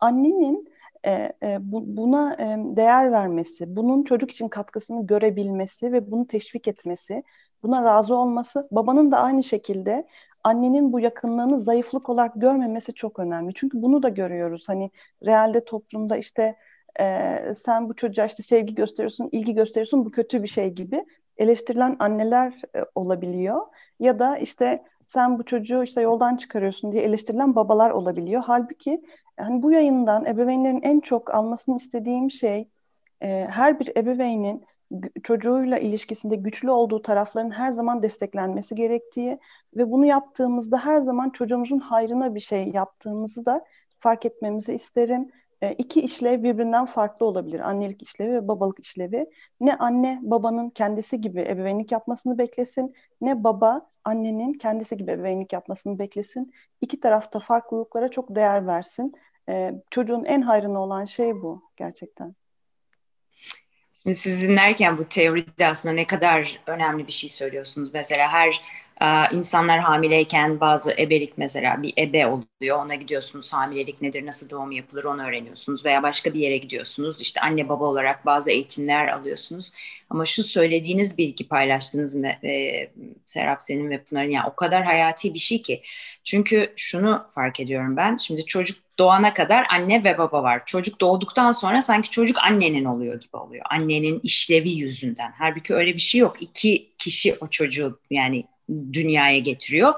Annenin 0.00 0.68
e, 1.06 1.32
e, 1.42 1.58
bu, 1.60 1.96
buna 1.96 2.34
e, 2.34 2.76
değer 2.76 3.12
vermesi, 3.12 3.76
bunun 3.76 4.04
çocuk 4.04 4.30
için 4.30 4.48
katkısını 4.48 5.06
görebilmesi 5.06 5.92
ve 5.92 6.10
bunu 6.10 6.26
teşvik 6.26 6.68
etmesi, 6.68 7.22
buna 7.62 7.84
razı 7.84 8.14
olması, 8.14 8.68
babanın 8.70 9.12
da 9.12 9.18
aynı 9.18 9.42
şekilde 9.42 10.06
annenin 10.44 10.92
bu 10.92 11.00
yakınlığını 11.00 11.60
zayıflık 11.60 12.08
olarak 12.08 12.32
görmemesi 12.36 12.94
çok 12.94 13.18
önemli. 13.18 13.54
Çünkü 13.54 13.82
bunu 13.82 14.02
da 14.02 14.08
görüyoruz. 14.08 14.68
Hani 14.68 14.90
realde 15.26 15.64
toplumda 15.64 16.16
işte 16.16 16.56
e, 17.00 17.54
sen 17.54 17.88
bu 17.88 17.96
çocuğa 17.96 18.26
işte 18.26 18.42
sevgi 18.42 18.74
gösteriyorsun, 18.74 19.28
ilgi 19.32 19.54
gösteriyorsun 19.54 20.04
bu 20.04 20.10
kötü 20.10 20.42
bir 20.42 20.48
şey 20.48 20.70
gibi 20.70 21.04
eleştirilen 21.36 21.96
anneler 21.98 22.62
e, 22.76 22.84
olabiliyor. 22.94 23.62
Ya 24.00 24.18
da 24.18 24.38
işte 24.38 24.82
sen 25.06 25.38
bu 25.38 25.44
çocuğu 25.44 25.82
işte 25.82 26.00
yoldan 26.00 26.36
çıkarıyorsun 26.36 26.92
diye 26.92 27.02
eleştirilen 27.02 27.56
babalar 27.56 27.90
olabiliyor. 27.90 28.42
Halbuki 28.46 29.02
yani 29.38 29.62
bu 29.62 29.72
yayından 29.72 30.26
ebeveynlerin 30.26 30.82
en 30.82 31.00
çok 31.00 31.34
almasını 31.34 31.76
istediğim 31.76 32.30
şey 32.30 32.68
e, 33.20 33.46
her 33.50 33.80
bir 33.80 33.96
ebeveynin 33.96 34.64
çocuğuyla 35.22 35.78
ilişkisinde 35.78 36.36
güçlü 36.36 36.70
olduğu 36.70 37.02
tarafların 37.02 37.50
her 37.50 37.72
zaman 37.72 38.02
desteklenmesi 38.02 38.74
gerektiği 38.74 39.38
ve 39.76 39.90
bunu 39.90 40.06
yaptığımızda 40.06 40.78
her 40.78 40.98
zaman 40.98 41.30
çocuğumuzun 41.30 41.78
hayrına 41.78 42.34
bir 42.34 42.40
şey 42.40 42.68
yaptığımızı 42.68 43.46
da 43.46 43.64
fark 44.00 44.26
etmemizi 44.26 44.74
isterim. 44.74 45.30
E, 45.62 45.72
iki 45.72 46.00
işlev 46.00 46.42
birbirinden 46.42 46.84
farklı 46.84 47.26
olabilir. 47.26 47.60
Annelik 47.60 48.02
işlevi 48.02 48.32
ve 48.32 48.48
babalık 48.48 48.80
işlevi. 48.80 49.26
Ne 49.60 49.76
anne 49.76 50.18
babanın 50.22 50.70
kendisi 50.70 51.20
gibi 51.20 51.40
ebeveynlik 51.40 51.92
yapmasını 51.92 52.38
beklesin, 52.38 52.94
ne 53.20 53.44
baba 53.44 53.90
annenin 54.04 54.52
kendisi 54.52 54.96
gibi 54.96 55.10
ebeveynlik 55.10 55.52
yapmasını 55.52 55.98
beklesin. 55.98 56.52
İki 56.80 57.00
tarafta 57.00 57.38
farklılıklara 57.38 58.08
çok 58.10 58.36
değer 58.36 58.66
versin. 58.66 59.14
E, 59.48 59.72
çocuğun 59.90 60.24
en 60.24 60.42
hayrına 60.42 60.82
olan 60.82 61.04
şey 61.04 61.34
bu 61.34 61.62
gerçekten. 61.76 62.34
Şimdi 64.02 64.14
siz 64.14 64.42
dinlerken 64.42 64.98
bu 64.98 65.04
teoride 65.04 65.66
aslında 65.66 65.94
ne 65.94 66.06
kadar 66.06 66.60
önemli 66.66 67.06
bir 67.06 67.12
şey 67.12 67.30
söylüyorsunuz. 67.30 67.90
Mesela 67.94 68.28
her 68.32 68.62
insanlar 69.32 69.78
hamileyken 69.80 70.60
bazı 70.60 70.92
ebelik 70.92 71.38
mesela 71.38 71.82
bir 71.82 71.94
ebe 71.98 72.26
oluyor. 72.26 72.84
Ona 72.84 72.94
gidiyorsunuz 72.94 73.52
hamilelik 73.54 74.02
nedir, 74.02 74.26
nasıl 74.26 74.50
doğum 74.50 74.72
yapılır 74.72 75.04
onu 75.04 75.26
öğreniyorsunuz. 75.28 75.84
Veya 75.84 76.02
başka 76.02 76.34
bir 76.34 76.40
yere 76.40 76.56
gidiyorsunuz. 76.56 77.20
İşte 77.20 77.40
anne 77.40 77.68
baba 77.68 77.84
olarak 77.84 78.26
bazı 78.26 78.50
eğitimler 78.50 79.08
alıyorsunuz. 79.08 79.72
Ama 80.10 80.24
şu 80.24 80.42
söylediğiniz 80.42 81.18
bilgi 81.18 81.48
paylaştığınız 81.48 82.24
e, 82.24 82.90
Serap 83.24 83.62
senin 83.62 83.90
ve 83.90 84.02
Pınar'ın 84.04 84.30
yani 84.30 84.46
o 84.52 84.56
kadar 84.56 84.84
hayati 84.84 85.34
bir 85.34 85.38
şey 85.38 85.62
ki. 85.62 85.82
Çünkü 86.24 86.72
şunu 86.76 87.26
fark 87.28 87.60
ediyorum 87.60 87.96
ben. 87.96 88.16
Şimdi 88.16 88.44
çocuk 88.46 88.78
doğana 88.98 89.34
kadar 89.34 89.66
anne 89.70 90.04
ve 90.04 90.18
baba 90.18 90.42
var. 90.42 90.62
Çocuk 90.66 91.00
doğduktan 91.00 91.52
sonra 91.52 91.82
sanki 91.82 92.10
çocuk 92.10 92.36
annenin 92.44 92.84
oluyor 92.84 93.20
gibi 93.20 93.36
oluyor. 93.36 93.64
Annenin 93.70 94.20
işlevi 94.22 94.70
yüzünden. 94.70 95.32
Halbuki 95.38 95.74
öyle 95.74 95.94
bir 95.94 95.98
şey 95.98 96.20
yok. 96.20 96.36
İki 96.42 96.88
kişi 96.98 97.36
o 97.40 97.48
çocuğu 97.48 98.00
yani 98.10 98.44
dünyaya 98.92 99.38
getiriyor. 99.38 99.94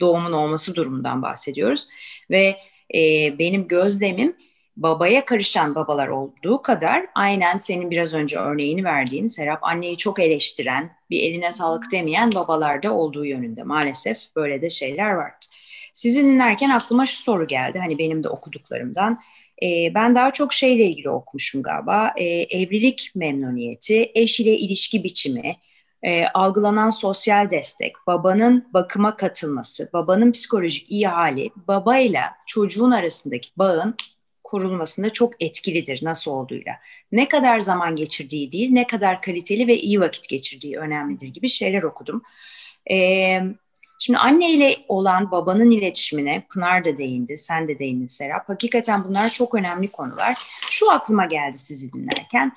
Doğumun 0.00 0.32
olması 0.32 0.74
durumundan 0.74 1.22
bahsediyoruz. 1.22 1.88
Ve 2.30 2.56
e, 2.94 2.98
benim 3.38 3.68
gözlemim 3.68 4.36
babaya 4.76 5.24
karışan 5.24 5.74
babalar 5.74 6.08
olduğu 6.08 6.62
kadar 6.62 7.06
aynen 7.14 7.58
senin 7.58 7.90
biraz 7.90 8.14
önce 8.14 8.38
örneğini 8.38 8.84
verdiğin 8.84 9.26
Serap 9.26 9.64
anneyi 9.64 9.96
çok 9.96 10.20
eleştiren, 10.20 10.90
bir 11.10 11.22
eline 11.22 11.52
sağlık 11.52 11.92
demeyen 11.92 12.30
babalarda 12.34 12.94
olduğu 12.94 13.24
yönünde. 13.24 13.62
Maalesef 13.62 14.18
böyle 14.36 14.62
de 14.62 14.70
şeyler 14.70 15.10
var. 15.10 15.32
Sizi 15.92 16.22
dinlerken 16.24 16.70
aklıma 16.70 17.06
şu 17.06 17.22
soru 17.22 17.46
geldi 17.46 17.78
hani 17.78 17.98
benim 17.98 18.24
de 18.24 18.28
okuduklarımdan. 18.28 19.20
E, 19.62 19.94
ben 19.94 20.14
daha 20.14 20.32
çok 20.32 20.52
şeyle 20.52 20.84
ilgili 20.84 21.10
okumuşum 21.10 21.62
galiba. 21.62 22.12
E, 22.16 22.24
evlilik 22.24 23.12
memnuniyeti, 23.14 24.10
eş 24.14 24.40
ile 24.40 24.58
ilişki 24.58 25.04
biçimi, 25.04 25.56
e, 26.04 26.26
algılanan 26.26 26.90
sosyal 26.90 27.50
destek, 27.50 27.92
babanın 28.06 28.68
bakıma 28.74 29.16
katılması, 29.16 29.90
babanın 29.92 30.32
psikolojik 30.32 30.90
iyi 30.90 31.08
hali, 31.08 31.50
babayla 31.56 32.32
çocuğun 32.46 32.90
arasındaki 32.90 33.48
bağın 33.56 33.94
kurulmasında 34.44 35.10
çok 35.10 35.42
etkilidir 35.42 36.00
nasıl 36.02 36.30
olduğuyla. 36.30 36.72
Ne 37.12 37.28
kadar 37.28 37.60
zaman 37.60 37.96
geçirdiği 37.96 38.52
değil, 38.52 38.70
ne 38.72 38.86
kadar 38.86 39.22
kaliteli 39.22 39.66
ve 39.66 39.76
iyi 39.76 40.00
vakit 40.00 40.28
geçirdiği 40.28 40.76
önemlidir 40.76 41.28
gibi 41.28 41.48
şeyler 41.48 41.82
okudum. 41.82 42.22
Ee, 42.90 43.40
şimdi 43.98 44.18
anne 44.18 44.50
ile 44.50 44.76
olan 44.88 45.30
babanın 45.30 45.70
iletişimine 45.70 46.46
Pınar 46.54 46.84
da 46.84 46.96
değindi, 46.96 47.36
sen 47.36 47.68
de 47.68 47.78
değindin 47.78 48.06
Serap. 48.06 48.48
Hakikaten 48.48 49.04
bunlar 49.04 49.28
çok 49.28 49.54
önemli 49.54 49.88
konular. 49.88 50.38
Şu 50.70 50.90
aklıma 50.90 51.26
geldi 51.26 51.58
sizi 51.58 51.92
dinlerken. 51.92 52.52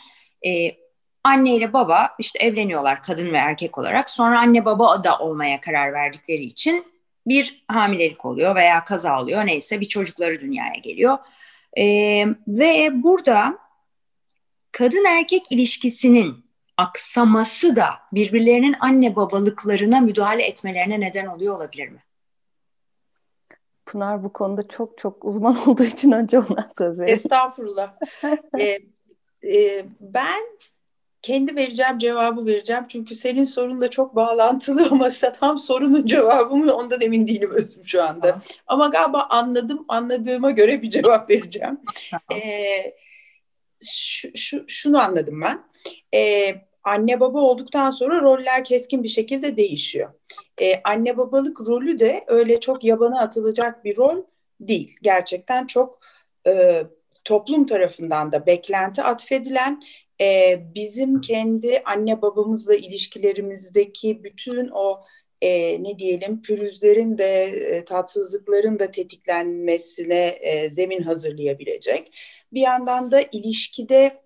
Ee, 0.45 0.86
anne 1.27 1.55
ile 1.55 1.73
baba 1.73 2.15
işte 2.19 2.39
evleniyorlar 2.39 3.03
kadın 3.03 3.33
ve 3.33 3.37
erkek 3.37 3.77
olarak. 3.77 4.09
Sonra 4.09 4.39
anne 4.39 4.65
baba 4.65 5.03
da 5.03 5.19
olmaya 5.19 5.61
karar 5.61 5.93
verdikleri 5.93 6.43
için 6.43 6.85
bir 7.27 7.63
hamilelik 7.67 8.25
oluyor 8.25 8.55
veya 8.55 8.83
kaza 8.83 9.21
oluyor 9.21 9.45
neyse 9.45 9.81
bir 9.81 9.87
çocukları 9.87 10.39
dünyaya 10.39 10.75
geliyor. 10.75 11.17
Ee, 11.77 12.25
ve 12.47 13.03
burada 13.03 13.57
kadın 14.71 15.05
erkek 15.05 15.51
ilişkisinin 15.51 16.45
aksaması 16.77 17.75
da 17.75 17.89
birbirlerinin 18.13 18.75
anne 18.79 19.15
babalıklarına 19.15 19.99
müdahale 19.99 20.43
etmelerine 20.43 20.99
neden 20.99 21.25
oluyor 21.25 21.55
olabilir 21.55 21.87
mi? 21.89 22.03
Pınar 23.85 24.23
bu 24.23 24.33
konuda 24.33 24.67
çok 24.67 24.97
çok 24.97 25.25
uzman 25.25 25.67
olduğu 25.67 25.83
için 25.83 26.11
önce 26.11 26.39
ona 26.39 26.69
söz 26.77 26.99
vereyim. 26.99 27.15
Estağfurullah. 27.15 27.93
ee, 28.59 28.79
e, 29.43 29.85
ben 29.99 30.43
kendi 31.21 31.55
vereceğim 31.55 31.97
cevabı 31.97 32.45
vereceğim. 32.45 32.85
Çünkü 32.87 33.15
senin 33.15 33.43
sorunla 33.43 33.89
çok 33.89 34.15
bağlantılı 34.15 34.87
ama 34.91 35.09
tam 35.39 35.57
sorunun 35.57 36.05
cevabı 36.05 36.55
mı 36.55 36.73
ondan 36.73 37.01
emin 37.01 37.27
değilim 37.27 37.51
özüm 37.53 37.85
şu 37.85 38.03
anda. 38.03 38.27
Tamam. 38.27 38.41
Ama 38.67 38.87
galiba 38.87 39.27
anladım, 39.29 39.85
anladığıma 39.87 40.51
göre 40.51 40.81
bir 40.81 40.89
cevap 40.89 41.29
vereceğim. 41.29 41.79
Tamam. 42.11 42.41
Ee, 42.43 42.95
şu, 43.83 44.29
şu, 44.35 44.65
şunu 44.67 45.01
anladım 45.01 45.41
ben. 45.41 45.63
Ee, 46.13 46.55
anne 46.83 47.19
baba 47.19 47.39
olduktan 47.39 47.91
sonra 47.91 48.21
roller 48.21 48.63
keskin 48.63 49.03
bir 49.03 49.07
şekilde 49.07 49.57
değişiyor. 49.57 50.13
Ee, 50.61 50.81
anne 50.83 51.17
babalık 51.17 51.61
rolü 51.61 51.99
de 51.99 52.23
öyle 52.27 52.59
çok 52.59 52.83
yabana 52.83 53.21
atılacak 53.21 53.85
bir 53.85 53.97
rol 53.97 54.23
değil. 54.59 54.97
Gerçekten 55.01 55.67
çok 55.67 55.99
e, 56.47 56.83
toplum 57.23 57.65
tarafından 57.65 58.31
da 58.31 58.45
beklenti 58.45 59.03
atfedilen 59.03 59.83
e, 60.21 60.59
bizim 60.75 61.21
kendi 61.21 61.81
anne 61.85 62.21
babamızla 62.21 62.75
ilişkilerimizdeki 62.75 64.23
bütün 64.23 64.69
o 64.73 65.03
e, 65.41 65.83
ne 65.83 65.99
diyelim 65.99 66.41
pürüzlerin 66.41 67.17
de 67.17 67.43
e, 67.43 67.85
tatsızlıkların 67.85 68.79
da 68.79 68.91
tetiklenmesine 68.91 70.25
e, 70.25 70.69
zemin 70.69 71.01
hazırlayabilecek. 71.01 72.11
Bir 72.53 72.61
yandan 72.61 73.11
da 73.11 73.21
ilişkide 73.31 74.21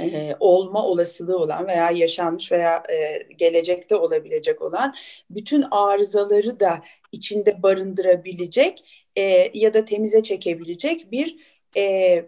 e, 0.00 0.34
olma 0.40 0.86
olasılığı 0.86 1.38
olan 1.38 1.66
veya 1.66 1.90
yaşanmış 1.90 2.52
veya 2.52 2.82
e, 2.90 3.22
gelecekte 3.36 3.96
olabilecek 3.96 4.62
olan 4.62 4.94
bütün 5.30 5.64
arızaları 5.70 6.60
da 6.60 6.82
içinde 7.12 7.62
barındırabilecek 7.62 8.84
e, 9.16 9.50
ya 9.54 9.74
da 9.74 9.84
temize 9.84 10.22
çekebilecek 10.22 11.12
bir 11.12 11.36
e, 11.76 12.24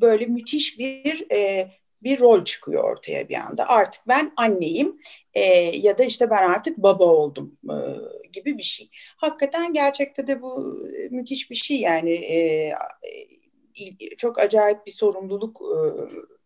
böyle 0.00 0.26
müthiş 0.26 0.78
bir 0.78 1.30
e, 1.32 1.70
bir 2.02 2.20
rol 2.20 2.44
çıkıyor 2.44 2.84
ortaya 2.84 3.28
bir 3.28 3.34
anda. 3.34 3.68
Artık 3.68 4.08
ben 4.08 4.32
anneyim 4.36 5.00
e, 5.34 5.42
ya 5.76 5.98
da 5.98 6.04
işte 6.04 6.30
ben 6.30 6.50
artık 6.50 6.78
baba 6.78 7.04
oldum 7.04 7.58
e, 7.70 7.76
gibi 8.32 8.58
bir 8.58 8.62
şey. 8.62 8.90
Hakikaten 9.16 9.72
gerçekte 9.72 10.26
de 10.26 10.42
bu 10.42 10.78
müthiş 11.10 11.50
bir 11.50 11.56
şey 11.56 11.80
yani 11.80 12.12
e, 12.12 12.72
çok 14.18 14.38
acayip 14.38 14.86
bir 14.86 14.92
sorumluluk 14.92 15.60
e, 15.62 15.78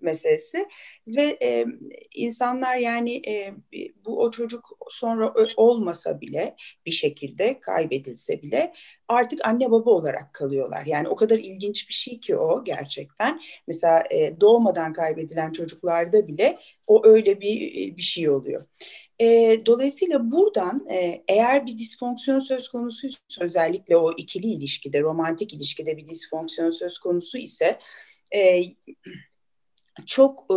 meselesi 0.03 0.69
ve 1.07 1.39
e, 1.43 1.67
insanlar 2.15 2.77
yani 2.77 3.23
e, 3.29 3.55
bu 4.05 4.23
o 4.23 4.31
çocuk 4.31 4.79
sonra 4.91 5.35
olmasa 5.57 6.21
bile 6.21 6.57
bir 6.87 6.91
şekilde 6.91 7.61
kaybedilse 7.61 8.43
bile 8.43 8.73
artık 9.09 9.41
anne 9.45 9.71
baba 9.71 9.91
olarak 9.91 10.35
kalıyorlar. 10.35 10.87
Yani 10.87 11.09
o 11.09 11.17
kadar 11.17 11.39
ilginç 11.39 11.89
bir 11.89 11.95
şey 11.95 12.21
ki 12.21 12.37
o 12.37 12.65
gerçekten. 12.65 13.41
Mesela 13.67 14.05
e, 14.11 14.41
doğmadan 14.41 14.93
kaybedilen 14.93 15.53
çocuklarda 15.53 16.29
bile 16.29 16.59
o 16.87 17.07
öyle 17.07 17.41
bir 17.41 17.61
bir 17.97 18.03
şey 18.03 18.31
oluyor. 18.31 18.63
E, 19.21 19.59
dolayısıyla 19.67 20.31
buradan 20.31 20.87
e, 20.91 21.25
eğer 21.29 21.67
bir 21.67 21.79
disfonksiyon 21.79 22.41
söz 22.41 22.69
konusu 22.69 23.09
özellikle 23.41 23.97
o 23.97 24.13
ikili 24.17 24.47
ilişkide, 24.47 25.01
romantik 25.01 25.55
ilişkide 25.55 25.97
bir 25.97 26.07
disfonksiyon 26.07 26.71
söz 26.71 26.99
konusu 26.99 27.39
ise 27.39 27.79
e, 28.35 28.63
çok 30.07 30.47
e, 30.51 30.57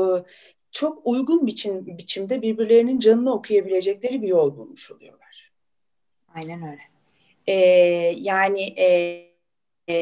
çok 0.72 1.08
uygun 1.08 1.48
biçim 1.48 1.86
biçimde 1.98 2.42
birbirlerinin 2.42 3.00
canını 3.00 3.34
okuyabilecekleri 3.34 4.22
bir 4.22 4.28
yol 4.28 4.58
bulmuş 4.58 4.92
oluyorlar. 4.92 5.52
Aynen 6.36 6.62
öyle. 6.62 6.82
E, 7.48 7.56
yani 8.18 8.62
e, 8.62 8.88
e, 9.88 9.96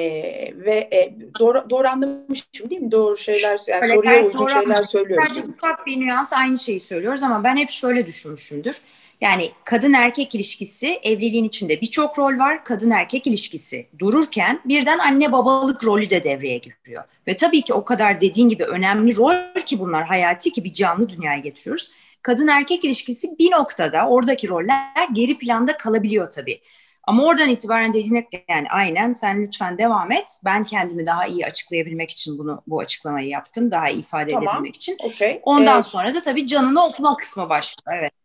ve 0.55 0.89
e, 0.91 1.15
doğru, 1.39 1.69
doğru 1.69 1.87
anlamışım 1.87 2.69
değil 2.69 2.81
mi? 2.81 2.91
Doğru 2.91 3.17
şeyler, 3.17 3.59
yani 3.67 3.93
soruya 3.93 4.25
uygun 4.25 4.47
şeyler 4.47 4.83
söylüyorum. 4.83 5.25
Sadece 5.27 5.47
ufak 5.53 5.87
bir 5.87 5.99
nüans 5.99 6.33
aynı 6.33 6.57
şeyi 6.57 6.79
söylüyoruz 6.79 7.23
ama 7.23 7.43
ben 7.43 7.57
hep 7.57 7.69
şöyle 7.69 8.07
düşünmüşümdür. 8.07 8.81
Yani 9.21 9.51
kadın 9.65 9.93
erkek 9.93 10.35
ilişkisi 10.35 10.99
evliliğin 11.03 11.43
içinde 11.43 11.81
birçok 11.81 12.19
rol 12.19 12.39
var. 12.39 12.63
Kadın 12.63 12.91
erkek 12.91 13.27
ilişkisi 13.27 13.87
dururken 13.99 14.61
birden 14.65 14.99
anne 14.99 15.31
babalık 15.31 15.83
rolü 15.83 16.09
de 16.09 16.23
devreye 16.23 16.57
giriyor. 16.57 17.03
Ve 17.27 17.37
tabii 17.37 17.61
ki 17.61 17.73
o 17.73 17.85
kadar 17.85 18.21
dediğin 18.21 18.49
gibi 18.49 18.63
önemli 18.63 19.15
rol 19.15 19.61
ki 19.65 19.79
bunlar 19.79 20.05
hayati 20.05 20.51
ki 20.51 20.63
bir 20.63 20.73
canlı 20.73 21.09
dünyaya 21.09 21.39
getiriyoruz. 21.39 21.91
Kadın 22.21 22.47
erkek 22.47 22.85
ilişkisi 22.85 23.27
bir 23.39 23.51
noktada 23.51 24.07
oradaki 24.07 24.49
roller 24.49 25.07
geri 25.13 25.37
planda 25.37 25.77
kalabiliyor 25.77 26.31
tabii. 26.31 26.61
Ama 27.03 27.23
oradan 27.23 27.49
itibaren 27.49 27.93
dediğine 27.93 28.27
yani 28.49 28.67
aynen 28.69 29.13
sen 29.13 29.43
lütfen 29.43 29.77
devam 29.77 30.11
et. 30.11 30.29
Ben 30.45 30.63
kendimi 30.63 31.05
daha 31.05 31.27
iyi 31.27 31.45
açıklayabilmek 31.45 32.11
için 32.11 32.37
bunu 32.37 32.63
bu 32.67 32.79
açıklamayı 32.79 33.27
yaptım. 33.27 33.71
Daha 33.71 33.89
iyi 33.89 33.99
ifade 33.99 34.31
tamam. 34.31 34.43
edebilmek 34.43 34.75
için. 34.75 34.97
Okay. 35.03 35.39
Ondan 35.43 35.79
ee, 35.79 35.83
sonra 35.83 36.15
da 36.15 36.21
tabii 36.21 36.47
canını 36.47 36.85
okuma 36.85 37.17
kısmı 37.17 37.49
başlıyor. 37.49 37.97
Evet. 37.99 38.20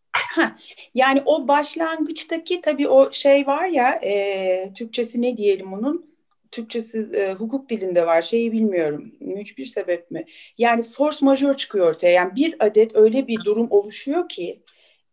Yani 0.95 1.23
o 1.27 1.49
başlangıçtaki 1.49 2.61
tabii 2.61 2.89
o 2.89 3.13
şey 3.13 3.47
var 3.47 3.67
ya 3.67 4.01
e, 4.03 4.73
Türkçesi 4.73 5.23
ne 5.23 5.37
diyelim 5.37 5.73
onun? 5.73 6.17
Türkçesi 6.51 7.09
e, 7.15 7.33
hukuk 7.33 7.69
dilinde 7.69 8.07
var 8.07 8.23
şeyi 8.23 8.53
bilmiyorum. 8.53 9.13
Mücbir 9.21 9.67
sebep 9.67 10.11
mi? 10.11 10.25
Yani 10.59 10.83
force 10.83 11.25
majeure 11.25 11.57
çıkıyor 11.57 11.87
ortaya. 11.91 12.13
Yani 12.13 12.37
bir 12.37 12.57
adet 12.59 12.97
öyle 12.97 13.29
bir 13.29 13.45
durum 13.45 13.71
oluşuyor 13.71 14.29
ki 14.29 14.63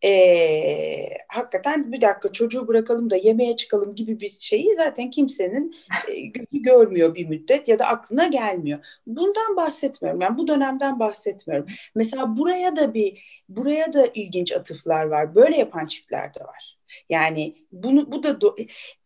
e, 0.03 1.17
hakikaten 1.27 1.91
bir 1.91 2.01
dakika 2.01 2.31
çocuğu 2.31 2.67
bırakalım 2.67 3.09
da 3.09 3.15
yemeğe 3.15 3.55
çıkalım 3.55 3.95
gibi 3.95 4.19
bir 4.19 4.29
şeyi 4.29 4.75
zaten 4.75 5.09
kimsenin 5.09 5.75
e, 6.11 6.21
görmüyor 6.51 7.15
bir 7.15 7.27
müddet 7.29 7.67
ya 7.67 7.79
da 7.79 7.85
aklına 7.85 8.27
gelmiyor. 8.27 8.99
Bundan 9.07 9.55
bahsetmiyorum. 9.55 10.21
Yani 10.21 10.37
bu 10.37 10.47
dönemden 10.47 10.99
bahsetmiyorum. 10.99 11.67
Mesela 11.95 12.37
buraya 12.37 12.75
da 12.75 12.93
bir 12.93 13.23
buraya 13.49 13.93
da 13.93 14.07
ilginç 14.13 14.51
atıflar 14.51 15.05
var. 15.05 15.35
Böyle 15.35 15.57
yapan 15.57 15.85
çiftler 15.87 16.33
de 16.33 16.39
var. 16.39 16.77
Yani 17.09 17.55
bunu 17.71 18.11
bu 18.11 18.23
da 18.23 18.41
do, 18.41 18.55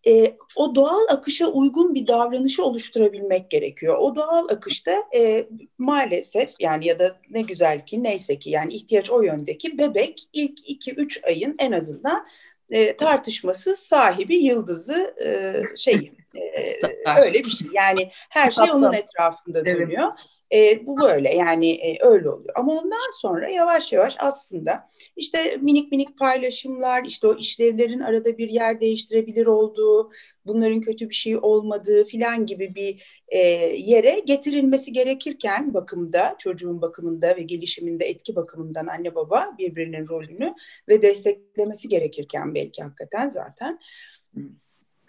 e, 0.08 0.38
o 0.56 0.76
doğal 0.76 1.08
akışa 1.10 1.48
uygun 1.48 1.96
bir 1.96 2.08
davranışı 2.08 2.66
oluşturabilmek 2.66 3.50
gerekiyor. 3.50 3.98
O 4.00 4.16
doğal 4.16 4.50
akışta 4.50 5.04
e, 5.16 5.48
maalesef 5.78 6.50
yani 6.60 6.88
ya 6.88 7.00
da 7.00 7.20
ne 7.30 7.42
güzel 7.42 7.86
ki 7.86 8.04
neyse 8.04 8.40
ki 8.40 8.50
yani 8.50 8.74
ihtiyaç 8.74 9.12
o 9.12 9.22
yöndeki 9.22 9.78
bebek 9.78 10.24
ilk 10.34 10.60
2-3 10.70 11.26
ayın 11.26 11.56
en 11.60 11.72
azından 11.72 12.26
e, 12.70 12.98
tartışmasız 12.98 13.80
sahibi 13.80 14.36
yıldızı 14.36 15.16
e, 15.26 15.62
şey 15.78 16.12
e, 16.38 17.22
öyle 17.22 17.40
bir 17.40 17.50
şey. 17.50 17.68
Yani 17.74 18.10
her 18.30 18.52
şey 18.52 18.72
onun 18.72 18.94
etrafında 18.94 19.66
dönüyor. 19.66 20.04
Evet. 20.04 20.38
E, 20.54 20.86
bu 20.86 21.00
böyle 21.00 21.34
yani 21.34 21.72
e, 21.72 21.98
öyle 22.06 22.30
oluyor. 22.30 22.54
Ama 22.56 22.74
ondan 22.74 23.12
sonra 23.22 23.50
yavaş 23.50 23.94
yavaş 23.94 24.16
aslında 24.20 24.90
işte 25.16 25.58
minik 25.62 25.92
minik 25.92 26.20
paylaşımlar, 26.20 27.06
işte 27.06 27.28
o 27.28 27.38
işlevlerin 27.38 28.00
arada 28.00 28.38
bir 28.38 28.50
yer 28.50 28.82
değiştirebilir 28.82 29.46
olduğu, 29.46 30.12
bunların 30.46 30.82
kötü 30.82 31.10
bir 31.10 31.16
şey 31.16 31.38
olmadığı 31.38 32.06
filan 32.06 32.46
gibi 32.46 32.76
bir 32.76 33.24
e, 33.28 33.40
yere 33.78 34.20
getirilmesi 34.20 34.94
gerekirken 34.94 35.74
bakımda, 35.74 36.36
çocuğun 36.40 36.82
bakımında 36.82 37.36
ve 37.36 37.42
gelişiminde 37.42 38.06
etki 38.06 38.36
bakımından 38.36 38.88
anne 38.88 39.16
baba 39.16 39.56
birbirinin 39.58 40.08
rolünü 40.08 40.54
ve 40.90 41.02
desteklemesi 41.02 41.90
gerekirken 41.90 42.56
belki 42.56 42.84
hakikaten 42.84 43.30
zaten 43.30 43.80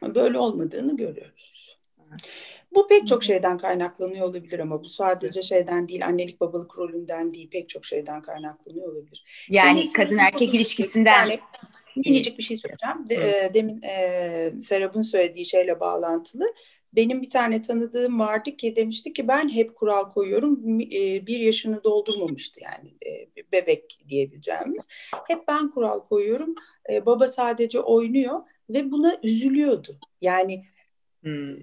böyle 0.02 0.38
olmadığını 0.38 0.96
görüyoruz. 0.96 1.78
Bu 2.74 2.88
pek 2.88 3.06
çok 3.06 3.24
şeyden 3.24 3.58
kaynaklanıyor 3.58 4.26
olabilir 4.26 4.58
ama 4.58 4.84
bu 4.84 4.88
sadece 4.88 5.42
şeyden 5.42 5.88
değil, 5.88 6.06
annelik 6.06 6.40
babalık 6.40 6.78
rolünden 6.78 7.34
değil, 7.34 7.50
pek 7.50 7.68
çok 7.68 7.84
şeyden 7.84 8.22
kaynaklanıyor 8.22 8.92
olabilir. 8.92 9.46
Yani 9.50 9.80
Demin 9.80 9.92
kadın 9.92 10.18
erkek 10.18 10.54
ilişkisinden. 10.54 11.24
Yani, 11.24 11.40
minicik 11.96 12.38
bir 12.38 12.42
şey 12.42 12.56
söyleyeceğim. 12.56 13.08
De, 13.08 13.14
e, 13.14 13.54
demin 13.54 13.82
e, 13.82 14.52
Serap'ın 14.60 15.02
söylediği 15.02 15.44
şeyle 15.44 15.80
bağlantılı. 15.80 16.54
Benim 16.92 17.22
bir 17.22 17.30
tane 17.30 17.62
tanıdığım 17.62 18.20
vardı 18.20 18.56
ki 18.56 18.76
demişti 18.76 19.12
ki 19.12 19.28
ben 19.28 19.48
hep 19.48 19.76
kural 19.76 20.10
koyuyorum. 20.10 20.80
E, 20.80 21.26
bir 21.26 21.38
yaşını 21.38 21.84
doldurmamıştı 21.84 22.60
yani 22.64 22.94
e, 23.06 23.42
bebek 23.52 24.00
diyebileceğimiz. 24.08 24.88
Hep 25.28 25.48
ben 25.48 25.70
kural 25.70 26.00
koyuyorum. 26.00 26.54
E, 26.90 27.06
baba 27.06 27.28
sadece 27.28 27.80
oynuyor 27.80 28.40
ve 28.70 28.90
buna 28.90 29.16
üzülüyordu. 29.22 29.98
Yani 30.20 30.64
hmm 31.22 31.56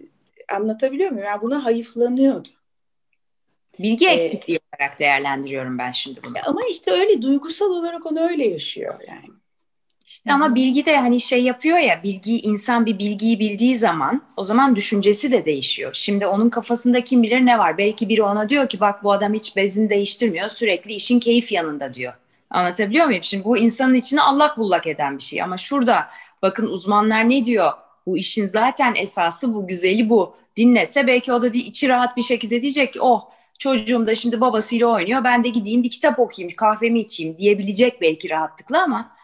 Anlatabiliyor 0.54 1.12
muyum? 1.12 1.26
Yani 1.26 1.41
buna 1.41 1.65
hayıflanıyordu. 1.65 2.50
Bilgi 3.80 4.08
ee, 4.08 4.12
eksikliği 4.12 4.60
olarak 4.74 5.00
değerlendiriyorum 5.00 5.78
ben 5.78 5.91
şimdi 5.91 6.20
bunu. 6.24 6.34
Ama 6.46 6.62
işte 6.72 6.91
öyle 6.91 7.22
duygusal 7.22 7.70
olarak 7.70 8.06
onu 8.06 8.20
öyle 8.20 8.48
yaşıyor 8.48 9.00
yani. 9.08 9.36
İşte 10.06 10.34
ama 10.34 10.56
bilgi 10.56 10.86
de 10.86 10.98
hani 10.98 11.20
şey 11.20 11.44
yapıyor 11.44 11.78
ya 11.78 12.04
bilgi 12.04 12.39
insan 12.39 12.86
bir 12.86 13.00
bilgiyi 13.00 13.39
bildiği 13.39 13.78
zaman 13.78 14.22
o 14.38 14.44
zaman 14.44 14.76
düşüncesi 14.76 15.32
de 15.32 15.46
değişiyor. 15.46 15.91
Şimdi 15.94 16.28
onun 16.28 16.50
kafasında 16.50 17.04
kim 17.04 17.24
bilir 17.24 17.46
ne 17.46 17.58
var. 17.58 17.78
Belki 17.78 18.10
biri 18.10 18.24
ona 18.24 18.50
diyor 18.50 18.70
ki 18.70 18.80
bak 18.80 19.04
bu 19.04 19.12
adam 19.12 19.34
hiç 19.34 19.56
bezini 19.56 19.89
değiştirmiyor 19.89 20.48
sürekli 20.48 20.94
işin 20.94 21.20
keyif 21.20 21.52
yanında 21.52 21.94
diyor. 21.94 22.13
Anlatabiliyor 22.50 23.06
muyum? 23.06 23.24
Şimdi 23.24 23.44
bu 23.44 23.58
insanın 23.58 23.94
içine 23.94 24.22
allak 24.22 24.58
bullak 24.58 24.88
eden 24.88 25.18
bir 25.18 25.24
şey 25.24 25.41
ama 25.41 25.58
şurada 25.58 26.08
bakın 26.45 26.67
uzmanlar 26.67 27.29
ne 27.29 27.45
diyor? 27.45 27.71
bu 28.05 28.17
işin 28.17 28.47
zaten 28.47 28.95
esası 28.95 29.53
bu 29.53 29.67
güzeli 29.67 30.10
bu 30.10 30.36
dinlese 30.58 31.08
belki 31.08 31.34
o 31.34 31.41
da 31.41 31.47
içi 31.47 31.89
rahat 31.89 32.17
bir 32.17 32.21
şekilde 32.21 32.62
diyecek 32.62 32.93
ki 32.93 33.01
oh 33.01 33.29
çocuğum 33.60 34.05
da 34.08 34.15
şimdi 34.15 34.41
babasıyla 34.41 34.88
oynuyor 34.88 35.23
ben 35.23 35.43
de 35.43 35.49
gideyim 35.49 35.84
bir 35.84 35.89
kitap 35.89 36.19
okuyayım 36.19 36.55
kahvemi 36.55 36.99
içeyim 36.99 37.38
diyebilecek 37.38 38.01
belki 38.01 38.29
rahatlıkla 38.29 38.84
ama 38.84 39.15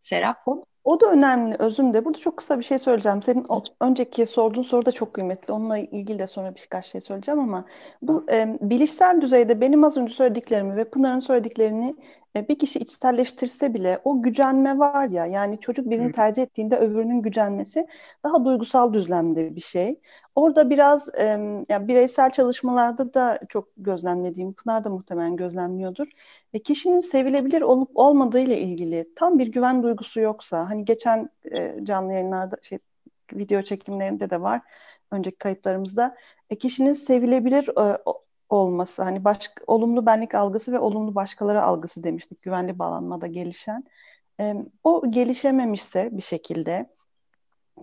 Serap 0.00 0.48
o, 0.48 0.64
o 0.84 1.00
da 1.00 1.10
önemli 1.10 1.56
özüm 1.58 1.94
de. 1.94 2.04
Burada 2.04 2.18
çok 2.18 2.36
kısa 2.36 2.58
bir 2.58 2.64
şey 2.64 2.78
söyleyeceğim. 2.78 3.22
Senin 3.22 3.44
o, 3.48 3.62
önceki 3.80 4.26
sorduğun 4.26 4.62
soru 4.62 4.86
da 4.86 4.92
çok 4.92 5.14
kıymetli. 5.14 5.52
Onunla 5.52 5.78
ilgili 5.78 6.18
de 6.18 6.26
sonra 6.26 6.54
birkaç 6.54 6.86
şey 6.86 7.00
söyleyeceğim 7.00 7.40
ama 7.40 7.64
bu 8.02 8.24
e, 8.30 8.58
bilişsel 8.60 9.20
düzeyde 9.20 9.60
benim 9.60 9.84
az 9.84 9.96
önce 9.96 10.14
söylediklerimi 10.14 10.76
ve 10.76 10.84
Pınar'ın 10.84 11.20
söylediklerini 11.20 11.94
bir 12.34 12.58
kişi 12.58 12.78
içselleştirse 12.78 13.74
bile 13.74 14.00
o 14.04 14.22
gücenme 14.22 14.78
var 14.78 15.08
ya 15.08 15.26
yani 15.26 15.60
çocuk 15.60 15.90
birini 15.90 16.12
tercih 16.12 16.42
ettiğinde 16.42 16.76
öbürünün 16.76 17.22
gücenmesi 17.22 17.86
daha 18.24 18.44
duygusal 18.44 18.92
düzlemde 18.92 19.56
bir 19.56 19.60
şey. 19.60 20.00
Orada 20.34 20.70
biraz 20.70 21.08
e, 21.08 21.24
yani 21.68 21.88
bireysel 21.88 22.30
çalışmalarda 22.30 23.14
da 23.14 23.40
çok 23.48 23.68
gözlemlediğim, 23.76 24.52
Pınar 24.52 24.84
da 24.84 24.90
muhtemelen 24.90 25.36
gözlemliyordur. 25.36 26.06
E, 26.52 26.58
kişinin 26.58 27.00
sevilebilir 27.00 27.62
olup 27.62 27.90
olmadığı 27.94 28.40
ile 28.40 28.58
ilgili 28.60 29.08
tam 29.16 29.38
bir 29.38 29.46
güven 29.46 29.82
duygusu 29.82 30.20
yoksa 30.20 30.70
hani 30.70 30.84
geçen 30.84 31.30
e, 31.52 31.74
canlı 31.82 32.12
yayınlarda 32.12 32.56
şey 32.62 32.78
video 33.32 33.62
çekimlerinde 33.62 34.30
de 34.30 34.40
var 34.40 34.60
önceki 35.10 35.36
kayıtlarımızda 35.36 36.16
e, 36.50 36.58
kişinin 36.58 36.92
sevilebilir 36.92 37.68
e, 37.68 37.98
olması, 38.48 39.02
hani 39.02 39.24
başka, 39.24 39.64
olumlu 39.66 40.06
benlik 40.06 40.34
algısı 40.34 40.72
ve 40.72 40.78
olumlu 40.78 41.14
başkaları 41.14 41.62
algısı 41.62 42.04
demiştik 42.04 42.42
güvenli 42.42 42.78
bağlanmada 42.78 43.26
gelişen. 43.26 43.84
E, 44.40 44.54
o 44.84 45.10
gelişememişse 45.10 46.08
bir 46.12 46.22
şekilde 46.22 46.94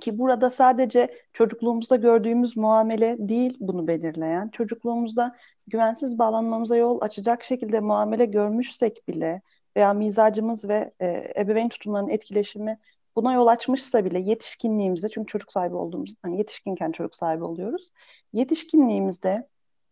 ki 0.02 0.20
burada 0.20 0.50
sadece 0.50 1.18
çocukluğumuzda 1.34 1.96
gördüğümüz 1.96 2.58
muamele 2.58 3.16
değil 3.20 3.58
bunu 3.60 3.88
belirleyen, 3.88 4.50
çocukluğumuzda 4.50 5.36
güvensiz 5.68 6.20
bağlanmamıza 6.20 6.76
yol 6.76 7.02
açacak 7.02 7.44
şekilde 7.44 7.80
muamele 7.80 8.26
görmüşsek 8.26 9.08
bile 9.08 9.42
veya 9.78 9.94
mizacımız 9.94 10.70
ve 10.70 10.94
e, 11.02 11.34
ebeveyn 11.38 11.70
tutumlarının 11.70 12.10
etkileşimi 12.10 12.80
buna 13.16 13.34
yol 13.34 13.48
açmışsa 13.48 14.06
bile 14.06 14.20
yetişkinliğimizde 14.20 15.10
çünkü 15.10 15.28
çocuk 15.28 15.52
sahibi 15.54 15.76
olduğumuz 15.76 16.16
hani 16.22 16.38
yetişkinken 16.38 16.92
çocuk 16.92 17.16
sahibi 17.16 17.44
oluyoruz. 17.44 17.92
Yetişkinliğimizde 18.34 19.48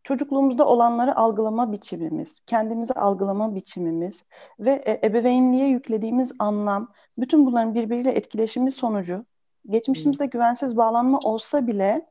çocukluğumuzda 0.10 0.66
olanları 0.66 1.16
algılama 1.18 1.72
biçimimiz, 1.72 2.40
kendimizi 2.46 2.94
algılama 2.94 3.56
biçimimiz 3.56 4.24
ve 4.60 4.72
e, 4.72 5.08
ebeveynliğe 5.08 5.68
yüklediğimiz 5.68 6.32
anlam, 6.40 6.92
bütün 7.18 7.46
bunların 7.46 7.76
birbiriyle 7.76 8.12
etkileşimi 8.12 8.72
sonucu 8.72 9.26
geçmişimizde 9.70 10.24
hmm. 10.24 10.30
güvensiz 10.30 10.78
bağlanma 10.78 11.20
olsa 11.20 11.68
bile 11.68 12.06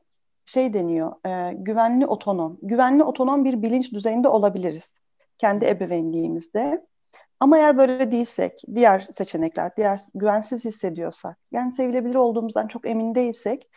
şey 0.45 0.73
deniyor, 0.73 1.11
e, 1.25 1.53
güvenli 1.53 2.05
otonom. 2.05 2.57
Güvenli 2.61 3.03
otonom 3.03 3.45
bir 3.45 3.61
bilinç 3.61 3.91
düzeyinde 3.91 4.27
olabiliriz 4.27 4.99
kendi 5.37 5.65
ebeveynliğimizde. 5.65 6.85
Ama 7.39 7.57
eğer 7.57 7.77
böyle 7.77 8.11
değilsek, 8.11 8.61
diğer 8.75 8.99
seçenekler, 8.99 9.75
diğer 9.77 9.99
güvensiz 10.15 10.65
hissediyorsak, 10.65 11.37
yani 11.51 11.71
sevilebilir 11.71 12.15
olduğumuzdan 12.15 12.67
çok 12.67 12.87
emin 12.87 13.15
değilsek, 13.15 13.69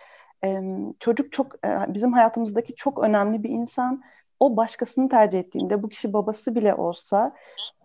çocuk 1.01 1.33
çok 1.33 1.63
bizim 1.89 2.13
hayatımızdaki 2.13 2.75
çok 2.75 2.99
önemli 2.99 3.43
bir 3.43 3.51
insan. 3.51 4.03
O 4.41 4.57
başkasını 4.57 5.09
tercih 5.09 5.39
ettiğinde, 5.39 5.83
bu 5.83 5.89
kişi 5.89 6.13
babası 6.13 6.55
bile 6.55 6.75
olsa, 6.75 7.35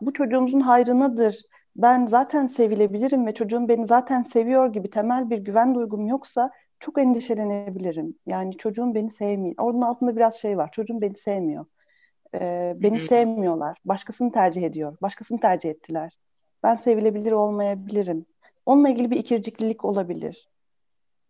bu 0.01 0.13
çocuğumuzun 0.13 0.59
hayrınadır. 0.59 1.41
Ben 1.75 2.05
zaten 2.05 2.47
sevilebilirim 2.47 3.25
ve 3.25 3.33
çocuğum 3.33 3.67
beni 3.67 3.85
zaten 3.85 4.21
seviyor 4.21 4.73
gibi 4.73 4.89
temel 4.89 5.29
bir 5.29 5.37
güven 5.37 5.75
duygum 5.75 6.07
yoksa 6.07 6.51
çok 6.79 6.97
endişelenebilirim. 6.97 8.15
Yani 8.25 8.57
çocuğum 8.57 8.95
beni 8.95 9.11
sevmiyor. 9.11 9.55
Onun 9.57 9.81
altında 9.81 10.15
biraz 10.15 10.35
şey 10.35 10.57
var. 10.57 10.71
Çocuğum 10.71 11.01
beni 11.01 11.17
sevmiyor. 11.17 11.65
Ee, 12.35 12.73
beni 12.77 12.99
sevmiyorlar. 12.99 13.77
Başkasını 13.85 14.31
tercih 14.31 14.63
ediyor. 14.63 14.97
Başkasını 15.01 15.39
tercih 15.39 15.69
ettiler. 15.69 16.17
Ben 16.63 16.75
sevilebilir 16.75 17.31
olmayabilirim. 17.31 18.25
Onunla 18.65 18.89
ilgili 18.89 19.11
bir 19.11 19.17
ikirciklilik 19.17 19.85
olabilir. 19.85 20.49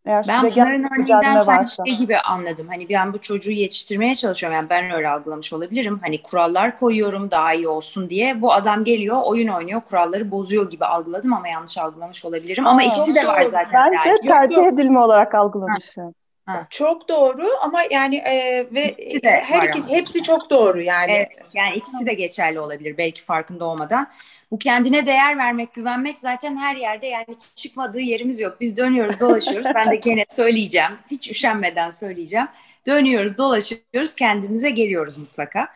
Eğer 0.08 0.26
ben 0.28 0.41
bunların 0.43 0.84
örneğinden 0.84 1.38
sen 1.38 1.86
şey 1.86 1.98
gibi 1.98 2.17
anladım. 2.17 2.67
Hani 2.67 2.89
ben 2.89 3.13
bu 3.13 3.17
çocuğu 3.22 3.52
yetiştirmeye 3.52 4.15
çalışıyorum. 4.15 4.56
Yani 4.56 4.70
ben 4.70 4.91
öyle 4.91 5.10
algılamış 5.10 5.54
olabilirim. 5.54 6.00
Hani 6.04 6.22
kurallar 6.22 6.80
koyuyorum 6.80 7.32
daha 7.32 7.54
iyi 7.54 7.67
olsun 7.67 8.10
diye. 8.10 8.41
Bu 8.41 8.54
adam 8.54 8.84
geliyor, 8.84 9.22
oyun 9.26 9.48
oynuyor, 9.48 9.82
kuralları 9.82 10.32
bozuyor 10.32 10.70
gibi 10.70 10.86
algıladım 10.86 11.34
ama 11.34 11.48
yanlış 11.48 11.78
algılamış 11.78 12.26
olabilirim. 12.26 12.67
Ama 12.67 12.82
Aa, 12.82 12.84
ikisi 12.84 13.15
de 13.15 13.28
var 13.28 13.43
zaten. 13.43 13.74
Ben 13.74 13.93
yani. 13.93 14.17
de 14.17 14.28
tercih 14.28 14.63
edilme 14.63 15.00
olarak 15.00 15.36
algılamışım. 15.36 16.04
Ha. 16.04 16.27
Çok 16.70 17.10
doğru 17.10 17.48
ama 17.62 17.80
yani 17.92 18.16
e, 18.16 18.66
ve 18.72 18.98
de 19.24 19.44
her 19.46 19.68
ikisi 19.68 19.90
hepsi 19.90 20.24
çok 20.24 20.50
doğru 20.50 20.82
yani. 20.82 21.12
Evet, 21.12 21.30
yani 21.54 21.76
ikisi 21.76 22.06
de 22.06 22.14
geçerli 22.14 22.60
olabilir 22.60 22.98
belki 22.98 23.22
farkında 23.24 23.66
olmadan. 23.66 24.10
Bu 24.52 24.60
kendine 24.60 25.06
değer 25.06 25.38
vermek, 25.38 25.74
güvenmek 25.74 26.18
zaten 26.18 26.58
her 26.58 26.76
yerde 26.76 27.08
yani 27.08 27.26
çıkmadığı 27.56 28.00
yerimiz 28.00 28.40
yok. 28.40 28.58
Biz 28.62 28.78
dönüyoruz, 28.78 29.20
dolaşıyoruz. 29.20 29.68
ben 29.76 29.92
de 29.92 29.96
gene 30.04 30.26
söyleyeceğim. 30.30 30.92
Hiç 31.12 31.30
üşenmeden 31.30 31.90
söyleyeceğim. 31.90 32.48
Dönüyoruz, 32.88 33.38
dolaşıyoruz, 33.38 34.16
kendimize 34.16 34.70
geliyoruz 34.70 35.18
mutlaka. 35.18 35.68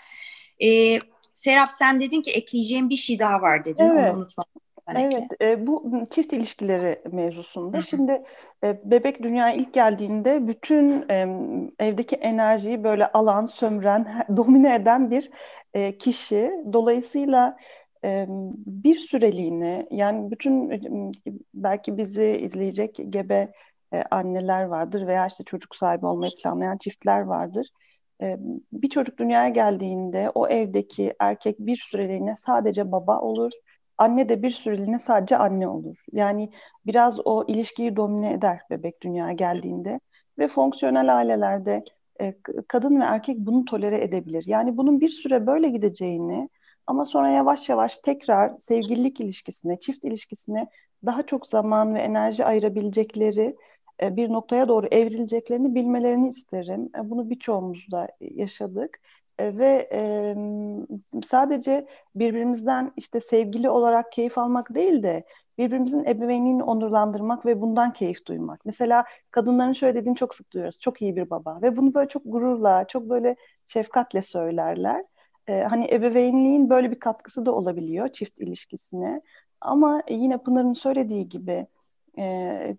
Ee, 0.64 1.00
Serap 1.34 1.72
sen 1.72 2.02
dedin 2.02 2.22
ki 2.22 2.32
ekleyeceğim 2.32 2.90
bir 2.90 2.96
şey 2.96 3.20
daha 3.20 3.42
var 3.42 3.66
dedin. 3.66 3.86
Evet. 3.86 4.06
Onu 4.08 4.18
unutma. 4.18 4.44
Evet, 4.96 5.42
e, 5.42 5.68
bu 5.68 6.04
çift 6.12 6.34
ilişkileri 6.34 7.02
mevzusunda. 7.12 7.78
Hı-hı. 7.78 7.84
Şimdi 7.84 8.24
e, 8.64 8.82
bebek 8.92 9.24
dünyaya 9.24 9.56
ilk 9.56 9.74
geldiğinde 9.74 10.48
bütün 10.48 11.10
e, 11.10 11.28
evdeki 11.80 12.16
enerjiyi 12.16 12.84
böyle 12.84 13.12
alan, 13.12 13.46
sömüren, 13.46 14.26
domine 14.38 14.76
eden 14.76 15.12
bir 15.12 15.30
e, 15.74 15.98
kişi. 15.98 16.52
Dolayısıyla 16.74 17.58
bir 18.66 18.96
süreliğine 18.96 19.88
yani 19.92 20.32
bütün 20.32 20.72
belki 21.54 21.98
bizi 21.98 22.26
izleyecek 22.26 23.00
gebe 23.10 23.52
anneler 24.12 24.64
vardır 24.64 25.08
veya 25.08 25.28
işte 25.28 25.44
çocuk 25.44 25.76
sahibi 25.76 26.06
olmayı 26.06 26.32
planlayan 26.44 26.78
çiftler 26.78 27.22
vardır. 27.22 27.68
Bir 28.72 28.90
çocuk 28.90 29.18
dünyaya 29.18 29.50
geldiğinde 29.50 30.30
o 30.36 30.48
evdeki 30.48 31.14
erkek 31.20 31.60
bir 31.60 31.76
süreliğine 31.76 32.36
sadece 32.36 32.92
baba 32.92 33.20
olur. 33.20 33.52
Anne 34.02 34.30
de 34.30 34.44
bir 34.44 34.50
süreliğine 34.50 35.00
sadece 35.00 35.38
anne 35.38 35.68
olur. 35.68 35.98
Yani 36.12 36.50
biraz 36.86 37.20
o 37.26 37.46
ilişkiyi 37.48 37.96
domine 37.96 38.34
eder 38.34 38.62
bebek 38.70 39.02
dünyaya 39.02 39.34
geldiğinde 39.34 40.00
ve 40.40 40.48
fonksiyonel 40.48 41.18
ailelerde 41.18 41.84
kadın 42.68 43.02
ve 43.02 43.04
erkek 43.04 43.38
bunu 43.38 43.66
tolere 43.66 44.04
edebilir. 44.04 44.44
Yani 44.48 44.78
bunun 44.78 45.02
bir 45.02 45.10
süre 45.10 45.48
böyle 45.48 45.70
gideceğini 45.70 46.50
ama 46.88 47.06
sonra 47.06 47.30
yavaş 47.30 47.70
yavaş 47.70 47.98
tekrar 47.98 48.58
sevgililik 48.60 49.20
ilişkisine, 49.20 49.80
çift 49.80 50.04
ilişkisine 50.04 50.68
daha 51.06 51.26
çok 51.26 51.48
zaman 51.48 51.96
ve 51.96 52.00
enerji 52.00 52.46
ayırabilecekleri 52.46 53.56
e, 54.02 54.16
bir 54.16 54.30
noktaya 54.30 54.68
doğru 54.68 54.88
evrileceklerini 54.92 55.76
bilmelerini 55.76 56.30
isterim. 56.30 56.90
E, 56.98 57.10
bunu 57.10 57.30
birçoğumuz 57.30 57.92
da 57.92 58.08
yaşadık 58.20 59.00
e, 59.42 59.58
ve 59.58 59.90
sadece 61.26 61.88
birbirimizden 62.16 62.92
işte 62.98 63.22
sevgili 63.22 63.70
olarak 63.70 64.12
keyif 64.12 64.38
almak 64.38 64.76
değil 64.76 65.04
de 65.04 65.24
birbirimizin 65.58 66.06
ebeveynliğini 66.06 66.64
onurlandırmak 66.64 67.46
ve 67.46 67.62
bundan 67.62 67.94
keyif 67.94 68.26
duymak. 68.26 68.66
Mesela 68.66 69.06
kadınların 69.32 69.74
şöyle 69.74 70.00
dediğini 70.00 70.16
çok 70.16 70.36
sık 70.36 70.54
duyuyoruz. 70.54 70.80
Çok 70.80 71.02
iyi 71.02 71.16
bir 71.16 71.30
baba 71.30 71.60
ve 71.62 71.78
bunu 71.78 71.94
böyle 71.94 72.10
çok 72.10 72.22
gururla, 72.26 72.88
çok 72.88 73.10
böyle 73.10 73.36
şefkatle 73.66 74.22
söylerler 74.22 75.06
e, 75.48 75.64
hani 75.64 75.88
ebeveynliğin 75.94 76.70
böyle 76.70 76.92
bir 76.92 77.00
katkısı 77.00 77.46
da 77.46 77.52
olabiliyor 77.52 78.10
çift 78.10 78.40
ilişkisine. 78.42 79.22
Ama 79.62 80.04
yine 80.10 80.38
Pınar'ın 80.38 80.74
söylediği 80.74 81.30
gibi 81.30 81.68
e, 82.18 82.78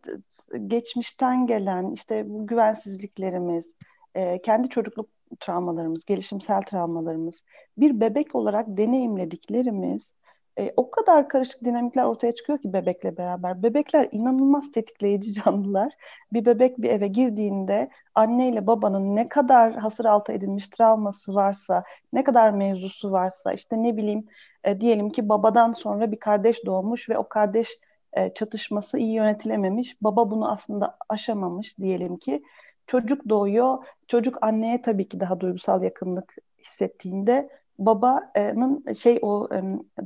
geçmişten 0.67 1.47
gelen 1.47 1.91
işte 1.91 2.25
bu 2.29 2.47
güvensizliklerimiz, 2.47 3.75
e, 4.15 4.43
kendi 4.43 4.69
çocukluk 4.69 5.09
travmalarımız, 5.41 6.05
gelişimsel 6.05 6.63
travmalarımız, 6.63 7.43
bir 7.79 8.01
bebek 8.01 8.35
olarak 8.35 8.67
deneyimlediklerimiz 8.69 10.15
e, 10.59 10.73
o 10.77 10.91
kadar 10.91 11.29
karışık 11.29 11.65
dinamikler 11.65 12.05
ortaya 12.05 12.33
çıkıyor 12.33 12.59
ki 12.59 12.73
bebekle 12.73 13.17
beraber. 13.17 13.63
Bebekler 13.63 14.09
inanılmaz 14.13 14.71
tetikleyici 14.71 15.33
canlılar. 15.45 15.93
Bir 16.33 16.45
bebek 16.45 16.79
bir 16.79 16.91
eve 16.91 17.09
girdiğinde 17.09 17.91
anneyle 18.15 18.67
babanın 18.67 19.17
ne 19.17 19.29
kadar 19.29 19.75
hasır 19.75 20.05
altı 20.05 20.33
edilmiş 20.33 20.69
travması 20.69 21.35
varsa, 21.35 21.85
ne 22.13 22.25
kadar 22.25 22.51
mevzusu 22.51 23.13
varsa, 23.13 23.53
işte 23.53 23.83
ne 23.83 23.97
bileyim 23.97 24.27
e, 24.65 24.81
diyelim 24.81 25.11
ki 25.11 25.29
babadan 25.29 25.73
sonra 25.73 26.13
bir 26.13 26.19
kardeş 26.21 26.67
doğmuş 26.67 27.09
ve 27.09 27.19
o 27.19 27.29
kardeş 27.29 27.69
e, 28.13 28.35
çatışması 28.35 28.99
iyi 28.99 29.15
yönetilememiş. 29.15 30.03
Baba 30.03 30.31
bunu 30.31 30.53
aslında 30.53 30.97
aşamamış 31.09 31.79
diyelim 31.79 32.17
ki. 32.17 32.43
Çocuk 32.87 33.29
doğuyor. 33.29 33.79
Çocuk 34.09 34.39
anneye 34.43 34.83
tabii 34.83 35.09
ki 35.09 35.21
daha 35.21 35.41
duygusal 35.41 35.83
yakınlık 35.83 36.35
hissettiğinde 36.59 37.49
babanın 37.79 38.93
şey 38.93 39.19
o 39.23 39.49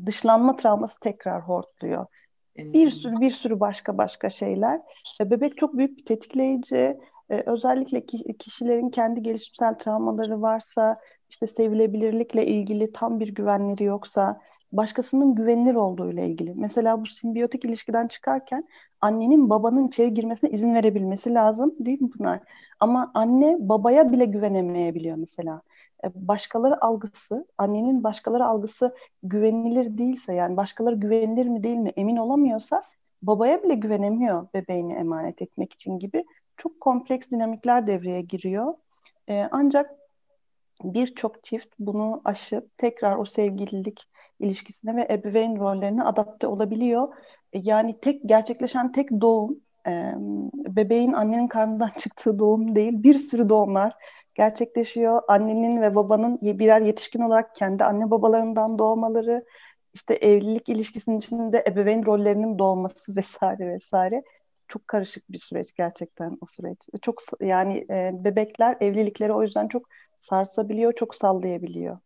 dışlanma 0.06 0.56
travması 0.56 1.00
tekrar 1.00 1.42
hortluyor. 1.42 2.06
Bir 2.56 2.90
sürü 2.90 3.20
bir 3.20 3.30
sürü 3.30 3.60
başka 3.60 3.98
başka 3.98 4.30
şeyler. 4.30 4.80
Bebek 5.20 5.56
çok 5.56 5.76
büyük 5.76 5.98
bir 5.98 6.04
tetikleyici. 6.04 6.98
Özellikle 7.28 8.06
kişilerin 8.38 8.90
kendi 8.90 9.22
gelişimsel 9.22 9.78
travmaları 9.78 10.42
varsa, 10.42 11.00
işte 11.30 11.46
sevilebilirlikle 11.46 12.46
ilgili 12.46 12.92
tam 12.92 13.20
bir 13.20 13.34
güvenleri 13.34 13.84
yoksa, 13.84 14.40
başkasının 14.72 15.34
güvenilir 15.34 15.74
olduğu 15.74 16.12
ile 16.12 16.26
ilgili. 16.26 16.54
Mesela 16.56 17.00
bu 17.00 17.06
simbiyotik 17.06 17.64
ilişkiden 17.64 18.08
çıkarken 18.08 18.64
annenin 19.00 19.50
babanın 19.50 19.88
içeri 19.88 20.14
girmesine 20.14 20.50
izin 20.50 20.74
verebilmesi 20.74 21.34
lazım 21.34 21.74
değil 21.80 22.02
mi 22.02 22.10
bunlar? 22.18 22.40
Ama 22.80 23.10
anne 23.14 23.56
babaya 23.60 24.12
bile 24.12 24.24
güvenemeyebiliyor 24.24 25.16
mesela. 25.16 25.62
E, 26.04 26.08
başkaları 26.14 26.84
algısı, 26.84 27.46
annenin 27.58 28.04
başkaları 28.04 28.46
algısı 28.46 28.94
güvenilir 29.22 29.98
değilse 29.98 30.34
yani 30.34 30.56
başkaları 30.56 30.94
güvenilir 30.94 31.46
mi 31.46 31.62
değil 31.64 31.76
mi 31.76 31.92
emin 31.96 32.16
olamıyorsa 32.16 32.82
babaya 33.22 33.62
bile 33.62 33.74
güvenemiyor 33.74 34.46
bebeğini 34.54 34.94
emanet 34.94 35.42
etmek 35.42 35.72
için 35.72 35.98
gibi 35.98 36.24
çok 36.56 36.80
kompleks 36.80 37.30
dinamikler 37.30 37.86
devreye 37.86 38.22
giriyor. 38.22 38.74
Ee, 39.28 39.48
ancak 39.50 39.90
birçok 40.84 41.44
çift 41.44 41.68
bunu 41.78 42.20
aşıp 42.24 42.78
tekrar 42.78 43.16
o 43.16 43.24
sevgililik 43.24 44.08
ilişkisine 44.40 44.96
ve 44.96 45.06
ebeveyn 45.10 45.56
rollerine 45.56 46.02
adapte 46.02 46.46
olabiliyor. 46.46 47.08
E, 47.52 47.60
yani 47.62 48.00
tek 48.00 48.28
gerçekleşen 48.28 48.92
tek 48.92 49.10
doğum 49.10 49.60
bebeğin 50.54 51.12
annenin 51.12 51.48
karnından 51.48 51.88
çıktığı 52.00 52.38
doğum 52.38 52.74
değil, 52.74 53.02
bir 53.02 53.14
sürü 53.14 53.48
doğumlar 53.48 53.92
gerçekleşiyor. 54.34 55.22
Annenin 55.28 55.82
ve 55.82 55.94
babanın 55.94 56.38
birer 56.42 56.80
yetişkin 56.80 57.20
olarak 57.20 57.54
kendi 57.54 57.84
anne 57.84 58.10
babalarından 58.10 58.78
doğmaları, 58.78 59.44
işte 59.94 60.14
evlilik 60.14 60.68
ilişkisinin 60.68 61.18
içinde 61.18 61.64
ebeveyn 61.68 62.06
rollerinin 62.06 62.58
doğması 62.58 63.16
vesaire 63.16 63.68
vesaire 63.74 64.22
çok 64.68 64.88
karışık 64.88 65.32
bir 65.32 65.38
süreç 65.38 65.74
gerçekten 65.74 66.38
o 66.40 66.46
süreç. 66.46 66.78
Çok 67.02 67.22
yani 67.40 67.86
bebekler 68.24 68.76
evlilikleri 68.80 69.32
o 69.32 69.42
yüzden 69.42 69.68
çok 69.68 69.88
sarsabiliyor, 70.26 70.92
çok 70.92 71.14
sallayabiliyor. 71.14 71.98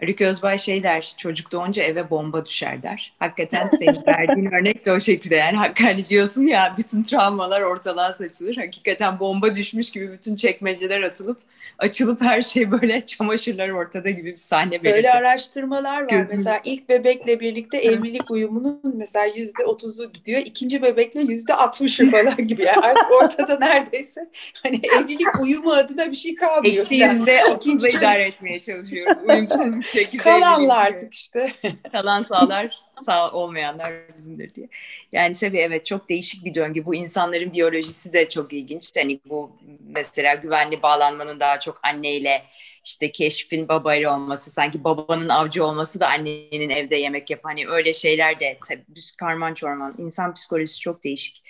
Haluk 0.00 0.20
Özbay 0.20 0.58
şey 0.58 0.82
der, 0.82 1.14
çocuk 1.18 1.52
doğunca 1.52 1.82
eve 1.82 2.10
bomba 2.10 2.46
düşer 2.46 2.82
der. 2.82 3.12
Hakikaten 3.18 3.70
senin 3.78 4.06
verdiğin 4.06 4.52
örnek 4.52 4.86
de 4.86 4.92
o 4.92 5.00
şekilde 5.00 5.34
yani. 5.34 5.56
Hani 5.78 6.06
diyorsun 6.06 6.46
ya 6.46 6.74
bütün 6.78 7.02
travmalar 7.02 7.60
ortalığa 7.60 8.12
saçılır. 8.12 8.56
Hakikaten 8.56 9.20
bomba 9.20 9.54
düşmüş 9.54 9.90
gibi 9.90 10.12
bütün 10.12 10.36
çekmeceler 10.36 11.02
atılıp 11.02 11.38
açılıp 11.78 12.20
her 12.20 12.42
şey 12.42 12.70
böyle 12.70 13.04
çamaşırlar 13.06 13.68
ortada 13.68 14.10
gibi 14.10 14.32
bir 14.32 14.36
sahne 14.36 14.70
belirtir. 14.70 14.92
Böyle 14.92 15.10
araştırmalar 15.10 16.02
var. 16.02 16.08
Gözüm. 16.08 16.38
Mesela 16.38 16.60
ilk 16.64 16.88
bebekle 16.88 17.40
birlikte 17.40 17.78
evlilik 17.78 18.30
uyumunun 18.30 18.80
mesela 18.96 19.24
yüzde 19.24 19.64
otuzu 19.64 20.12
gidiyor. 20.12 20.42
ikinci 20.44 20.82
bebekle 20.82 21.20
yüzde 21.20 21.54
altmışı 21.54 22.10
falan 22.10 22.36
gibi. 22.48 22.62
Yani 22.62 22.78
artık 22.78 23.22
ortada 23.22 23.58
neredeyse 23.60 24.28
hani 24.62 24.80
evlilik 24.96 25.40
uyumu 25.40 25.72
adına 25.72 26.10
bir 26.10 26.16
şey 26.16 26.34
kalmıyor. 26.34 26.74
Eksi 26.74 26.94
yüzde 26.94 27.44
otuzla 27.44 27.88
idare 27.88 28.22
etmeye 28.22 28.60
çalışıyoruz. 28.60 29.18
Uyumsuz 29.28 29.58
şekilde. 29.86 30.22
Kalanlar 30.22 30.86
artık 30.86 31.14
işte. 31.14 31.52
Kalan 31.92 32.22
sağlar 32.22 32.74
sağ 32.96 33.30
olmayanlar 33.32 33.92
bizimdir 34.16 34.48
diye. 34.54 34.68
Yani 35.12 35.34
tabii 35.34 35.58
evet 35.58 35.86
çok 35.86 36.08
değişik 36.08 36.44
bir 36.44 36.54
döngü. 36.54 36.84
Bu 36.84 36.94
insanların 36.94 37.52
biyolojisi 37.52 38.12
de 38.12 38.28
çok 38.28 38.52
ilginç. 38.52 38.90
Hani 38.96 39.20
bu 39.28 39.50
mesela 39.80 40.34
güvenli 40.34 40.82
bağlanmanın 40.82 41.40
daha 41.40 41.58
çok 41.58 41.80
anneyle 41.82 42.44
işte 42.84 43.12
keşfin 43.12 43.68
babayla 43.68 44.14
olması, 44.14 44.50
sanki 44.50 44.84
babanın 44.84 45.28
avcı 45.28 45.64
olması 45.64 46.00
da 46.00 46.08
annenin 46.08 46.70
evde 46.70 46.96
yemek 46.96 47.30
yap. 47.30 47.40
Hani 47.42 47.68
öyle 47.68 47.92
şeyler 47.92 48.40
de 48.40 48.58
tabii 48.68 48.82
karman 49.18 49.54
çorman. 49.54 49.94
İnsan 49.98 50.34
psikolojisi 50.34 50.80
çok 50.80 51.04
değişik. 51.04 51.42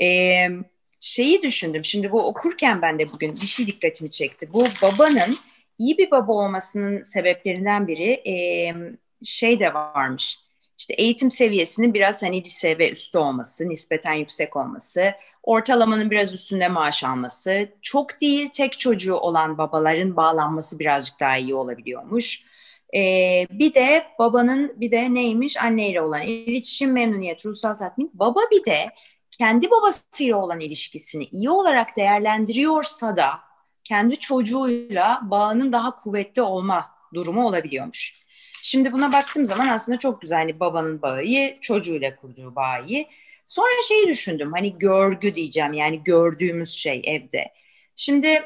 Ee, 0.00 0.48
şeyi 1.00 1.42
düşündüm. 1.42 1.84
Şimdi 1.84 2.12
bu 2.12 2.26
okurken 2.26 2.82
ben 2.82 2.98
de 2.98 3.12
bugün 3.12 3.34
bir 3.34 3.46
şey 3.46 3.66
dikkatimi 3.66 4.10
çekti. 4.10 4.48
Bu 4.52 4.66
babanın 4.82 5.38
iyi 5.78 5.98
bir 5.98 6.10
baba 6.10 6.32
olmasının 6.32 7.02
sebeplerinden 7.02 7.88
biri 7.88 8.10
e, 8.10 8.34
şey 9.22 9.60
de 9.60 9.74
varmış 9.74 10.44
işte 10.78 10.94
eğitim 10.94 11.30
seviyesinin 11.30 11.94
biraz 11.94 12.22
hani 12.22 12.44
lise 12.44 12.78
ve 12.78 12.90
üstü 12.90 13.18
olması, 13.18 13.68
nispeten 13.68 14.12
yüksek 14.12 14.56
olması, 14.56 15.14
ortalamanın 15.42 16.10
biraz 16.10 16.34
üstünde 16.34 16.68
maaş 16.68 17.04
alması, 17.04 17.68
çok 17.82 18.20
değil 18.20 18.48
tek 18.52 18.78
çocuğu 18.78 19.14
olan 19.14 19.58
babaların 19.58 20.16
bağlanması 20.16 20.78
birazcık 20.78 21.20
daha 21.20 21.36
iyi 21.36 21.54
olabiliyormuş. 21.54 22.44
Ee, 22.96 23.46
bir 23.50 23.74
de 23.74 24.06
babanın 24.18 24.80
bir 24.80 24.90
de 24.90 25.14
neymiş 25.14 25.56
anneyle 25.62 26.02
olan 26.02 26.22
iletişim, 26.22 26.92
memnuniyet, 26.92 27.46
ruhsal 27.46 27.76
tatmin. 27.76 28.10
Baba 28.14 28.40
bir 28.50 28.64
de 28.64 28.90
kendi 29.38 29.70
babasıyla 29.70 30.36
olan 30.36 30.60
ilişkisini 30.60 31.24
iyi 31.24 31.50
olarak 31.50 31.96
değerlendiriyorsa 31.96 33.16
da 33.16 33.30
kendi 33.84 34.16
çocuğuyla 34.16 35.20
bağının 35.22 35.72
daha 35.72 35.96
kuvvetli 35.96 36.42
olma 36.42 36.90
durumu 37.14 37.46
olabiliyormuş. 37.46 38.24
Şimdi 38.62 38.92
buna 38.92 39.12
baktığım 39.12 39.46
zaman 39.46 39.68
aslında 39.68 39.98
çok 39.98 40.20
güzel. 40.20 40.38
Hani 40.38 40.60
babanın 40.60 41.02
bağı 41.02 41.22
iyi, 41.22 41.58
çocuğuyla 41.60 42.16
kurduğu 42.16 42.54
bağı 42.54 42.86
iyi. 42.86 43.08
Sonra 43.46 43.82
şeyi 43.88 44.08
düşündüm. 44.08 44.52
Hani 44.52 44.78
görgü 44.78 45.34
diyeceğim. 45.34 45.72
Yani 45.72 46.04
gördüğümüz 46.04 46.70
şey 46.70 47.02
evde. 47.04 47.52
Şimdi 47.96 48.42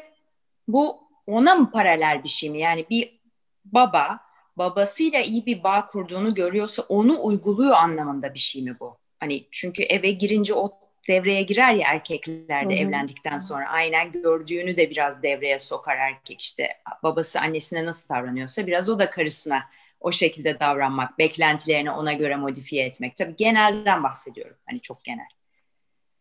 bu 0.67 0.99
ona 1.27 1.55
mı 1.55 1.71
paralel 1.71 2.23
bir 2.23 2.29
şey 2.29 2.49
mi? 2.49 2.59
Yani 2.59 2.85
bir 2.89 3.19
baba 3.65 4.19
babasıyla 4.57 5.21
iyi 5.21 5.45
bir 5.45 5.63
bağ 5.63 5.87
kurduğunu 5.87 6.33
görüyorsa 6.33 6.81
onu 6.81 7.17
uyguluyor 7.23 7.75
anlamında 7.75 8.33
bir 8.33 8.39
şey 8.39 8.61
mi 8.61 8.77
bu? 8.79 8.97
Hani 9.19 9.47
çünkü 9.51 9.83
eve 9.83 10.11
girince 10.11 10.53
o 10.53 10.79
devreye 11.09 11.41
girer 11.41 11.73
ya 11.73 11.87
erkeklerde 11.93 12.73
Hı-hı. 12.73 12.83
evlendikten 12.83 13.37
sonra 13.37 13.69
aynen 13.69 14.11
gördüğünü 14.11 14.77
de 14.77 14.89
biraz 14.89 15.23
devreye 15.23 15.59
sokar 15.59 15.97
erkek 15.97 16.41
işte 16.41 16.69
babası 17.03 17.39
annesine 17.39 17.85
nasıl 17.85 18.09
davranıyorsa 18.09 18.67
biraz 18.67 18.89
o 18.89 18.99
da 18.99 19.09
karısına 19.09 19.63
o 19.99 20.11
şekilde 20.11 20.59
davranmak, 20.59 21.19
beklentilerini 21.19 21.91
ona 21.91 22.13
göre 22.13 22.35
modifiye 22.35 22.85
etmek. 22.85 23.15
Tabii 23.15 23.35
genelden 23.35 24.03
bahsediyorum. 24.03 24.55
Hani 24.65 24.81
çok 24.81 25.03
genel. 25.03 25.29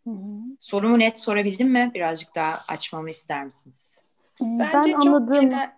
Hı 0.05 0.11
hı. 0.11 0.41
Sorumu 0.59 0.99
net 0.99 1.18
sorabildim 1.18 1.68
mi? 1.68 1.91
Birazcık 1.95 2.34
daha 2.34 2.61
açmamı 2.68 3.11
ister 3.11 3.45
misiniz? 3.45 4.03
Bence 4.41 4.72
ben 4.74 4.82
çok 4.82 5.07
anladığım... 5.07 5.41
genel. 5.41 5.72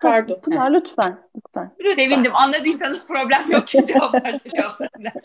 Pardon. 0.00 0.40
Pınar 0.40 0.72
lütfen. 0.72 1.18
Lütfen. 1.36 1.74
lütfen. 1.80 2.02
Sevindim. 2.02 2.36
Anladıysanız 2.36 3.06
problem 3.06 3.50
yok 3.50 3.66
ki 3.66 3.84
cevaplarsa 3.86 4.50
cevaplasınlar. 4.50 5.22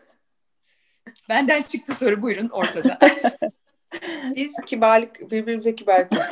Benden 1.30 1.62
çıktı 1.62 1.94
soru 1.94 2.22
buyurun 2.22 2.48
ortada. 2.48 2.98
Biz 4.36 4.52
kibarlık, 4.66 5.30
birbirimize 5.30 5.74
kibarlık 5.74 6.12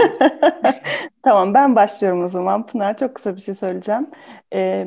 Tamam 1.22 1.54
ben 1.54 1.76
başlıyorum 1.76 2.24
o 2.24 2.28
zaman. 2.28 2.66
Pınar 2.66 2.96
çok 2.98 3.14
kısa 3.14 3.36
bir 3.36 3.40
şey 3.40 3.54
söyleyeceğim. 3.54 4.06
Ee, 4.54 4.86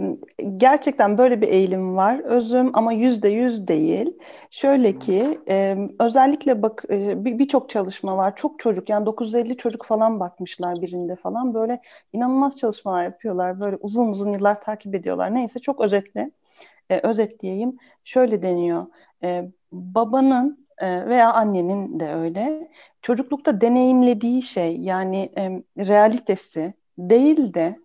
gerçekten 0.58 1.18
böyle 1.18 1.42
bir 1.42 1.48
eğilim 1.48 1.98
var. 1.98 2.20
Özüm 2.20 2.78
ama 2.78 2.94
yüzde 2.94 3.30
yüz 3.30 3.68
değil. 3.68 4.18
Şöyle 4.52 5.00
ki 5.00 5.40
e, 5.50 5.78
özellikle 6.00 6.62
bak 6.62 6.84
e, 6.90 7.26
birçok 7.26 7.64
bir 7.64 7.74
çalışma 7.74 8.18
var. 8.18 8.36
Çok 8.36 8.60
çocuk 8.60 8.90
yani 8.90 9.06
950 9.06 9.58
çocuk 9.58 9.86
falan 9.86 10.20
bakmışlar 10.20 10.82
birinde 10.82 11.16
falan. 11.16 11.54
Böyle 11.54 11.82
inanılmaz 12.14 12.58
çalışmalar 12.58 13.04
yapıyorlar. 13.04 13.60
Böyle 13.60 13.76
uzun 13.76 14.08
uzun 14.08 14.34
yıllar 14.34 14.62
takip 14.62 14.96
ediyorlar. 14.96 15.36
Neyse 15.36 15.60
çok 15.60 15.82
özetli. 15.82 16.32
E, 16.92 17.00
özetleyeyim. 17.04 17.78
Şöyle 18.04 18.42
deniyor. 18.42 18.86
E, 19.24 19.52
babanın 19.72 20.62
ee, 20.82 21.06
veya 21.06 21.34
annenin 21.34 22.00
de 22.00 22.14
öyle 22.14 22.72
çocuklukta 23.02 23.62
deneyimlediği 23.62 24.42
şey 24.42 24.78
yani 24.78 25.32
e, 25.38 25.64
realitesi 25.86 26.74
değil 26.98 27.54
de 27.54 27.80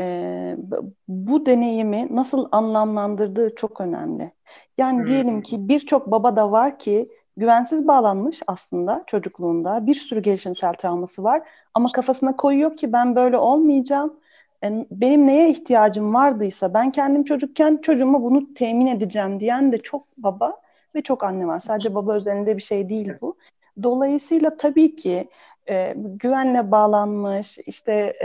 e, 0.00 0.56
bu 1.08 1.46
deneyimi 1.46 2.08
nasıl 2.10 2.48
anlamlandırdığı 2.52 3.54
çok 3.54 3.80
önemli. 3.80 4.32
Yani 4.78 5.06
diyelim 5.06 5.42
ki 5.42 5.68
birçok 5.68 6.10
baba 6.10 6.36
da 6.36 6.52
var 6.52 6.78
ki 6.78 7.08
güvensiz 7.36 7.88
bağlanmış 7.88 8.42
aslında 8.46 9.04
çocukluğunda 9.06 9.86
bir 9.86 9.94
sürü 9.94 10.22
gelişimsel 10.22 10.74
travması 10.74 11.24
var 11.24 11.42
ama 11.74 11.92
kafasına 11.92 12.36
koyuyor 12.36 12.76
ki 12.76 12.92
ben 12.92 13.16
böyle 13.16 13.38
olmayacağım. 13.38 14.20
Benim 14.90 15.26
neye 15.26 15.50
ihtiyacım 15.50 16.14
vardıysa 16.14 16.74
ben 16.74 16.92
kendim 16.92 17.24
çocukken 17.24 17.76
çocuğuma 17.76 18.22
bunu 18.22 18.54
temin 18.54 18.86
edeceğim 18.86 19.40
diyen 19.40 19.72
de 19.72 19.78
çok 19.78 20.06
baba 20.16 20.60
ve 20.94 21.02
çok 21.02 21.24
anne 21.24 21.46
var. 21.46 21.60
Sadece 21.60 21.94
baba 21.94 22.14
özelinde 22.14 22.56
bir 22.56 22.62
şey 22.62 22.88
değil 22.88 23.12
bu. 23.20 23.36
Dolayısıyla 23.82 24.56
tabii 24.56 24.96
ki 24.96 25.28
e, 25.68 25.94
güvenle 25.96 26.70
bağlanmış, 26.70 27.58
işte 27.58 28.16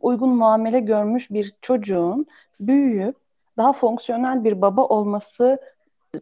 uygun 0.00 0.28
muamele 0.28 0.80
görmüş 0.80 1.30
bir 1.30 1.54
çocuğun 1.62 2.26
büyüyüp 2.60 3.16
daha 3.56 3.72
fonksiyonel 3.72 4.44
bir 4.44 4.60
baba 4.62 4.84
olması 4.84 5.58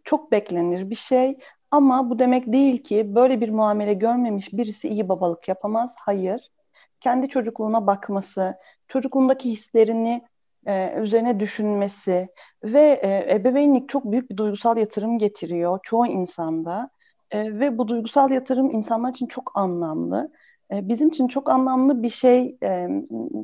çok 0.03 0.31
beklenir 0.31 0.89
bir 0.89 0.95
şey. 0.95 1.37
Ama 1.71 2.09
bu 2.09 2.19
demek 2.19 2.53
değil 2.53 2.83
ki 2.83 3.15
böyle 3.15 3.41
bir 3.41 3.49
muamele 3.49 3.93
görmemiş 3.93 4.53
birisi 4.53 4.89
iyi 4.89 5.09
babalık 5.09 5.47
yapamaz. 5.47 5.95
Hayır. 5.99 6.51
Kendi 6.99 7.27
çocukluğuna 7.29 7.87
bakması, 7.87 8.55
çocukluğundaki 8.87 9.51
hislerini 9.51 10.23
e, 10.65 10.93
üzerine 11.01 11.39
düşünmesi 11.39 12.27
ve 12.63 12.99
e, 13.03 13.35
ebeveynlik 13.35 13.89
çok 13.89 14.11
büyük 14.11 14.29
bir 14.29 14.37
duygusal 14.37 14.77
yatırım 14.77 15.17
getiriyor 15.17 15.79
çoğu 15.83 16.07
insanda 16.07 16.89
e, 17.31 17.59
ve 17.59 17.77
bu 17.77 17.87
duygusal 17.87 18.31
yatırım 18.31 18.71
insanlar 18.71 19.09
için 19.09 19.27
çok 19.27 19.51
anlamlı. 19.55 20.31
E, 20.71 20.87
bizim 20.87 21.09
için 21.09 21.27
çok 21.27 21.49
anlamlı 21.49 22.03
bir 22.03 22.09
şey 22.09 22.57
e, 22.63 22.87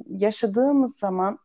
yaşadığımız 0.08 0.98
zaman 0.98 1.40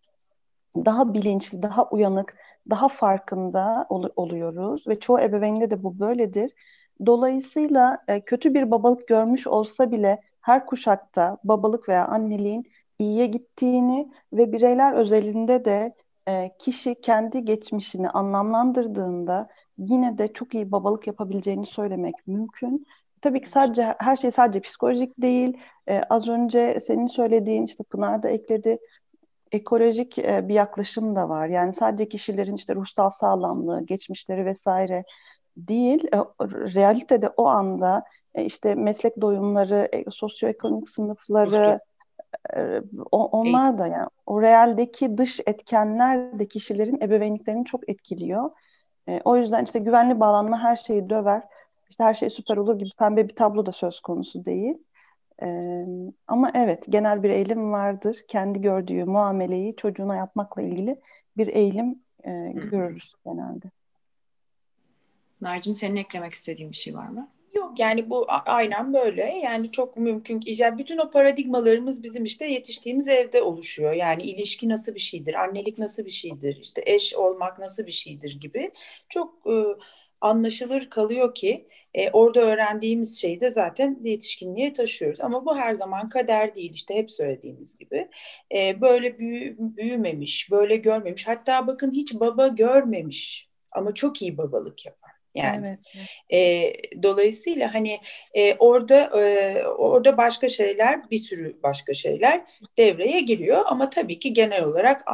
daha 0.77 1.15
bilinçli, 1.15 1.63
daha 1.63 1.89
uyanık, 1.89 2.37
daha 2.71 2.89
farkında 2.89 3.87
ol- 3.89 4.11
oluyoruz 4.17 4.87
ve 4.89 5.01
çoğu 5.01 5.21
ebeveynde 5.21 5.71
de 5.71 5.83
bu 5.83 5.99
böyledir. 5.99 6.53
Dolayısıyla 7.07 7.99
e, 8.09 8.21
kötü 8.21 8.55
bir 8.55 8.71
babalık 8.71 9.09
görmüş 9.09 9.47
olsa 9.47 9.93
bile 9.93 10.21
her 10.47 10.67
kuşakta 10.67 11.39
babalık 11.45 11.89
veya 11.89 12.07
anneliğin 12.09 12.65
iyiye 12.99 13.27
gittiğini 13.27 14.13
ve 14.33 14.53
bireyler 14.53 14.93
özelinde 14.93 15.65
de 15.65 15.95
e, 16.29 16.57
kişi 16.59 17.01
kendi 17.01 17.45
geçmişini 17.45 18.11
anlamlandırdığında 18.11 19.49
yine 19.79 20.19
de 20.19 20.33
çok 20.33 20.55
iyi 20.55 20.73
babalık 20.73 21.07
yapabileceğini 21.07 21.67
söylemek 21.67 22.27
mümkün. 22.27 22.87
Tabii 23.21 23.41
ki 23.41 23.49
sadece 23.49 23.95
her 23.99 24.17
şey 24.17 24.31
sadece 24.31 24.61
psikolojik 24.61 25.23
değil. 25.23 25.59
E, 25.89 26.03
az 26.11 26.29
önce 26.29 26.79
senin 26.87 27.07
söylediğin 27.07 27.65
işte 27.65 27.85
Pınar 27.85 28.23
da 28.23 28.29
ekledi 28.29 28.79
ekolojik 29.53 30.19
e, 30.19 30.49
bir 30.49 30.55
yaklaşım 30.55 31.17
da 31.17 31.29
var. 31.29 31.47
Yani 31.47 31.73
sadece 31.73 32.09
kişilerin 32.09 32.55
işte 32.55 32.75
ruhsal 32.75 33.11
sağlamlığı, 33.11 33.87
geçmişleri 33.87 34.47
vesaire 34.47 35.05
değil. 35.57 36.05
E, 36.13 36.19
realitede 36.75 37.29
o 37.29 37.47
anda 37.47 38.05
işte 38.45 38.75
meslek 38.75 39.21
doyumları, 39.21 39.89
e, 39.93 40.11
sosyoekonomik 40.11 40.89
sınıfları, 40.89 41.81
ee, 42.57 42.83
o, 43.11 43.27
onlar 43.27 43.79
da 43.79 43.87
yani 43.87 44.09
o 44.27 44.43
realdeki 44.43 45.19
dış 45.19 45.41
etkenler 45.47 46.39
de 46.39 46.49
kişilerin 46.49 47.01
ebeveynliklerini 47.01 47.65
çok 47.65 47.89
etkiliyor. 47.89 48.51
E, 49.09 49.21
o 49.25 49.37
yüzden 49.37 49.65
işte 49.65 49.79
güvenli 49.79 50.21
bağlanma 50.21 50.61
her 50.61 50.77
şeyi 50.77 51.11
döver. 51.11 51.43
İşte 51.91 52.05
her 52.05 52.15
şey 52.15 52.31
süper 52.31 52.57
olur 52.57 52.79
gibi 52.79 52.91
pembe 52.99 53.29
bir 53.29 53.35
tablo 53.35 53.67
da 53.67 53.73
söz 53.73 54.01
konusu 54.01 54.45
değil. 54.45 54.79
E, 55.43 55.49
ama 56.27 56.51
evet 56.55 56.85
genel 56.89 57.23
bir 57.23 57.31
eğilim 57.31 57.73
vardır. 57.73 58.25
Kendi 58.29 58.61
gördüğü 58.61 59.05
muameleyi 59.05 59.77
çocuğuna 59.77 60.17
yapmakla 60.17 60.63
ilgili 60.63 61.01
bir 61.37 61.47
eğilim 61.47 62.03
e, 62.25 62.53
görürüz 62.55 63.13
genelde. 63.25 63.71
Narcim 65.41 65.75
senin 65.75 65.97
eklemek 65.97 66.33
istediğin 66.33 66.71
bir 66.71 66.77
şey 66.77 66.95
var 66.95 67.09
mı? 67.09 67.29
Yani 67.79 68.11
bu 68.11 68.27
aynen 68.29 68.93
böyle. 68.95 69.23
Yani 69.45 69.71
çok 69.71 69.97
mümkün 69.97 70.41
yani 70.47 70.79
bütün 70.79 70.99
o 70.99 71.11
paradigmalarımız 71.11 72.03
bizim 72.03 72.25
işte 72.25 72.47
yetiştiğimiz 72.47 73.09
evde 73.09 73.43
oluşuyor. 73.43 73.93
Yani 73.93 74.23
ilişki 74.23 74.69
nasıl 74.69 74.95
bir 74.95 75.01
şeydir, 75.01 75.35
annelik 75.35 75.79
nasıl 75.79 76.05
bir 76.05 76.11
şeydir, 76.11 76.57
işte 76.63 76.83
eş 76.87 77.15
olmak 77.15 77.59
nasıl 77.59 77.87
bir 77.87 77.91
şeydir 77.93 78.41
gibi 78.41 78.73
çok 79.09 79.47
e, 79.47 79.53
anlaşılır 80.21 80.91
kalıyor 80.91 81.35
ki 81.35 81.69
e, 81.95 82.11
orada 82.11 82.41
öğrendiğimiz 82.41 83.21
şeyi 83.21 83.41
de 83.41 83.51
zaten 83.51 83.99
yetişkinliğe 84.05 84.73
taşıyoruz. 84.73 85.21
Ama 85.21 85.47
bu 85.47 85.57
her 85.57 85.75
zaman 85.75 86.09
kader 86.09 86.55
değil 86.55 86.73
işte 86.75 86.95
hep 86.95 87.11
söylediğimiz 87.11 87.79
gibi. 87.79 88.09
E, 88.55 88.81
böyle 88.81 89.19
büyü, 89.19 89.57
büyümemiş, 89.59 90.51
böyle 90.51 90.77
görmemiş 90.77 91.27
hatta 91.27 91.67
bakın 91.67 91.91
hiç 91.93 92.15
baba 92.15 92.49
görmemiş 92.49 93.51
ama 93.73 93.95
çok 93.95 94.23
iyi 94.23 94.39
babalık 94.39 94.87
yapar. 94.87 95.06
Yani 95.37 95.67
evet. 95.67 95.79
e, 96.33 97.03
dolayısıyla 97.03 97.75
hani 97.75 97.99
e, 98.35 98.55
orada 98.55 99.21
e, 99.21 99.65
orada 99.67 100.17
başka 100.17 100.49
şeyler 100.49 101.11
bir 101.11 101.19
sürü 101.19 101.63
başka 101.63 101.95
şeyler 101.95 102.45
devreye 102.79 103.21
giriyor 103.21 103.65
ama 103.67 103.91
tabii 103.91 104.19
ki 104.19 104.33
genel 104.33 104.65
olarak 104.65 105.03
a, 105.07 105.13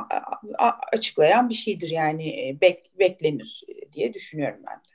a, 0.58 0.78
açıklayan 0.92 1.48
bir 1.48 1.54
şeydir 1.54 1.90
yani 1.90 2.56
bek, 2.60 2.98
beklenir 2.98 3.64
diye 3.92 4.14
düşünüyorum 4.14 4.60
ben 4.66 4.76
de. 4.76 4.91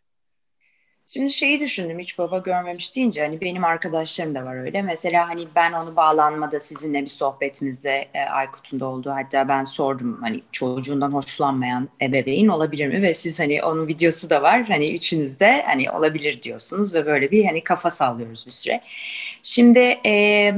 Şimdi 1.09 1.29
şeyi 1.29 1.59
düşündüm 1.59 1.99
hiç 1.99 2.17
baba 2.19 2.37
görmemiş 2.37 2.95
deyince 2.95 3.21
hani 3.21 3.41
benim 3.41 3.63
arkadaşlarım 3.63 4.35
da 4.35 4.45
var 4.45 4.55
öyle. 4.55 4.81
Mesela 4.81 5.29
hani 5.29 5.41
ben 5.55 5.73
onu 5.73 5.95
bağlanmada 5.95 6.59
sizinle 6.59 7.01
bir 7.01 7.07
sohbetimizde 7.07 8.07
e, 8.13 8.19
Aykut'un 8.19 8.79
da 8.79 8.85
oldu. 8.85 9.11
Hatta 9.11 9.47
ben 9.47 9.63
sordum 9.63 10.21
hani 10.21 10.41
çocuğundan 10.51 11.11
hoşlanmayan 11.11 11.89
ebeveyn 12.01 12.47
olabilir 12.47 12.87
mi? 12.87 13.01
Ve 13.01 13.13
siz 13.13 13.39
hani 13.39 13.63
onun 13.63 13.87
videosu 13.87 14.29
da 14.29 14.41
var. 14.41 14.63
Hani 14.63 14.95
üçünüz 14.95 15.39
de 15.39 15.63
hani 15.65 15.91
olabilir 15.91 16.41
diyorsunuz 16.41 16.93
ve 16.93 17.05
böyle 17.05 17.31
bir 17.31 17.45
hani 17.45 17.63
kafa 17.63 17.89
sallıyoruz 17.89 18.45
bir 18.47 18.51
süre. 18.51 18.81
Şimdi 19.43 19.97
e, 20.05 20.53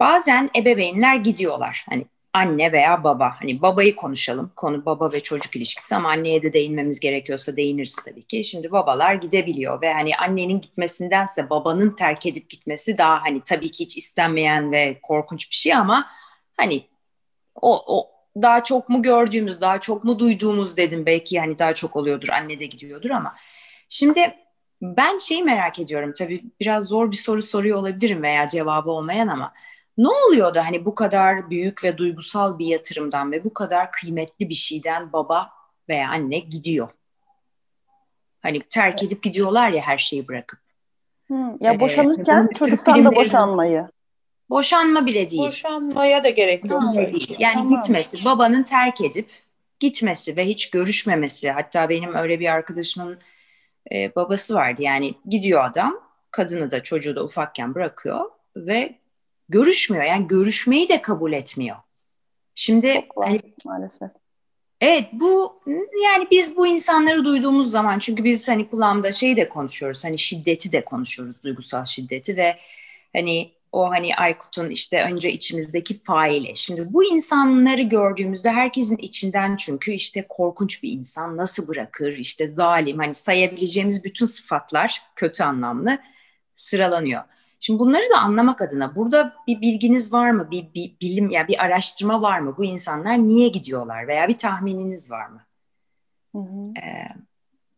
bazen 0.00 0.50
ebeveynler 0.56 1.16
gidiyorlar. 1.16 1.84
Hani 1.88 2.04
anne 2.36 2.72
veya 2.72 3.04
baba. 3.04 3.34
Hani 3.40 3.62
babayı 3.62 3.96
konuşalım. 3.96 4.52
Konu 4.56 4.86
baba 4.86 5.12
ve 5.12 5.20
çocuk 5.22 5.56
ilişkisi 5.56 5.96
ama 5.96 6.08
anneye 6.10 6.42
de 6.42 6.52
değinmemiz 6.52 7.00
gerekiyorsa 7.00 7.56
değiniriz 7.56 7.96
tabii 8.04 8.22
ki. 8.22 8.44
Şimdi 8.44 8.72
babalar 8.72 9.14
gidebiliyor 9.14 9.82
ve 9.82 9.92
hani 9.92 10.16
annenin 10.16 10.60
gitmesindense 10.60 11.50
babanın 11.50 11.90
terk 11.90 12.26
edip 12.26 12.50
gitmesi 12.50 12.98
daha 12.98 13.22
hani 13.22 13.40
tabii 13.44 13.70
ki 13.70 13.84
hiç 13.84 13.96
istenmeyen 13.96 14.72
ve 14.72 14.98
korkunç 15.02 15.50
bir 15.50 15.56
şey 15.56 15.74
ama 15.74 16.06
hani 16.56 16.86
o, 17.54 17.98
o 17.98 18.10
daha 18.42 18.64
çok 18.64 18.88
mu 18.88 19.02
gördüğümüz, 19.02 19.60
daha 19.60 19.80
çok 19.80 20.04
mu 20.04 20.18
duyduğumuz 20.18 20.76
dedim. 20.76 21.06
Belki 21.06 21.40
hani 21.40 21.58
daha 21.58 21.74
çok 21.74 21.96
oluyordur, 21.96 22.28
anne 22.28 22.60
de 22.60 22.66
gidiyordur 22.66 23.10
ama. 23.10 23.34
Şimdi 23.88 24.34
ben 24.82 25.16
şeyi 25.16 25.42
merak 25.42 25.78
ediyorum 25.78 26.12
tabii 26.18 26.44
biraz 26.60 26.84
zor 26.84 27.10
bir 27.10 27.16
soru 27.16 27.42
soruyor 27.42 27.78
olabilirim 27.78 28.22
veya 28.22 28.48
cevabı 28.48 28.90
olmayan 28.90 29.28
ama 29.28 29.52
ne 29.98 30.08
oluyor 30.08 30.54
da 30.54 30.66
hani 30.66 30.84
bu 30.86 30.94
kadar 30.94 31.50
büyük 31.50 31.84
ve 31.84 31.98
duygusal 31.98 32.58
bir 32.58 32.66
yatırımdan 32.66 33.32
ve 33.32 33.44
bu 33.44 33.54
kadar 33.54 33.92
kıymetli 33.92 34.48
bir 34.48 34.54
şeyden 34.54 35.12
baba 35.12 35.50
veya 35.88 36.10
anne 36.10 36.38
gidiyor? 36.38 36.88
Hani 38.42 38.60
terk 38.60 39.02
edip 39.02 39.22
gidiyorlar 39.22 39.70
ya 39.70 39.82
her 39.82 39.98
şeyi 39.98 40.28
bırakıp. 40.28 40.60
Hmm, 41.26 41.62
ya 41.62 41.72
ee, 41.72 41.80
boşanırken 41.80 42.48
ee, 42.50 42.54
çocuktan 42.54 43.04
da 43.04 43.16
boşanmayı. 43.16 43.88
Boşanma 44.50 45.06
bile 45.06 45.30
değil. 45.30 45.42
Boşanmaya 45.42 46.24
da 46.24 46.30
gerek 46.30 46.70
yok. 46.70 46.80
Tamam, 46.80 46.96
değil. 46.96 47.36
Yani 47.38 47.54
tamam. 47.54 47.68
gitmesi, 47.68 48.24
babanın 48.24 48.62
terk 48.62 49.00
edip 49.00 49.30
gitmesi 49.80 50.36
ve 50.36 50.46
hiç 50.46 50.70
görüşmemesi. 50.70 51.50
Hatta 51.50 51.88
benim 51.88 52.14
öyle 52.14 52.40
bir 52.40 52.52
arkadaşımın 52.52 53.18
e, 53.92 54.14
babası 54.16 54.54
vardı. 54.54 54.82
Yani 54.82 55.14
gidiyor 55.28 55.64
adam, 55.64 56.00
kadını 56.30 56.70
da 56.70 56.82
çocuğu 56.82 57.16
da 57.16 57.24
ufakken 57.24 57.74
bırakıyor 57.74 58.30
ve 58.56 58.98
görüşmüyor. 59.48 60.04
Yani 60.04 60.26
görüşmeyi 60.26 60.88
de 60.88 61.02
kabul 61.02 61.32
etmiyor. 61.32 61.76
Şimdi 62.54 62.94
Çok 62.94 63.18
var, 63.18 63.28
hani, 63.28 63.42
maalesef. 63.64 64.10
Evet 64.80 65.08
bu 65.12 65.62
yani 66.04 66.26
biz 66.30 66.56
bu 66.56 66.66
insanları 66.66 67.24
duyduğumuz 67.24 67.70
zaman 67.70 67.98
çünkü 67.98 68.24
biz 68.24 68.48
hani 68.48 68.70
kulağımda 68.70 69.12
şeyi 69.12 69.36
de 69.36 69.48
konuşuyoruz 69.48 70.04
hani 70.04 70.18
şiddeti 70.18 70.72
de 70.72 70.84
konuşuyoruz 70.84 71.42
duygusal 71.42 71.84
şiddeti 71.84 72.36
ve 72.36 72.56
hani 73.12 73.52
o 73.72 73.90
hani 73.90 74.16
Aykut'un 74.16 74.70
işte 74.70 75.04
önce 75.04 75.32
içimizdeki 75.32 75.98
faili. 75.98 76.56
Şimdi 76.56 76.92
bu 76.94 77.04
insanları 77.04 77.82
gördüğümüzde 77.82 78.50
herkesin 78.50 78.96
içinden 78.96 79.56
çünkü 79.56 79.92
işte 79.92 80.26
korkunç 80.28 80.82
bir 80.82 80.92
insan 80.92 81.36
nasıl 81.36 81.68
bırakır 81.68 82.12
işte 82.16 82.48
zalim 82.48 82.98
hani 82.98 83.14
sayabileceğimiz 83.14 84.04
bütün 84.04 84.26
sıfatlar 84.26 85.02
kötü 85.16 85.42
anlamlı 85.42 85.98
sıralanıyor. 86.54 87.22
Şimdi 87.60 87.78
bunları 87.78 88.02
da 88.14 88.18
anlamak 88.18 88.62
adına 88.62 88.96
burada 88.96 89.34
bir 89.46 89.60
bilginiz 89.60 90.12
var 90.12 90.30
mı? 90.30 90.50
Bir, 90.50 90.74
bir 90.74 90.96
bilim 91.00 91.30
ya 91.30 91.38
yani 91.38 91.48
bir 91.48 91.64
araştırma 91.64 92.22
var 92.22 92.38
mı? 92.40 92.54
Bu 92.58 92.64
insanlar 92.64 93.18
niye 93.18 93.48
gidiyorlar 93.48 94.08
veya 94.08 94.28
bir 94.28 94.38
tahmininiz 94.38 95.10
var 95.10 95.26
mı? 95.26 95.46
Hı 96.34 96.38
hı. 96.38 96.80
Ee, 96.80 97.08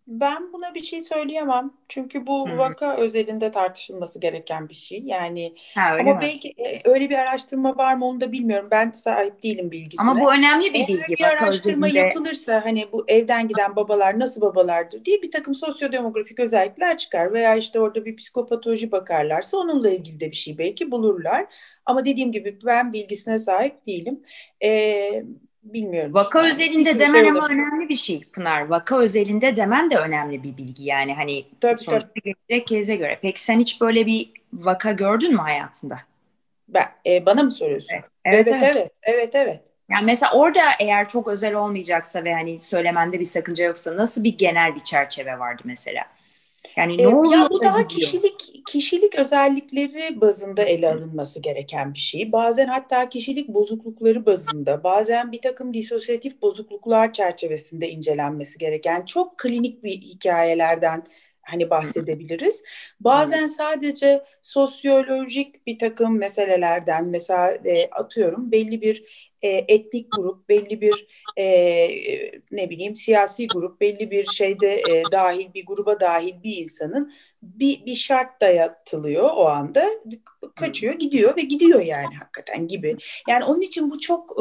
ben 0.09 0.53
buna 0.53 0.75
bir 0.75 0.83
şey 0.83 1.03
söyleyemem. 1.03 1.71
Çünkü 1.89 2.27
bu 2.27 2.49
Hı. 2.49 2.59
vaka 2.59 2.97
özelinde 2.97 3.51
tartışılması 3.51 4.21
gereken 4.21 4.69
bir 4.69 4.75
şey. 4.75 5.03
Yani 5.05 5.55
ha, 5.75 5.97
ama 6.01 6.15
mi? 6.15 6.19
belki 6.23 6.49
e, 6.49 6.91
öyle 6.91 7.11
bir 7.11 7.15
araştırma 7.15 7.77
var 7.77 7.95
mı 7.95 8.07
onu 8.07 8.21
da 8.21 8.33
bilmiyorum. 8.33 8.69
Ben 8.71 8.91
sahip 8.91 9.43
değilim 9.43 9.71
bilgisine. 9.71 10.11
Ama 10.11 10.21
bu 10.21 10.33
önemli 10.33 10.75
bir 10.75 10.89
bilgi. 10.89 11.05
Eğer 11.09 11.19
bir 11.19 11.25
araştırma 11.25 11.87
özelinde... 11.87 12.05
yapılırsa 12.05 12.65
hani 12.65 12.87
bu 12.93 13.05
evden 13.09 13.49
giden 13.49 13.77
babalar 13.77 14.19
nasıl 14.19 14.41
babalardır 14.41 15.05
diye 15.05 15.23
bir 15.23 15.31
takım 15.31 15.55
sosyodemografik 15.55 16.41
özellikler 16.41 16.99
çıkar 16.99 17.33
veya 17.33 17.57
işte 17.57 17.81
orada 17.81 18.05
bir 18.05 18.17
psikopatoloji 18.17 18.93
bakarlarsa 18.93 19.57
onunla 19.57 19.91
ilgili 19.91 20.21
de 20.21 20.31
bir 20.31 20.37
şey 20.37 20.59
belki 20.59 20.91
bulurlar. 20.91 21.47
Ama 21.87 22.05
dediğim 22.05 22.33
gibi 22.33 22.59
ben 22.65 22.93
bilgisine 22.93 23.39
sahip 23.39 23.87
değilim. 23.87 24.23
Ee, 24.65 25.25
bilmiyorum. 25.73 26.15
Vaka 26.15 26.39
yani. 26.39 26.49
özelinde 26.49 26.99
demen 26.99 27.23
şey 27.23 27.31
ama 27.31 27.49
önemli 27.49 27.89
bir 27.89 27.97
şey 27.97 28.21
Pınar. 28.21 28.67
Vaka 28.67 28.99
özelinde 28.99 29.57
demen 29.57 29.91
de 29.91 29.99
önemli 29.99 30.43
bir 30.43 30.57
bilgi. 30.57 30.85
Yani 30.85 31.15
hani 31.15 31.45
tabii, 31.61 31.81
sonuçta 31.81 32.09
tabii. 32.09 32.35
gelecek 32.49 32.67
keze 32.67 32.97
göre. 32.97 33.19
Peki 33.23 33.43
sen 33.43 33.61
hiç 33.61 33.81
böyle 33.81 34.07
bir 34.07 34.31
vaka 34.53 34.93
gördün 34.93 35.33
mü 35.33 35.41
hayatında? 35.41 35.99
Ben, 36.69 36.87
e, 37.07 37.27
bana 37.27 37.43
mı 37.43 37.51
soruyorsun? 37.51 37.95
Evet. 37.95 38.05
Evet, 38.25 38.49
evet. 38.49 38.77
evet. 38.77 38.93
evet, 39.03 39.35
evet. 39.35 39.61
Yani 39.91 40.05
mesela 40.05 40.33
orada 40.33 40.61
eğer 40.81 41.09
çok 41.09 41.29
özel 41.29 41.55
olmayacaksa 41.55 42.25
ve 42.25 42.35
hani 42.35 42.59
söylemende 42.59 43.19
bir 43.19 43.25
sakınca 43.25 43.65
yoksa 43.65 43.97
nasıl 43.97 44.25
bir 44.25 44.39
genel 44.39 44.75
bir 44.75 44.81
çerçeve 44.81 45.39
vardı 45.39 45.63
mesela? 45.65 46.05
Yani 46.77 46.99
ne 46.99 47.03
e, 47.03 47.07
oluyor? 47.07 47.43
Ya 47.43 47.51
bu 47.51 47.63
daha 47.63 47.83
gidiyor? 47.83 48.01
kişilik 48.01 48.67
kişilik 48.67 49.15
özellikleri 49.15 50.21
bazında 50.21 50.63
ele 50.63 50.91
alınması 50.91 51.41
gereken 51.41 51.95
bir 51.95 51.99
şey. 51.99 52.33
Bazen 52.33 52.67
hatta 52.67 53.09
kişilik 53.09 53.49
bozuklukları 53.49 54.27
bazında, 54.27 54.85
bazen 54.85 55.33
bir 55.33 55.41
takım 55.41 55.75
disosyatif 55.75 56.43
bozukluklar 56.43 57.13
çerçevesinde 57.13 57.91
incelenmesi 57.91 58.59
gereken 58.59 59.05
çok 59.05 59.39
klinik 59.39 59.85
bir 59.85 59.93
hikayelerden 59.93 61.05
hani 61.51 61.71
bahsedebiliriz. 61.71 62.63
Bazen 63.01 63.47
sadece 63.47 64.25
sosyolojik 64.43 65.67
bir 65.67 65.79
takım 65.79 66.19
meselelerden 66.19 67.05
mesela 67.05 67.51
e, 67.51 67.91
atıyorum 67.91 68.53
belli 68.53 68.81
bir 68.81 69.05
e, 69.43 69.49
etnik 69.49 70.13
grup, 70.13 70.49
belli 70.49 70.81
bir 70.81 71.07
e, 71.37 71.47
ne 72.51 72.71
bileyim 72.71 72.97
siyasi 72.97 73.47
grup, 73.47 73.81
belli 73.81 74.11
bir 74.11 74.27
şeyde 74.27 74.75
e, 74.75 75.03
dahil 75.13 75.55
bir 75.55 75.67
gruba 75.67 76.01
dahil 76.01 76.43
bir 76.43 76.57
insanın 76.57 77.13
bir, 77.43 77.87
bir 77.87 77.95
şart 77.95 78.41
dayatılıyor 78.41 79.31
o 79.37 79.49
anda 79.49 79.91
kaçıyor 80.57 80.95
gidiyor 80.95 81.37
ve 81.37 81.43
gidiyor 81.43 81.81
yani 81.81 82.15
hakikaten 82.15 82.67
gibi. 82.67 82.97
Yani 83.29 83.45
onun 83.45 83.61
için 83.61 83.91
bu 83.91 84.01
çok 84.01 84.37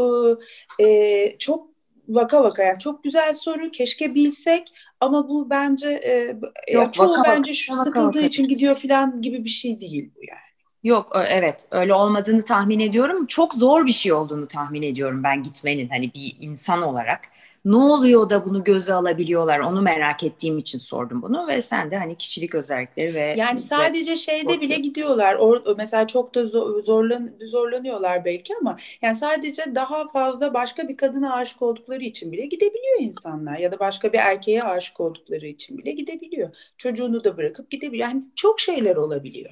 e, 0.79 0.85
e 0.85 1.37
çok 1.37 1.76
vaka 2.07 2.43
vaka 2.43 2.63
yani 2.63 2.79
çok 2.79 3.03
güzel 3.03 3.33
soru 3.33 3.71
keşke 3.71 4.15
bilsek 4.15 4.73
ama 4.99 5.29
bu 5.29 5.49
bence 5.49 5.89
e, 5.89 6.73
Yok, 6.73 6.93
çoğu 6.93 7.17
vaka, 7.17 7.31
bence 7.31 7.53
şu 7.53 7.73
vaka, 7.73 7.83
sıkıldığı 7.83 8.17
vaka. 8.17 8.27
için 8.27 8.47
gidiyor 8.47 8.75
falan 8.75 9.21
gibi 9.21 9.43
bir 9.43 9.49
şey 9.49 9.81
değil 9.81 10.11
bu 10.15 10.19
yani. 10.29 10.47
Yok 10.83 11.11
evet 11.27 11.67
öyle 11.71 11.93
olmadığını 11.93 12.45
tahmin 12.45 12.79
ediyorum. 12.79 13.25
Çok 13.25 13.53
zor 13.53 13.85
bir 13.85 13.91
şey 13.91 14.13
olduğunu 14.13 14.47
tahmin 14.47 14.81
ediyorum 14.81 15.23
ben 15.23 15.43
gitmenin 15.43 15.89
hani 15.89 16.13
bir 16.13 16.37
insan 16.39 16.81
olarak. 16.81 17.21
Ne 17.65 17.75
oluyor 17.75 18.29
da 18.29 18.45
bunu 18.45 18.63
göze 18.63 18.93
alabiliyorlar 18.93 19.59
onu 19.59 19.81
merak 19.81 20.23
ettiğim 20.23 20.57
için 20.57 20.79
sordum 20.79 21.21
bunu 21.21 21.47
ve 21.47 21.61
sen 21.61 21.91
de 21.91 21.97
hani 21.97 22.15
kişilik 22.15 22.55
özellikleri 22.55 23.13
ve 23.13 23.33
yani 23.37 23.59
sadece 23.59 24.15
şeyde 24.15 24.47
olsun. 24.47 24.61
bile 24.61 24.75
gidiyorlar. 24.75 25.35
Or, 25.35 25.61
mesela 25.77 26.07
çok 26.07 26.35
da 26.35 26.45
zorlan, 26.45 27.31
zorlanıyorlar 27.41 28.25
belki 28.25 28.53
ama 28.61 28.77
yani 29.01 29.15
sadece 29.15 29.75
daha 29.75 30.07
fazla 30.07 30.53
başka 30.53 30.89
bir 30.89 30.97
kadına 30.97 31.33
aşık 31.33 31.61
oldukları 31.61 32.03
için 32.03 32.31
bile 32.31 32.45
gidebiliyor 32.45 32.99
insanlar 32.99 33.57
ya 33.57 33.71
da 33.71 33.79
başka 33.79 34.13
bir 34.13 34.17
erkeğe 34.17 34.63
aşık 34.63 34.99
oldukları 34.99 35.45
için 35.47 35.77
bile 35.77 35.91
gidebiliyor. 35.91 36.49
Çocuğunu 36.77 37.23
da 37.23 37.37
bırakıp 37.37 37.69
gidebiliyor. 37.69 38.07
Yani 38.07 38.23
çok 38.35 38.59
şeyler 38.59 38.95
olabiliyor. 38.95 39.51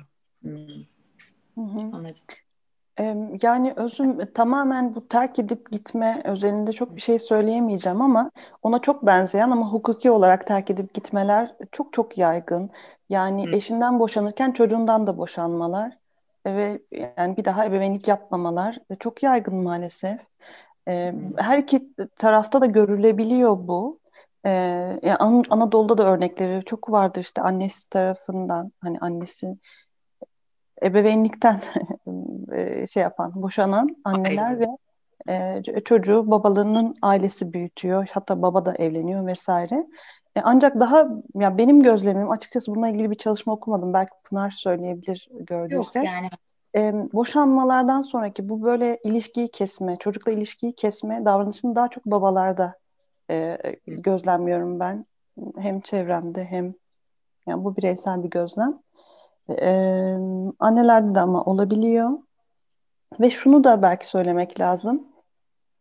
Hı 1.55 1.61
hı. 1.61 1.79
Anladım. 1.79 2.23
Yani 3.41 3.73
özüm 3.75 4.33
tamamen 4.33 4.95
bu 4.95 5.07
terk 5.07 5.39
edip 5.39 5.71
gitme 5.71 6.21
özelinde 6.25 6.71
çok 6.73 6.95
bir 6.95 7.01
şey 7.01 7.19
söyleyemeyeceğim 7.19 8.01
ama 8.01 8.31
ona 8.63 8.79
çok 8.79 9.05
benzeyen 9.05 9.51
ama 9.51 9.71
hukuki 9.71 10.11
olarak 10.11 10.47
terk 10.47 10.69
edip 10.69 10.93
gitmeler 10.93 11.55
çok 11.71 11.93
çok 11.93 12.17
yaygın. 12.17 12.69
Yani 13.09 13.47
Hı. 13.47 13.55
eşinden 13.55 13.99
boşanırken 13.99 14.51
çocuğundan 14.51 15.07
da 15.07 15.17
boşanmalar 15.17 15.97
ve 16.45 16.81
yani 17.17 17.37
bir 17.37 17.45
daha 17.45 17.65
ebeveynlik 17.65 18.07
yapmamalar 18.07 18.77
çok 18.99 19.23
yaygın 19.23 19.55
maalesef. 19.55 20.19
Her 21.37 21.57
iki 21.57 21.89
tarafta 22.15 22.61
da 22.61 22.65
görülebiliyor 22.65 23.57
bu. 23.67 23.99
yani 25.03 25.17
Anadolu'da 25.49 25.97
da 25.97 26.03
örnekleri 26.05 26.65
çok 26.65 26.91
vardır 26.91 27.21
işte 27.21 27.41
annesi 27.41 27.89
tarafından 27.89 28.71
hani 28.81 28.99
annesi 28.99 29.57
ebeveynlikten 30.85 31.61
e, 32.53 32.87
şey 32.87 33.03
yapan, 33.03 33.31
boşanan 33.35 33.95
anneler 34.03 34.43
Aynen. 34.43 34.59
ve 34.59 34.67
e, 35.29 35.61
çocuğu 35.85 36.31
babalığının 36.31 36.95
ailesi 37.01 37.53
büyütüyor. 37.53 38.09
Hatta 38.13 38.41
baba 38.41 38.65
da 38.65 38.75
evleniyor 38.75 39.27
vesaire. 39.27 39.87
E, 40.35 40.41
ancak 40.43 40.79
daha 40.79 41.07
ya 41.35 41.57
benim 41.57 41.83
gözlemim 41.83 42.31
açıkçası 42.31 42.71
bununla 42.71 42.89
ilgili 42.89 43.11
bir 43.11 43.15
çalışma 43.15 43.53
okumadım. 43.53 43.93
Belki 43.93 44.11
Pınar 44.23 44.51
söyleyebilir 44.51 45.29
gördüyse. 45.39 45.99
Yok 45.99 46.07
yani. 46.07 46.29
E, 46.75 46.93
boşanmalardan 47.13 48.01
sonraki 48.01 48.49
bu 48.49 48.63
böyle 48.63 48.99
ilişkiyi 49.03 49.47
kesme, 49.47 49.95
çocukla 49.95 50.31
ilişkiyi 50.31 50.75
kesme 50.75 51.25
davranışını 51.25 51.75
daha 51.75 51.87
çok 51.87 52.05
babalarda 52.05 52.75
e, 53.29 53.57
gözlemliyorum 53.87 54.79
ben. 54.79 55.05
Hem 55.57 55.81
çevremde 55.81 56.45
hem 56.45 56.73
yani 57.47 57.63
bu 57.63 57.77
bireysel 57.77 58.23
bir 58.23 58.29
gözlem. 58.29 58.79
Ee, 59.49 60.15
annelerde 60.59 61.15
de 61.15 61.19
ama 61.19 61.43
olabiliyor. 61.43 62.09
Ve 63.19 63.29
şunu 63.29 63.63
da 63.63 63.81
belki 63.81 64.07
söylemek 64.07 64.59
lazım. 64.59 65.07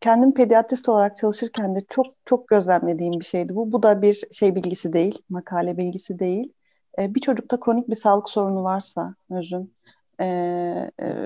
Kendim 0.00 0.34
pediatrist 0.34 0.88
olarak 0.88 1.16
çalışırken 1.16 1.74
de 1.76 1.84
çok 1.90 2.06
çok 2.24 2.48
gözlemlediğim 2.48 3.20
bir 3.20 3.24
şeydi 3.24 3.54
bu. 3.54 3.72
Bu 3.72 3.82
da 3.82 4.02
bir 4.02 4.22
şey 4.32 4.54
bilgisi 4.54 4.92
değil, 4.92 5.22
makale 5.28 5.76
bilgisi 5.76 6.18
değil. 6.18 6.52
Ee, 6.98 7.14
bir 7.14 7.20
çocukta 7.20 7.60
kronik 7.60 7.88
bir 7.88 7.96
sağlık 7.96 8.28
sorunu 8.28 8.64
varsa 8.64 9.14
özüm 9.30 9.70
e, 10.20 10.26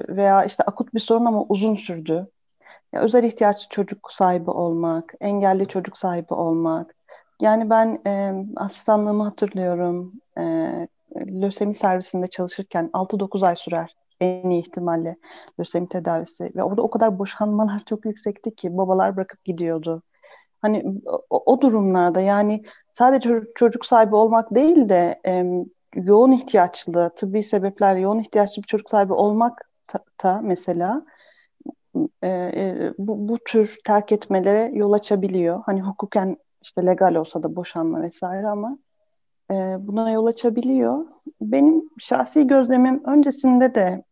veya 0.09 0.45
işte 0.45 0.65
akut 0.65 0.95
bir 0.95 1.01
sorun 1.01 1.25
ama 1.25 1.45
uzun 1.49 1.75
sürdü. 1.75 2.27
Ya, 2.93 3.01
özel 3.03 3.25
ihtiyaç 3.25 3.71
çocuk 3.71 4.13
sahibi 4.13 4.51
olmak, 4.51 5.15
engelli 5.21 5.69
çocuk 5.69 5.99
sahibi 5.99 6.35
olmak. 6.35 6.95
Yani 7.41 7.71
ben 7.71 8.03
e, 8.07 8.35
asistanlığımı 8.57 9.25
hatırlıyorum. 9.25 10.13
E, 10.39 10.43
lösemi 11.17 11.75
servisinde 11.75 12.27
çalışırken 12.27 12.91
6-9 12.93 13.47
ay 13.47 13.57
sürer 13.57 13.95
en 14.21 14.51
iyi 14.51 14.61
ihtimalle 14.61 15.17
lösemi 15.61 15.89
tedavisi 15.89 16.53
ve 16.57 16.63
orada 16.63 16.83
o 16.83 16.91
kadar 16.91 17.19
boşanmalar 17.19 17.83
çok 17.89 18.05
yüksekti 18.05 18.55
ki 18.55 18.77
babalar 18.77 19.17
bırakıp 19.17 19.45
gidiyordu. 19.45 20.03
Hani 20.63 20.85
o, 21.31 21.43
o 21.47 21.61
durumlarda 21.61 22.21
yani 22.21 22.63
sadece 22.93 23.41
çocuk 23.55 23.87
sahibi 23.87 24.15
olmak 24.15 24.55
değil 24.55 24.89
de 24.89 25.21
e, 25.27 25.45
yoğun 25.95 26.33
ihtiyaçlı, 26.33 27.11
tıbbi 27.17 27.43
sebeplerle 27.43 28.01
yoğun 28.01 28.19
ihtiyaçlı 28.19 28.63
bir 28.63 28.67
çocuk 28.69 28.91
sahibi 28.91 29.13
olmak 29.13 29.71
da, 30.25 30.41
mesela 30.43 31.03
e, 32.23 32.29
e, 32.29 32.93
bu, 32.99 33.29
bu 33.29 33.39
tür 33.39 33.79
terk 33.85 34.13
etmelere 34.13 34.71
yol 34.75 34.93
açabiliyor. 34.93 35.63
Hani 35.67 35.83
hukuken 35.83 36.37
işte 36.63 36.87
legal 36.87 37.15
olsa 37.15 37.43
da 37.43 37.57
boşanma 37.57 38.03
vesaire 38.03 38.49
ama 38.49 38.79
e, 39.51 39.55
buna 39.79 40.11
yol 40.11 40.27
açabiliyor. 40.27 41.07
Benim 41.41 41.91
şahsi 41.99 42.47
gözlemim 42.47 43.05
öncesinde 43.05 43.75
de 43.75 44.03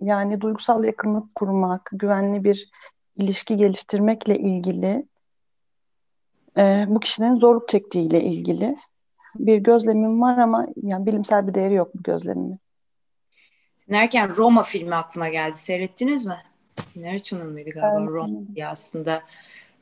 yani 0.00 0.40
duygusal 0.40 0.84
yakınlık 0.84 1.34
kurmak, 1.34 1.90
güvenli 1.92 2.44
bir 2.44 2.70
ilişki 3.16 3.56
geliştirmekle 3.56 4.38
ilgili 4.38 5.06
e, 6.56 6.84
bu 6.88 7.00
kişilerin 7.00 7.36
zorluk 7.36 7.68
çektiğiyle 7.68 8.24
ilgili 8.24 8.76
bir 9.34 9.58
gözlemim 9.58 10.20
var 10.20 10.38
ama 10.38 10.66
yani 10.82 11.06
bilimsel 11.06 11.46
bir 11.46 11.54
değeri 11.54 11.74
yok 11.74 11.94
bu 11.94 12.02
gözlemimin. 12.02 12.58
Derken 13.92 14.36
Roma 14.36 14.62
filmi 14.62 14.94
aklıma 14.94 15.28
geldi. 15.28 15.56
Seyrettiniz 15.56 16.26
mi? 16.26 16.38
Nerçun'un 16.96 17.52
muydu 17.52 17.70
galiba? 17.74 18.00
Evet. 18.00 18.08
Roma 18.08 18.38
ya 18.54 18.70
aslında 18.70 19.22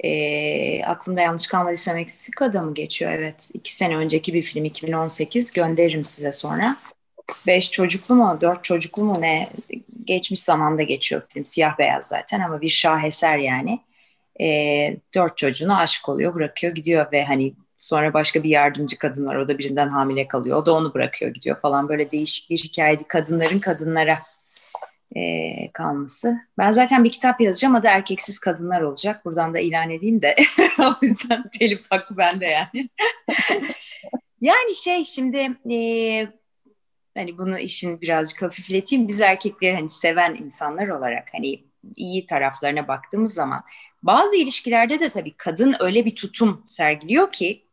e, 0.05 0.84
aklımda 0.84 1.22
yanlış 1.22 1.46
kalmadıysa 1.46 1.94
Meksika'da 1.94 2.62
mı 2.62 2.74
geçiyor? 2.74 3.12
Evet. 3.12 3.51
iki 3.55 3.74
sene 3.74 3.96
önceki 3.96 4.34
bir 4.34 4.42
film 4.42 4.64
2018 4.64 5.53
gönderirim 5.53 6.05
size 6.05 6.32
sonra. 6.32 6.76
Beş 7.46 7.70
çocuklu 7.70 8.14
mu, 8.14 8.38
dört 8.40 8.64
çocuklu 8.64 9.05
mu 9.05 9.20
ne 9.20 9.51
geçmiş 10.05 10.42
zamanda 10.42 10.82
geçiyor 10.82 11.22
film. 11.28 11.44
Siyah 11.44 11.78
beyaz 11.78 12.07
zaten 12.07 12.40
ama 12.40 12.61
bir 12.61 12.68
şaheser 12.68 13.38
yani. 13.38 13.80
E, 14.40 14.46
dört 15.14 15.36
çocuğuna 15.36 15.78
aşık 15.78 16.09
oluyor, 16.09 16.34
bırakıyor, 16.34 16.74
gidiyor 16.74 17.12
ve 17.12 17.24
hani 17.24 17.55
sonra 17.76 18.14
başka 18.14 18.42
bir 18.42 18.49
yardımcı 18.49 18.99
kadın 18.99 19.26
var. 19.26 19.36
O 19.36 19.49
da 19.49 19.59
birinden 19.59 19.88
hamile 19.88 20.28
kalıyor. 20.28 20.57
O 20.59 20.66
da 20.66 20.72
onu 20.74 20.94
bırakıyor, 20.94 21.34
gidiyor 21.34 21.57
falan. 21.57 21.88
Böyle 21.88 22.11
değişik 22.11 22.51
bir 22.51 22.59
hikayeydi. 22.59 23.05
Kadınların 23.09 23.59
kadınlara 23.59 24.18
e, 25.16 25.72
kalması. 25.72 26.38
Ben 26.59 26.70
zaten 26.70 27.04
bir 27.04 27.11
kitap 27.11 27.40
yazacağım 27.40 27.74
adı 27.74 27.86
Erkeksiz 27.86 28.38
Kadınlar 28.38 28.80
olacak. 28.80 29.24
Buradan 29.24 29.54
da 29.54 29.59
ilan 29.59 29.90
edeyim 29.90 30.22
de. 30.22 30.36
o 30.78 30.94
yüzden 31.02 31.44
telif 31.59 31.90
hakkı 31.90 32.16
bende 32.16 32.46
yani. 32.46 32.88
yani 34.40 34.74
şey 34.74 35.04
şimdi 35.04 35.56
e, 35.70 36.28
hani 37.14 37.38
bunu 37.38 37.59
işin 37.59 38.00
birazcık 38.00 38.42
hafifleteyim. 38.42 39.09
Biz 39.09 39.20
erkekleri 39.20 39.74
hani 39.74 39.88
seven 39.88 40.34
insanlar 40.34 40.88
olarak 40.88 41.28
hani 41.32 41.64
iyi 41.96 42.26
taraflarına 42.26 42.88
baktığımız 42.88 43.34
zaman 43.34 43.62
bazı 44.02 44.36
ilişkilerde 44.36 45.00
de 45.00 45.09
tabii 45.09 45.34
kadın 45.36 45.74
öyle 45.80 46.04
bir 46.04 46.14
tutum 46.14 46.62
sergiliyor 46.66 47.32
ki 47.32 47.64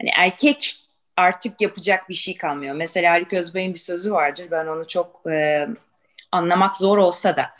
hani 0.00 0.10
erkek 0.16 0.82
artık 1.16 1.60
yapacak 1.60 2.08
bir 2.08 2.14
şey 2.14 2.36
kalmıyor. 2.36 2.74
Mesela 2.74 3.12
Harik 3.12 3.32
Özbay'ın 3.32 3.74
bir 3.74 3.78
sözü 3.78 4.12
vardır. 4.12 4.46
Ben 4.50 4.66
onu 4.66 4.86
çok 4.86 5.22
e, 5.30 5.68
anlamak 6.32 6.76
zor 6.76 6.98
olsa 6.98 7.36
da 7.36 7.50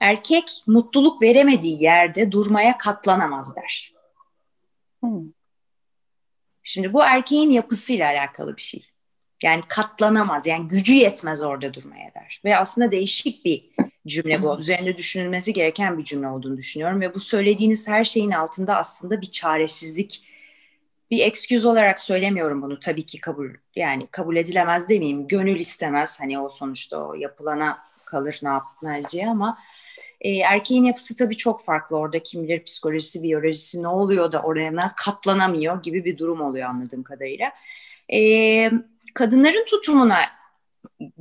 erkek 0.00 0.62
mutluluk 0.66 1.22
veremediği 1.22 1.82
yerde 1.82 2.32
durmaya 2.32 2.78
katlanamaz 2.78 3.56
der. 3.56 3.92
Hmm. 5.00 5.32
Şimdi 6.62 6.92
bu 6.92 7.02
erkeğin 7.02 7.50
yapısıyla 7.50 8.08
alakalı 8.08 8.56
bir 8.56 8.62
şey. 8.62 8.86
Yani 9.42 9.62
katlanamaz, 9.68 10.46
yani 10.46 10.66
gücü 10.66 10.94
yetmez 10.94 11.42
orada 11.42 11.74
durmaya 11.74 12.14
der. 12.14 12.40
Ve 12.44 12.56
aslında 12.56 12.90
değişik 12.90 13.44
bir 13.44 13.70
cümle 14.06 14.42
bu. 14.42 14.58
Üzerinde 14.58 14.96
düşünülmesi 14.96 15.52
gereken 15.52 15.98
bir 15.98 16.04
cümle 16.04 16.28
olduğunu 16.28 16.56
düşünüyorum. 16.56 17.00
Ve 17.00 17.14
bu 17.14 17.20
söylediğiniz 17.20 17.88
her 17.88 18.04
şeyin 18.04 18.30
altında 18.30 18.76
aslında 18.76 19.20
bir 19.20 19.26
çaresizlik, 19.26 20.24
bir 21.10 21.26
excuse 21.26 21.68
olarak 21.68 22.00
söylemiyorum 22.00 22.62
bunu. 22.62 22.80
Tabii 22.80 23.06
ki 23.06 23.20
kabul 23.20 23.48
yani 23.76 24.06
kabul 24.06 24.36
edilemez 24.36 24.88
demeyeyim. 24.88 25.26
Gönül 25.26 25.60
istemez 25.60 26.20
hani 26.20 26.40
o 26.40 26.48
sonuçta 26.48 27.04
o 27.04 27.14
yapılana 27.14 27.87
kalır 28.08 28.40
ne 28.42 28.48
yaptığına 28.48 29.30
ama 29.30 29.58
e, 30.20 30.36
erkeğin 30.36 30.84
yapısı 30.84 31.16
tabii 31.16 31.36
çok 31.36 31.64
farklı. 31.64 31.96
Orada 31.96 32.22
kim 32.22 32.42
bilir 32.42 32.64
psikolojisi, 32.64 33.22
biyolojisi 33.22 33.82
ne 33.82 33.88
oluyor 33.88 34.32
da 34.32 34.42
oraya 34.42 34.94
katlanamıyor 34.96 35.82
gibi 35.82 36.04
bir 36.04 36.18
durum 36.18 36.40
oluyor 36.40 36.68
anladığım 36.68 37.02
kadarıyla. 37.02 37.52
E, 38.12 38.70
kadınların 39.14 39.64
tutumuna 39.64 40.20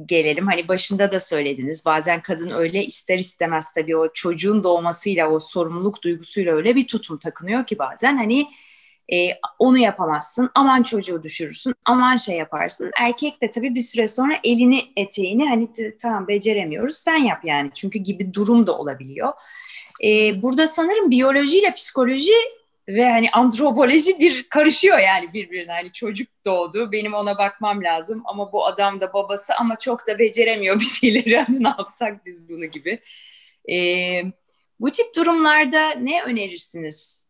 gelelim. 0.05 0.47
Hani 0.47 0.67
başında 0.67 1.11
da 1.11 1.19
söylediniz. 1.19 1.85
Bazen 1.85 2.21
kadın 2.21 2.49
öyle 2.49 2.85
ister 2.85 3.17
istemez 3.17 3.73
tabii 3.73 3.97
o 3.97 4.13
çocuğun 4.13 4.63
doğmasıyla, 4.63 5.29
o 5.29 5.39
sorumluluk 5.39 6.03
duygusuyla 6.03 6.55
öyle 6.55 6.75
bir 6.75 6.87
tutum 6.87 7.17
takınıyor 7.17 7.65
ki 7.65 7.79
bazen 7.79 8.17
hani 8.17 8.47
e, 9.13 9.29
onu 9.59 9.77
yapamazsın, 9.77 10.49
aman 10.55 10.83
çocuğu 10.83 11.23
düşürürsün, 11.23 11.73
aman 11.85 12.15
şey 12.15 12.37
yaparsın. 12.37 12.91
Erkek 12.99 13.41
de 13.41 13.51
tabii 13.51 13.75
bir 13.75 13.81
süre 13.81 14.07
sonra 14.07 14.39
elini 14.43 14.81
eteğini 14.95 15.49
hani 15.49 15.69
tamam 16.01 16.27
beceremiyoruz 16.27 16.97
sen 16.97 17.17
yap 17.17 17.39
yani 17.43 17.69
çünkü 17.73 17.99
gibi 17.99 18.33
durum 18.33 18.67
da 18.67 18.77
olabiliyor. 18.77 19.33
E, 20.03 20.41
burada 20.41 20.67
sanırım 20.67 21.11
biyolojiyle 21.11 21.73
psikoloji 21.73 22.33
ve 22.87 23.09
hani 23.09 23.29
antropoloji 23.31 24.19
bir 24.19 24.49
karışıyor 24.49 24.99
yani 24.99 25.33
birbirine 25.33 25.71
hani 25.71 25.91
çocuk 25.91 26.27
doğdu 26.45 26.91
benim 26.91 27.13
ona 27.13 27.37
bakmam 27.37 27.83
lazım 27.83 28.21
ama 28.25 28.51
bu 28.51 28.65
adam 28.65 29.01
da 29.01 29.13
babası 29.13 29.55
ama 29.55 29.75
çok 29.75 30.07
da 30.07 30.19
beceremiyor 30.19 30.79
bir 30.79 30.85
şeyleri 30.85 31.37
hani 31.47 31.63
ne 31.63 31.67
yapsak 31.67 32.25
biz 32.25 32.49
bunu 32.49 32.65
gibi. 32.65 32.99
E, 33.71 33.77
bu 34.79 34.91
tip 34.91 35.15
durumlarda 35.15 35.89
ne 35.89 36.23
önerirsiniz 36.23 37.26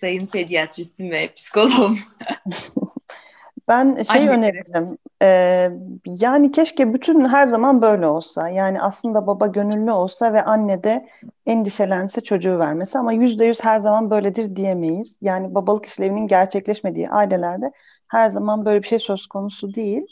sayın 0.00 0.26
pediatristim 0.26 1.10
ve 1.10 1.32
psikoloğum. 1.32 1.98
ben 3.68 4.02
şey 4.02 4.28
öneririm. 4.28 4.98
E, 5.22 5.28
yani 6.06 6.52
keşke 6.52 6.94
bütün 6.94 7.24
her 7.24 7.46
zaman 7.46 7.82
böyle 7.82 8.06
olsa. 8.06 8.48
Yani 8.48 8.82
aslında 8.82 9.26
baba 9.26 9.46
gönüllü 9.46 9.90
olsa 9.90 10.32
ve 10.32 10.42
anne 10.42 10.84
de 10.84 11.08
endişelense 11.46 12.20
çocuğu 12.20 12.58
vermesi 12.58 12.98
ama 12.98 13.12
yüzde 13.12 13.44
yüz 13.44 13.64
her 13.64 13.78
zaman 13.78 14.10
böyledir 14.10 14.56
diyemeyiz. 14.56 15.18
Yani 15.20 15.54
babalık 15.54 15.86
işlevinin 15.86 16.26
gerçekleşmediği 16.26 17.08
ailelerde 17.10 17.72
her 18.08 18.30
zaman 18.30 18.64
böyle 18.64 18.82
bir 18.82 18.88
şey 18.88 18.98
söz 18.98 19.26
konusu 19.26 19.74
değil. 19.74 20.06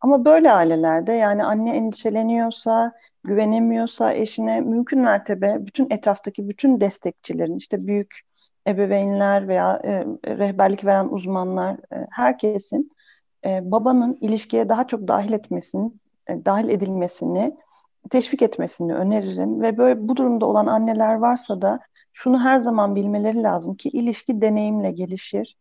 Ama 0.00 0.24
böyle 0.24 0.52
ailelerde 0.52 1.12
yani 1.12 1.44
anne 1.44 1.76
endişeleniyorsa, 1.76 2.92
güvenemiyorsa 3.24 4.12
eşine 4.12 4.60
mümkün 4.60 5.00
mertebe 5.00 5.56
bütün 5.60 5.90
etraftaki 5.90 6.48
bütün 6.48 6.80
destekçilerin 6.80 7.56
işte 7.56 7.86
büyük 7.86 8.20
ebeveynler 8.68 9.48
veya 9.48 9.80
e, 9.84 10.04
rehberlik 10.26 10.84
veren 10.84 11.08
uzmanlar 11.10 11.74
e, 11.74 12.06
herkesin 12.10 12.90
e, 13.44 13.70
babanın 13.70 14.18
ilişkiye 14.20 14.68
daha 14.68 14.86
çok 14.86 15.08
dahil 15.08 15.32
etmesini, 15.32 15.92
e, 16.28 16.44
dahil 16.44 16.68
edilmesini 16.68 17.56
teşvik 18.10 18.42
etmesini 18.42 18.94
öneririm 18.94 19.62
ve 19.62 19.78
böyle 19.78 20.08
bu 20.08 20.16
durumda 20.16 20.46
olan 20.46 20.66
anneler 20.66 21.14
varsa 21.14 21.62
da 21.62 21.80
şunu 22.12 22.40
her 22.44 22.58
zaman 22.58 22.96
bilmeleri 22.96 23.42
lazım 23.42 23.74
ki 23.74 23.88
ilişki 23.88 24.40
deneyimle 24.40 24.90
gelişir. 24.90 25.56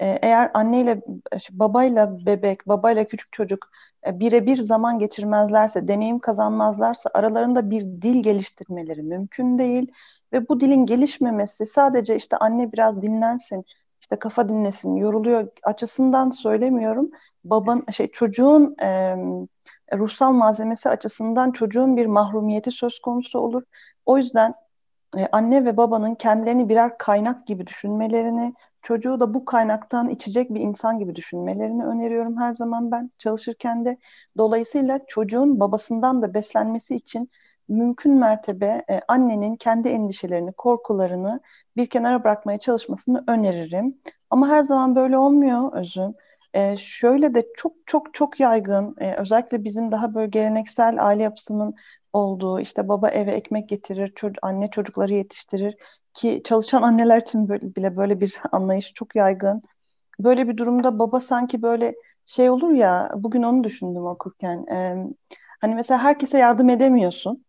Ee, 0.00 0.18
eğer 0.22 0.50
anneyle 0.54 1.02
babayla 1.50 2.26
bebek, 2.26 2.68
babayla 2.68 3.04
küçük 3.04 3.32
çocuk 3.32 3.70
e, 4.06 4.20
birebir 4.20 4.56
zaman 4.56 4.98
geçirmezlerse, 4.98 5.88
deneyim 5.88 6.18
kazanmazlarsa 6.18 7.10
aralarında 7.14 7.70
bir 7.70 7.82
dil 7.82 8.22
geliştirmeleri 8.22 9.02
mümkün 9.02 9.58
değil 9.58 9.92
ve 10.32 10.48
bu 10.48 10.60
dilin 10.60 10.86
gelişmemesi 10.86 11.66
sadece 11.66 12.16
işte 12.16 12.36
anne 12.36 12.72
biraz 12.72 13.02
dinlensin, 13.02 13.64
işte 14.00 14.16
kafa 14.16 14.48
dinlesin, 14.48 14.96
yoruluyor 14.96 15.48
açısından 15.62 16.30
söylemiyorum. 16.30 17.10
Baban 17.44 17.84
şey 17.92 18.10
çocuğun 18.10 18.76
e, 18.82 19.16
ruhsal 19.96 20.32
malzemesi 20.32 20.88
açısından 20.88 21.50
çocuğun 21.50 21.96
bir 21.96 22.06
mahrumiyeti 22.06 22.70
söz 22.70 22.98
konusu 23.00 23.38
olur. 23.38 23.62
O 24.06 24.18
yüzden 24.18 24.54
e, 25.18 25.28
anne 25.32 25.64
ve 25.64 25.76
babanın 25.76 26.14
kendilerini 26.14 26.68
birer 26.68 26.98
kaynak 26.98 27.46
gibi 27.46 27.66
düşünmelerini, 27.66 28.54
çocuğu 28.82 29.20
da 29.20 29.34
bu 29.34 29.44
kaynaktan 29.44 30.08
içecek 30.08 30.54
bir 30.54 30.60
insan 30.60 30.98
gibi 30.98 31.16
düşünmelerini 31.16 31.84
öneriyorum 31.84 32.36
her 32.40 32.52
zaman 32.52 32.90
ben 32.90 33.10
çalışırken 33.18 33.84
de. 33.84 33.98
Dolayısıyla 34.36 35.00
çocuğun 35.08 35.60
babasından 35.60 36.22
da 36.22 36.34
beslenmesi 36.34 36.94
için 36.94 37.30
mümkün 37.68 38.12
mertebe 38.14 38.84
e, 38.90 39.00
annenin 39.08 39.56
kendi 39.56 39.88
endişelerini, 39.88 40.52
korkularını 40.52 41.40
bir 41.76 41.86
kenara 41.86 42.24
bırakmaya 42.24 42.58
çalışmasını 42.58 43.24
öneririm. 43.28 43.98
Ama 44.30 44.48
her 44.48 44.62
zaman 44.62 44.96
böyle 44.96 45.18
olmuyor 45.18 45.72
özüm. 45.72 46.14
E, 46.54 46.76
şöyle 46.76 47.34
de 47.34 47.46
çok 47.56 47.72
çok 47.86 48.14
çok 48.14 48.40
yaygın, 48.40 48.94
e, 49.00 49.14
özellikle 49.14 49.64
bizim 49.64 49.92
daha 49.92 50.14
böyle 50.14 50.28
geleneksel 50.28 51.06
aile 51.06 51.22
yapısının 51.22 51.74
olduğu, 52.12 52.60
işte 52.60 52.88
baba 52.88 53.08
eve 53.10 53.32
ekmek 53.32 53.68
getirir, 53.68 54.12
çocuk, 54.14 54.38
anne 54.42 54.70
çocukları 54.70 55.14
yetiştirir 55.14 55.76
ki 56.14 56.42
çalışan 56.44 56.82
anneler 56.82 57.20
için 57.20 57.48
böyle, 57.48 57.74
bile 57.74 57.96
böyle 57.96 58.20
bir 58.20 58.40
anlayış 58.52 58.94
çok 58.94 59.16
yaygın. 59.16 59.62
Böyle 60.20 60.48
bir 60.48 60.56
durumda 60.56 60.98
baba 60.98 61.20
sanki 61.20 61.62
böyle 61.62 61.94
şey 62.26 62.50
olur 62.50 62.70
ya, 62.70 63.10
bugün 63.16 63.42
onu 63.42 63.64
düşündüm 63.64 64.06
okurken. 64.06 64.66
E, 64.66 65.06
hani 65.60 65.74
mesela 65.74 66.02
herkese 66.02 66.38
yardım 66.38 66.70
edemiyorsun. 66.70 67.44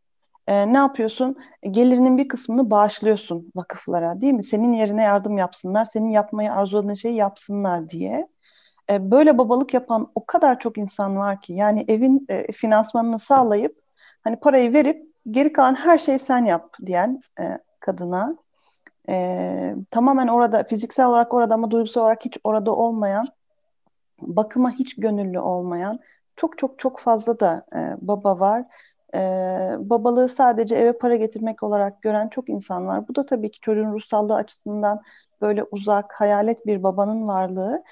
E, 0.47 0.74
ne 0.74 0.78
yapıyorsun? 0.78 1.36
Gelirinin 1.72 2.18
bir 2.18 2.28
kısmını 2.28 2.72
bağışlıyorsun 2.72 3.51
vakıflara 3.55 4.22
değil 4.22 4.34
mi? 4.34 4.43
Senin 4.43 4.74
yerine 4.74 5.03
yardım 5.03 5.38
yapsınlar, 5.38 5.86
senin 5.86 6.10
yapmayı 6.10 6.53
arzuladığın 6.53 6.93
şeyi 6.93 7.16
yapsınlar 7.16 7.89
diye. 7.89 8.28
E, 8.89 9.12
böyle 9.12 9.38
babalık 9.38 9.74
yapan 9.74 10.12
o 10.16 10.26
kadar 10.26 10.60
çok 10.60 10.78
insan 10.78 11.18
var 11.18 11.41
ki 11.41 11.53
yani 11.53 11.86
evin 11.88 12.26
e, 12.30 12.51
finansmanını 12.51 13.20
sağlayıp 13.20 13.76
hani 14.24 14.36
parayı 14.39 14.74
verip 14.74 15.03
geri 15.32 15.53
kalan 15.53 15.76
her 15.76 15.97
şeyi 15.97 16.20
sen 16.20 16.45
yap 16.45 16.76
diyen 16.86 17.22
e, 17.39 17.57
kadına 17.80 18.38
e, 19.10 19.76
tamamen 19.91 20.28
orada 20.28 20.64
fiziksel 20.64 21.06
olarak 21.08 21.34
orada 21.34 21.54
ama 21.54 21.72
duygusal 21.72 22.02
olarak 22.02 22.26
hiç 22.26 22.38
orada 22.43 22.76
olmayan 22.76 23.28
bakıma 24.22 24.72
hiç 24.72 24.95
gönüllü 24.95 25.39
olmayan 25.39 26.00
çok 26.36 26.58
çok 26.58 26.80
çok 26.80 27.00
fazla 27.00 27.39
da 27.39 27.66
e, 27.76 28.08
baba 28.08 28.39
var. 28.39 28.66
E, 29.14 29.20
babalığı 29.80 30.30
sadece 30.30 30.76
eve 30.76 30.97
para 30.97 31.16
getirmek 31.16 31.64
olarak 31.64 32.02
gören 32.02 32.28
çok 32.30 32.50
insan 32.50 32.88
var. 32.88 33.08
Bu 33.08 33.16
da 33.16 33.26
tabii 33.26 33.52
ki 33.52 33.60
çocuğun 33.60 33.93
ruhsallığı 33.93 34.36
açısından 34.36 35.02
böyle 35.41 35.64
uzak, 35.64 36.14
hayalet 36.14 36.66
bir 36.68 36.84
babanın 36.84 37.28
varlığı 37.28 37.84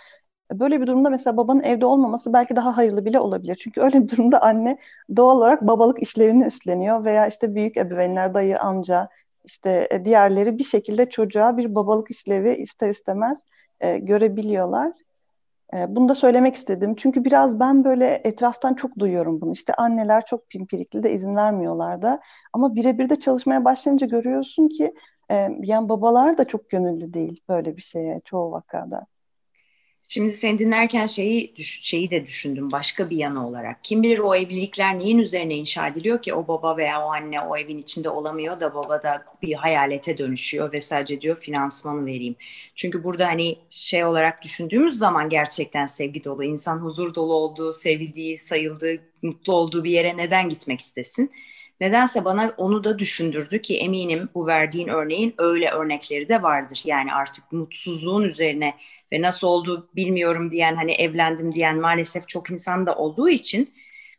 Böyle 0.53 0.81
bir 0.81 0.87
durumda 0.87 1.09
mesela 1.09 1.37
babanın 1.37 1.63
evde 1.63 1.85
olmaması 1.85 2.33
belki 2.33 2.55
daha 2.55 2.77
hayırlı 2.77 3.05
bile 3.05 3.19
olabilir. 3.19 3.55
Çünkü 3.55 3.81
öyle 3.81 4.03
bir 4.03 4.09
durumda 4.09 4.41
anne 4.41 4.77
doğal 5.15 5.37
olarak 5.37 5.61
babalık 5.61 6.01
işlerini 6.03 6.45
üstleniyor 6.45 7.05
veya 7.05 7.27
işte 7.27 7.55
büyük 7.55 7.77
ebeveynler, 7.77 8.33
dayı, 8.33 8.59
amca, 8.59 9.09
işte 9.47 9.87
e, 9.91 10.05
diğerleri 10.05 10.57
bir 10.57 10.63
şekilde 10.63 11.09
çocuğa 11.09 11.57
bir 11.57 11.75
babalık 11.75 12.11
işlevi 12.11 12.55
ister 12.55 12.89
istemez 12.89 13.37
e, 13.79 13.97
görebiliyorlar. 13.97 14.91
E, 15.73 15.95
bunu 15.95 16.09
da 16.09 16.15
söylemek 16.15 16.55
istedim. 16.55 16.95
Çünkü 16.95 17.25
biraz 17.25 17.59
ben 17.59 17.83
böyle 17.83 18.21
etraftan 18.23 18.73
çok 18.73 18.99
duyuyorum 18.99 19.41
bunu. 19.41 19.51
İşte 19.53 19.73
anneler 19.73 20.25
çok 20.25 20.49
pimpirikli 20.49 21.03
de 21.03 21.11
izin 21.11 21.35
vermiyorlar 21.35 22.01
da. 22.01 22.19
Ama 22.53 22.75
birebir 22.75 23.09
de 23.09 23.19
çalışmaya 23.19 23.65
başlayınca 23.65 24.07
görüyorsun 24.07 24.67
ki 24.67 24.93
e, 25.31 25.49
yani 25.63 25.89
babalar 25.89 26.37
da 26.37 26.45
çok 26.45 26.69
gönüllü 26.69 27.13
değil 27.13 27.41
böyle 27.49 27.77
bir 27.77 27.81
şeye 27.81 28.21
çoğu 28.25 28.51
vakada. 28.51 29.05
Şimdi 30.09 30.33
seni 30.33 30.59
dinlerken 30.59 31.05
şeyi 31.05 31.53
şeyi 31.57 32.11
de 32.11 32.25
düşündüm 32.25 32.71
başka 32.71 33.09
bir 33.09 33.17
yanı 33.17 33.47
olarak. 33.47 33.83
Kim 33.83 34.03
bilir 34.03 34.19
o 34.19 34.35
evlilikler 34.35 34.99
neyin 34.99 35.17
üzerine 35.17 35.55
inşa 35.55 35.87
ediliyor 35.87 36.21
ki 36.21 36.33
o 36.33 36.47
baba 36.47 36.77
veya 36.77 37.05
o 37.05 37.11
anne 37.11 37.41
o 37.41 37.57
evin 37.57 37.77
içinde 37.77 38.09
olamıyor 38.09 38.59
da 38.59 38.73
baba 38.75 39.03
da 39.03 39.25
bir 39.41 39.53
hayalete 39.53 40.17
dönüşüyor 40.17 40.73
ve 40.73 40.81
sadece 40.81 41.21
diyor 41.21 41.35
finansmanı 41.37 42.05
vereyim. 42.05 42.35
Çünkü 42.75 43.03
burada 43.03 43.27
hani 43.27 43.57
şey 43.69 44.05
olarak 44.05 44.43
düşündüğümüz 44.43 44.97
zaman 44.97 45.29
gerçekten 45.29 45.85
sevgi 45.85 46.23
dolu, 46.23 46.43
insan 46.43 46.77
huzur 46.77 47.15
dolu 47.15 47.33
olduğu, 47.33 47.73
sevildiği, 47.73 48.37
sayıldığı, 48.37 48.95
mutlu 49.21 49.53
olduğu 49.53 49.83
bir 49.83 49.91
yere 49.91 50.17
neden 50.17 50.49
gitmek 50.49 50.79
istesin? 50.79 51.31
Nedense 51.81 52.25
bana 52.25 52.53
onu 52.57 52.83
da 52.83 52.99
düşündürdü 52.99 53.61
ki 53.61 53.77
eminim 53.77 54.29
bu 54.35 54.47
verdiğin 54.47 54.87
örneğin 54.87 55.33
öyle 55.37 55.69
örnekleri 55.69 56.29
de 56.29 56.41
vardır. 56.41 56.81
Yani 56.85 57.13
artık 57.13 57.51
mutsuzluğun 57.51 58.23
üzerine 58.23 58.73
ve 59.11 59.21
nasıl 59.21 59.47
oldu 59.47 59.89
bilmiyorum 59.95 60.51
diyen 60.51 60.75
hani 60.75 60.91
evlendim 60.91 61.53
diyen 61.53 61.77
maalesef 61.77 62.27
çok 62.27 62.51
insan 62.51 62.85
da 62.85 62.95
olduğu 62.95 63.29
için 63.29 63.69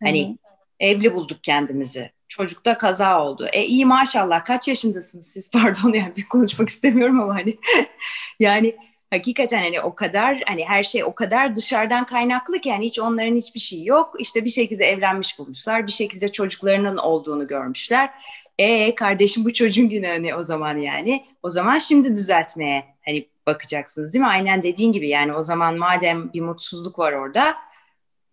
hani 0.03 0.29
Hı-hı. 0.29 0.37
evli 0.81 1.15
bulduk 1.15 1.39
kendimizi. 1.43 2.11
Çocukta 2.29 2.79
kaza 2.79 3.25
oldu. 3.25 3.49
E 3.53 3.65
iyi 3.65 3.87
maşallah 3.87 4.45
kaç 4.45 4.69
yaşındasınız 4.69 5.27
siz 5.27 5.51
pardon 5.53 5.93
yani 5.93 6.17
bir 6.17 6.29
konuşmak 6.29 6.69
istemiyorum 6.69 7.21
ama 7.21 7.35
hani 7.35 7.59
yani 8.41 8.77
hakikaten 9.11 9.59
hani 9.59 9.81
o 9.81 9.95
kadar 9.95 10.43
hani 10.47 10.65
her 10.65 10.83
şey 10.83 11.05
o 11.05 11.15
kadar 11.15 11.57
dışarıdan 11.57 12.07
kaynaklı 12.07 12.59
ki 12.59 12.69
yani 12.69 12.85
hiç 12.85 12.99
onların 12.99 13.37
hiçbir 13.37 13.61
şey 13.61 13.85
yok. 13.85 14.15
İşte 14.19 14.45
bir 14.45 14.51
şekilde 14.51 14.85
evlenmiş 14.85 15.39
bulmuşlar. 15.39 15.87
Bir 15.87 15.93
şekilde 15.93 16.33
çocuklarının 16.33 16.97
olduğunu 16.97 17.47
görmüşler. 17.47 18.11
E 18.59 18.95
kardeşim 18.95 19.45
bu 19.45 19.53
çocuğun 19.53 19.89
günü 19.89 20.07
hani 20.07 20.35
o 20.35 20.43
zaman 20.43 20.77
yani. 20.77 21.25
O 21.43 21.51
zaman 21.51 21.79
şimdi 21.79 22.09
düzeltmeye 22.09 22.85
hani 23.05 23.27
bakacaksınız 23.49 24.15
değil 24.15 24.25
mi? 24.25 24.31
Aynen 24.31 24.63
dediğin 24.63 24.93
gibi 24.93 25.09
yani 25.09 25.35
o 25.35 25.43
zaman 25.43 25.79
madem 25.79 26.33
bir 26.33 26.41
mutsuzluk 26.41 26.99
var 26.99 27.13
orada 27.13 27.57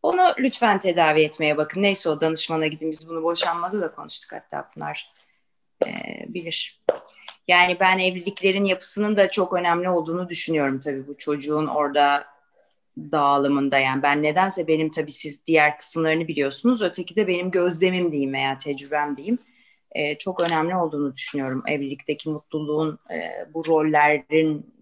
onu 0.04 0.34
lütfen 0.40 0.80
tedavi 0.80 1.22
etmeye 1.22 1.58
bakın. 1.58 1.82
Neyse 1.82 2.10
o 2.10 2.22
danışmana 2.22 2.68
gidin. 2.68 2.92
Biz 2.92 3.10
bunu 3.10 3.24
boşanmada 3.24 3.82
da 3.82 3.92
konuştuk 3.92 4.32
hatta 4.32 4.70
Pınar 4.70 5.12
e, 5.86 5.90
bilir. 6.28 6.84
Yani 7.48 7.78
ben 7.80 8.00
evliliklerin 8.00 8.64
yapısının 8.64 9.18
da 9.18 9.30
çok 9.30 9.54
önemli 9.54 9.90
olduğunu 9.90 10.30
düşünüyorum 10.30 10.80
tabii 10.80 11.08
bu 11.08 11.18
çocuğun 11.18 11.68
orada 11.68 12.26
dağılımında 12.98 13.80
yani 13.80 14.04
ben 14.04 14.24
nedense 14.24 14.68
benim 14.68 14.92
tabii 14.92 15.12
siz 15.12 15.48
diğer 15.48 15.78
kısımlarını 15.78 16.28
biliyorsunuz 16.28 16.82
öteki 16.82 17.16
de 17.16 17.28
benim 17.28 17.52
gözlemim 17.52 18.12
diyeyim 18.12 18.34
veya 18.34 18.58
tecrübem 18.58 19.18
diyeyim 19.18 19.40
e, 19.92 20.18
çok 20.18 20.40
önemli 20.40 20.76
olduğunu 20.76 21.14
düşünüyorum 21.14 21.64
evlilikteki 21.68 22.30
mutluluğun 22.30 23.00
e, 23.12 23.48
bu 23.54 23.66
rollerin 23.66 24.75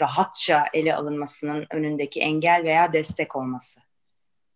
rahatça 0.00 0.64
ele 0.74 0.94
alınmasının 0.94 1.66
önündeki 1.70 2.20
engel 2.20 2.64
veya 2.64 2.92
destek 2.92 3.36
olması. 3.36 3.80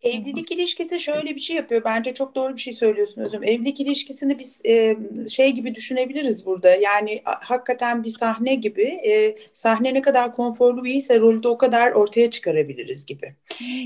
Evlilik 0.02 0.52
ilişkisi 0.52 1.00
şöyle 1.00 1.34
bir 1.34 1.40
şey 1.40 1.56
yapıyor. 1.56 1.84
Bence 1.84 2.14
çok 2.14 2.34
doğru 2.34 2.56
bir 2.56 2.60
şey 2.60 2.74
söylüyorsun 2.74 3.20
Özüm. 3.20 3.44
Evlilik 3.44 3.80
ilişkisini 3.80 4.38
biz 4.38 4.60
e, 4.64 4.96
şey 5.28 5.52
gibi 5.52 5.74
düşünebiliriz 5.74 6.46
burada. 6.46 6.74
Yani 6.74 7.22
hakikaten 7.24 8.04
bir 8.04 8.10
sahne 8.10 8.54
gibi. 8.54 8.82
E, 8.82 9.36
sahne 9.52 9.94
ne 9.94 10.02
kadar 10.02 10.34
konforlu 10.34 10.84
bir 10.84 10.94
ise 10.94 11.20
rolü 11.20 11.42
de 11.42 11.48
o 11.48 11.58
kadar 11.58 11.92
ortaya 11.92 12.30
çıkarabiliriz 12.30 13.06
gibi. 13.06 13.34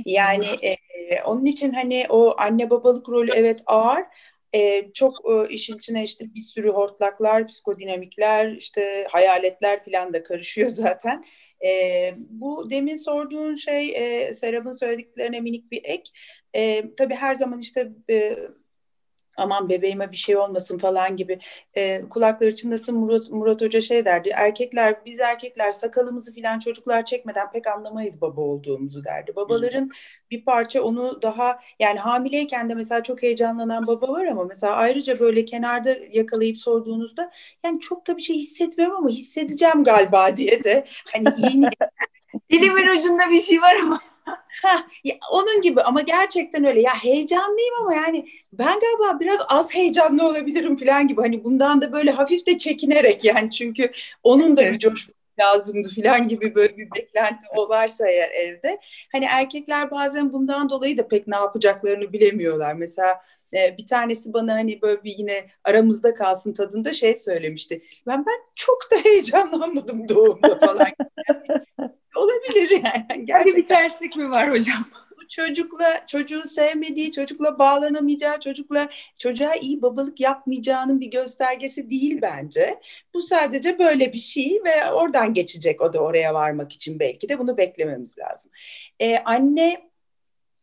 Yani 0.07 0.47
e, 0.63 0.77
onun 1.25 1.45
için 1.45 1.73
hani 1.73 2.07
o 2.09 2.35
anne 2.39 2.71
babalık 2.71 3.09
rolü 3.09 3.31
evet 3.35 3.63
ağır 3.67 4.03
e, 4.55 4.93
çok 4.93 5.17
e, 5.31 5.49
işin 5.49 5.77
içine 5.77 6.03
işte 6.05 6.35
bir 6.35 6.41
sürü 6.41 6.69
hortlaklar, 6.69 7.47
psikodinamikler, 7.47 8.53
işte 8.53 9.07
hayaletler 9.11 9.85
falan 9.85 10.13
da 10.15 10.23
karışıyor 10.23 10.69
zaten. 10.69 11.25
E, 11.67 12.15
bu 12.19 12.71
demin 12.71 12.97
sorduğun 12.97 13.55
şey 13.55 13.95
e, 14.29 14.35
Serap'ın 14.35 14.73
söylediklerine 14.73 15.41
minik 15.41 15.71
bir 15.73 15.81
ek. 15.85 16.11
E, 16.57 16.85
tabii 16.99 17.15
her 17.15 17.35
zaman 17.35 17.61
işte 17.61 17.93
e, 18.11 18.39
aman 19.37 19.69
bebeğime 19.69 20.11
bir 20.13 20.17
şey 20.17 20.37
olmasın 20.37 20.79
falan 20.79 21.17
gibi 21.17 21.39
e, 21.75 22.03
kulakları 22.11 22.55
çınlasın 22.55 22.97
Murat, 22.97 23.31
Murat 23.31 23.61
Hoca 23.61 23.81
şey 23.81 24.05
derdi 24.05 24.29
erkekler 24.35 25.05
biz 25.07 25.21
erkekler 25.21 25.73
sakalımızı 25.73 26.35
filan 26.35 26.59
çocuklar 26.59 27.05
çekmeden 27.05 27.51
pek 27.51 27.67
anlamayız 27.67 28.21
baba 28.21 28.41
olduğumuzu 28.41 29.05
derdi. 29.05 29.37
Babaların 29.37 29.91
bir 30.31 30.45
parça 30.45 30.83
onu 30.83 31.23
daha 31.23 31.59
yani 31.79 31.99
hamileyken 31.99 32.71
de 32.71 32.75
mesela 32.75 33.03
çok 33.03 33.23
heyecanlanan 33.23 33.87
baba 33.87 34.09
var 34.09 34.25
ama 34.25 34.45
mesela 34.45 34.73
ayrıca 34.73 35.21
böyle 35.21 35.45
kenarda 35.45 35.97
yakalayıp 36.13 36.59
sorduğunuzda 36.59 37.31
yani 37.65 37.81
çok 37.81 38.07
da 38.07 38.17
bir 38.17 38.23
şey 38.23 38.37
hissetmiyorum 38.37 38.97
ama 38.97 39.09
hissedeceğim 39.09 39.85
galiba 39.85 40.37
diye 40.37 40.65
de 40.65 40.85
hani 41.13 41.29
iyi 41.39 41.69
Dilimin 42.51 42.99
ucunda 42.99 43.31
bir 43.31 43.41
şey 43.41 43.63
var 43.63 43.75
ama 43.83 44.01
Ha, 44.63 44.85
ya 45.05 45.15
onun 45.33 45.61
gibi 45.61 45.81
ama 45.83 46.01
gerçekten 46.01 46.65
öyle. 46.65 46.81
Ya 46.81 46.95
heyecanlıyım 46.95 47.75
ama 47.83 47.95
yani 47.95 48.29
ben 48.53 48.81
galiba 48.81 49.21
biraz 49.21 49.41
az 49.49 49.75
heyecanlı 49.75 50.27
olabilirim 50.29 50.77
falan 50.77 51.09
gibi. 51.09 51.21
Hani 51.21 51.45
bundan 51.45 51.81
da 51.81 51.93
böyle 51.93 52.11
hafif 52.11 52.47
de 52.47 52.59
çekinerek 52.59 53.25
yani 53.25 53.51
çünkü 53.51 53.91
onun 54.23 54.57
da 54.57 54.63
bir 54.73 54.79
coşku 54.79 55.13
lazımdı 55.41 55.89
falan 56.03 56.29
gibi 56.29 56.55
böyle 56.55 56.77
bir 56.77 56.89
beklenti 56.97 57.47
o 57.57 57.69
varsa 57.69 58.09
eğer 58.09 58.31
evde. 58.31 58.79
Hani 59.13 59.25
erkekler 59.25 59.91
bazen 59.91 60.33
bundan 60.33 60.69
dolayı 60.71 60.99
da 60.99 61.09
pek 61.09 61.27
ne 61.27 61.37
yapacaklarını 61.37 62.13
bilemiyorlar. 62.13 62.75
Mesela 62.75 63.23
e, 63.57 63.77
bir 63.79 63.87
tanesi 63.87 64.33
bana 64.33 64.55
hani 64.55 64.83
böyle 64.83 65.05
bir 65.05 65.15
yine 65.19 65.47
aramızda 65.65 66.15
kalsın 66.15 66.53
tadında 66.55 66.93
şey 66.93 67.15
söylemişti. 67.15 67.83
Ben 68.07 68.27
ben 68.27 68.39
çok 68.55 68.89
da 68.91 68.97
heyecanlanmadım 69.05 70.09
doğumda 70.09 70.59
falan. 70.59 70.87
Olabilir 72.17 72.71
yani. 72.71 73.25
Gerçekten. 73.25 73.57
Bir 73.57 73.67
terslik 73.67 74.17
mi 74.17 74.31
var 74.31 74.51
hocam? 74.51 74.85
Bu 75.11 75.29
çocukla, 75.29 76.07
çocuğu 76.07 76.43
sevmediği, 76.45 77.13
çocukla 77.13 77.59
bağlanamayacağı, 77.59 78.41
çocukla 78.41 78.89
çocuğa 79.21 79.55
iyi 79.55 79.83
babalık 79.83 80.21
yapmayacağının 80.21 81.01
bir 81.01 81.11
göstergesi 81.11 81.91
değil 81.91 82.19
bence. 82.23 82.81
Bu 83.15 83.21
sadece 83.21 83.79
böyle 83.79 84.13
bir 84.13 84.19
şey 84.19 84.61
ve 84.65 84.93
oradan 84.93 85.35
geçecek 85.35 85.81
o 85.81 85.93
da 85.93 86.01
oraya 86.01 86.35
varmak 86.35 86.73
için 86.73 87.01
belki 87.01 87.29
de 87.29 87.39
bunu 87.39 87.57
beklememiz 87.57 88.19
lazım. 88.19 88.51
Ee, 89.01 89.19
anne 89.19 89.92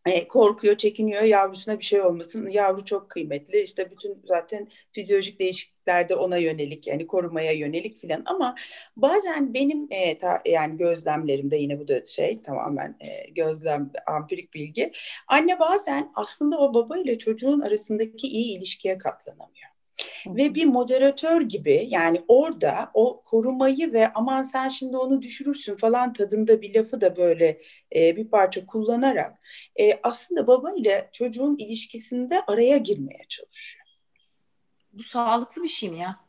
e, 0.06 0.28
korkuyor, 0.28 0.78
çekiniyor 0.78 1.22
yavrusuna 1.24 1.80
bir 1.80 1.84
şey 1.84 2.02
olmasın. 2.02 2.50
Yavru 2.50 2.86
çok 2.86 3.10
kıymetli. 3.10 3.62
İşte 3.62 3.92
bütün 3.92 4.22
zaten 4.26 4.68
fizyolojik 4.92 5.40
değişikliklerde 5.40 6.16
ona 6.16 6.38
yönelik 6.38 6.88
yani 6.88 7.08
korumaya 7.08 7.52
yönelik 7.52 7.98
filan 7.98 8.24
ama 8.26 8.56
bazen 8.96 9.54
benim 9.54 9.88
e, 9.92 10.18
ta, 10.18 10.42
yani 10.46 10.78
gözlemlerimde 10.78 11.58
yine 11.58 11.80
bu 11.80 11.88
da 11.88 12.06
şey 12.06 12.42
tamamen 12.42 12.96
e, 13.00 13.30
gözlem 13.30 13.92
ampirik 14.08 14.54
bilgi. 14.54 14.92
Anne 15.28 15.60
bazen 15.60 16.12
aslında 16.16 16.58
o 16.58 16.74
baba 16.74 16.98
ile 16.98 17.18
çocuğun 17.18 17.62
arasındaki 17.62 18.28
iyi 18.28 18.58
ilişkiye 18.58 18.98
katlanamıyor. 18.98 19.69
Ve 20.28 20.56
bir 20.56 20.66
moderatör 20.66 21.42
gibi 21.42 21.88
yani 21.90 22.22
orada 22.28 22.92
o 22.94 23.22
korumayı 23.22 23.94
ve 23.94 24.14
aman 24.14 24.44
sen 24.44 24.70
şimdi 24.70 24.98
onu 24.98 25.22
düşürürsün 25.22 25.76
falan 25.76 26.14
tadında 26.14 26.62
bir 26.62 26.76
lafı 26.76 27.02
da 27.02 27.18
böyle 27.18 27.62
e, 27.96 28.16
bir 28.16 28.28
parça 28.28 28.66
kullanarak 28.66 29.40
e, 29.80 30.00
aslında 30.04 30.48
baba 30.48 30.74
ile 30.76 31.10
çocuğun 31.12 31.58
ilişkisinde 31.58 32.42
araya 32.48 32.78
girmeye 32.78 33.26
çalışıyor. 33.30 33.86
Bu 34.94 35.04
sağlıklı 35.04 35.64
bir 35.64 35.68
şey 35.68 35.90
mi 35.90 36.00
ya? 36.00 36.20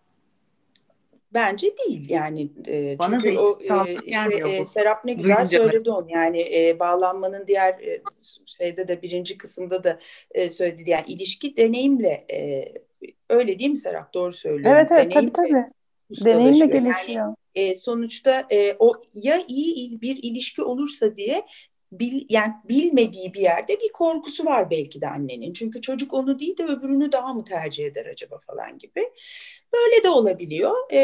Bence 1.34 1.76
değil 1.78 2.10
yani 2.10 2.48
e, 2.66 2.98
Bana 2.98 3.20
çünkü 3.20 3.38
o 3.38 3.58
e, 3.86 3.94
işte 4.04 4.48
e, 4.48 4.64
Serap 4.64 5.04
ne 5.04 5.12
güzel 5.12 5.36
Duyunca 5.36 5.58
söyledi 5.58 5.90
onu 5.90 6.10
yani 6.10 6.40
e, 6.40 6.78
bağlanmanın 6.78 7.46
diğer 7.46 7.72
e, 7.72 8.02
şeyde 8.46 8.88
de 8.88 9.02
birinci 9.02 9.38
kısımda 9.38 9.84
da 9.84 9.98
e, 10.30 10.50
söyledi 10.50 10.90
yani 10.90 11.04
ilişki 11.06 11.56
deneyimle 11.56 12.26
e, 12.32 12.64
Öyle 13.28 13.58
değil 13.58 13.70
mi 13.70 13.78
Serap? 13.78 14.14
Doğru 14.14 14.32
söylüyorum. 14.32 14.76
Evet 14.78 14.92
evet 14.92 15.10
Deneyim 15.10 15.32
tabii 15.32 15.48
tabii. 15.48 16.24
Deneyimle 16.24 16.66
gelişiyor. 16.66 17.06
Yani, 17.06 17.34
e, 17.54 17.74
sonuçta 17.74 18.46
e, 18.50 18.74
o 18.78 18.92
ya 19.14 19.38
iyi 19.48 20.00
bir 20.00 20.16
ilişki 20.22 20.62
olursa 20.62 21.16
diye 21.16 21.46
bil, 21.92 22.26
yani 22.28 22.52
bilmediği 22.68 23.34
bir 23.34 23.40
yerde 23.40 23.80
bir 23.80 23.92
korkusu 23.92 24.44
var 24.44 24.70
belki 24.70 25.00
de 25.00 25.08
annenin. 25.08 25.52
Çünkü 25.52 25.80
çocuk 25.80 26.14
onu 26.14 26.38
değil 26.38 26.58
de 26.58 26.64
öbürünü 26.64 27.12
daha 27.12 27.34
mı 27.34 27.44
tercih 27.44 27.86
eder 27.86 28.06
acaba 28.06 28.38
falan 28.46 28.78
gibi. 28.78 29.02
Böyle 29.72 30.04
de 30.04 30.08
olabiliyor. 30.08 30.74
E, 30.90 30.98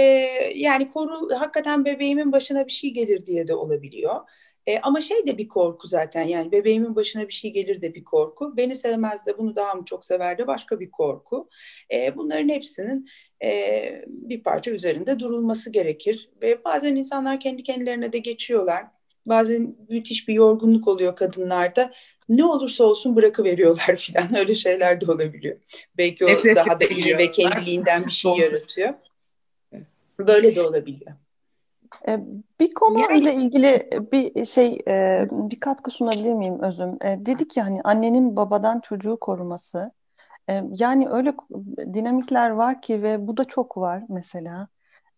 yani 0.55 0.91
koru 0.91 1.31
hakikaten 1.39 1.85
bebeğimin 1.85 2.33
başına 2.33 2.67
bir 2.67 2.73
şey 2.73 2.91
gelir 2.91 3.27
diye 3.27 3.49
de 3.49 3.55
olabiliyor. 3.55 4.21
E, 4.67 4.79
ama 4.79 5.01
şey 5.01 5.27
de 5.27 5.39
bir 5.39 5.49
korku 5.49 5.89
zaten 5.89 6.23
yani 6.23 6.53
bebeğimin 6.53 6.97
başına 6.97 7.29
bir 7.29 7.33
şey 7.33 7.53
gelir 7.53 7.83
de 7.83 7.95
bir 7.95 8.05
korku. 8.05 8.57
Beni 8.57 8.75
sevmez 8.75 9.27
de 9.27 9.39
bunu 9.39 9.57
daha 9.57 9.75
mı 9.75 9.85
çok 9.85 10.05
sever 10.05 10.39
de 10.39 10.47
başka 10.47 10.81
bir 10.81 10.91
korku. 10.91 11.49
E, 11.93 12.17
bunların 12.17 12.49
hepsinin 12.49 13.09
e, 13.45 14.05
bir 14.07 14.43
parça 14.43 14.71
üzerinde 14.71 15.19
durulması 15.19 15.73
gerekir. 15.73 16.31
Ve 16.43 16.65
bazen 16.65 16.97
insanlar 16.97 17.41
kendi 17.41 17.63
kendilerine 17.63 18.13
de 18.13 18.19
geçiyorlar. 18.19 18.85
Bazen 19.27 19.77
müthiş 19.89 20.29
bir 20.29 20.35
yorgunluk 20.35 20.89
oluyor 20.89 21.17
kadınlarda. 21.17 21.93
Ne 22.29 22.45
olursa 22.45 22.85
olsun 22.85 23.17
bırakıveriyorlar 23.17 23.97
falan. 24.13 24.39
Öyle 24.39 24.55
şeyler 24.55 25.01
de 25.01 25.11
olabiliyor. 25.11 25.57
Belki 25.99 26.25
o 26.25 26.29
Nefes 26.29 26.57
daha 26.57 26.81
da 26.81 26.85
iyi 26.85 27.19
ve 27.19 27.31
kendiliğinden 27.31 28.07
bir 28.07 28.11
şey 28.11 28.33
yaratıyor. 28.39 28.95
Böyle 30.19 30.57
de 30.57 30.63
olabiliyor. 30.63 31.13
E, 32.09 32.21
bir 32.61 32.75
konuyla 32.75 33.31
yani... 33.31 33.45
ilgili 33.45 33.91
bir 34.13 34.45
şey, 34.45 34.83
e, 34.89 35.25
bir 35.31 35.61
katkı 35.61 35.91
sunabilir 35.91 36.33
miyim 36.33 36.63
Özüm? 36.63 36.99
E, 37.01 37.27
dedik 37.27 37.57
ya 37.57 37.65
hani 37.65 37.83
annenin 37.83 38.37
babadan 38.37 38.81
çocuğu 38.81 39.17
koruması. 39.21 39.93
Yani 40.71 41.09
öyle 41.09 41.35
dinamikler 41.95 42.51
var 42.51 42.83
ki 42.83 43.03
ve 43.03 43.27
bu 43.27 43.37
da 43.37 43.45
çok 43.45 43.77
var 43.77 44.03
mesela. 44.09 44.69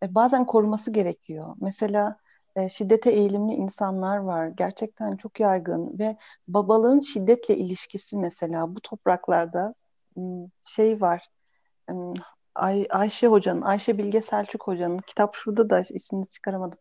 Bazen 0.09 0.45
koruması 0.45 0.91
gerekiyor. 0.91 1.57
Mesela 1.61 2.17
şiddete 2.71 3.11
eğilimli 3.11 3.55
insanlar 3.55 4.17
var. 4.17 4.47
Gerçekten 4.49 5.17
çok 5.17 5.41
yaygın 5.41 5.99
ve 5.99 6.17
babalığın 6.49 7.01
şiddetle 7.01 7.57
ilişkisi 7.57 8.17
mesela 8.17 8.75
bu 8.75 8.81
topraklarda 8.81 9.75
şey 10.65 11.01
var 11.01 11.29
Ay, 12.59 12.87
Ayşe 12.91 13.27
Hoca'nın, 13.27 13.63
Ayşe 13.63 13.99
Bilge 13.99 14.23
Selçuk 14.23 14.67
Hoca'nın, 14.67 14.99
kitap 14.99 15.35
şurada 15.35 15.71
da 15.71 15.81
ismini 15.81 16.27
çıkaramadım. 16.27 16.79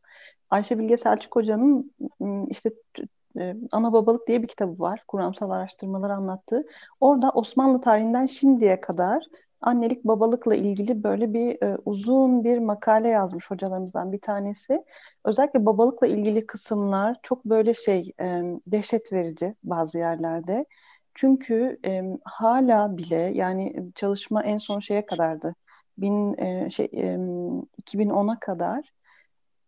Ayşe 0.50 0.80
Bilge 0.80 0.98
Selçuk 0.98 1.36
Hoca'nın 1.36 1.92
işte 2.50 2.72
e, 3.40 3.56
Ana 3.72 3.94
Babalık 3.94 4.28
diye 4.28 4.44
bir 4.44 4.48
kitabı 4.48 4.80
var. 4.80 5.04
Kuramsal 5.08 5.50
araştırmaları 5.52 6.14
anlattığı. 6.14 6.64
Orada 7.00 7.32
Osmanlı 7.32 7.82
tarihinden 7.82 8.26
şimdiye 8.26 8.82
kadar 8.82 9.24
annelik 9.62 10.04
babalıkla 10.04 10.56
ilgili 10.56 11.04
böyle 11.04 11.34
bir 11.34 11.64
e, 11.64 11.78
uzun 11.86 12.44
bir 12.44 12.58
makale 12.58 13.08
yazmış 13.08 13.52
hocalarımızdan 13.52 14.12
bir 14.12 14.22
tanesi. 14.22 14.84
Özellikle 15.26 15.66
babalıkla 15.66 16.08
ilgili 16.08 16.48
kısımlar 16.48 17.18
çok 17.24 17.46
böyle 17.46 17.74
şey 17.74 18.14
e, 18.22 18.42
dehşet 18.68 19.14
verici 19.14 19.56
bazı 19.64 19.98
yerlerde. 19.98 20.66
Çünkü 21.16 21.80
e, 21.86 22.04
hala 22.26 22.98
bile 22.98 23.32
yani 23.34 23.92
çalışma 23.96 24.44
en 24.44 24.58
son 24.58 24.80
şeye 24.80 25.06
kadardı 25.06 25.56
bin, 25.98 26.38
e, 26.38 26.70
şey, 26.70 26.86
e, 26.86 27.18
2010'a 27.78 28.40
kadar 28.40 28.94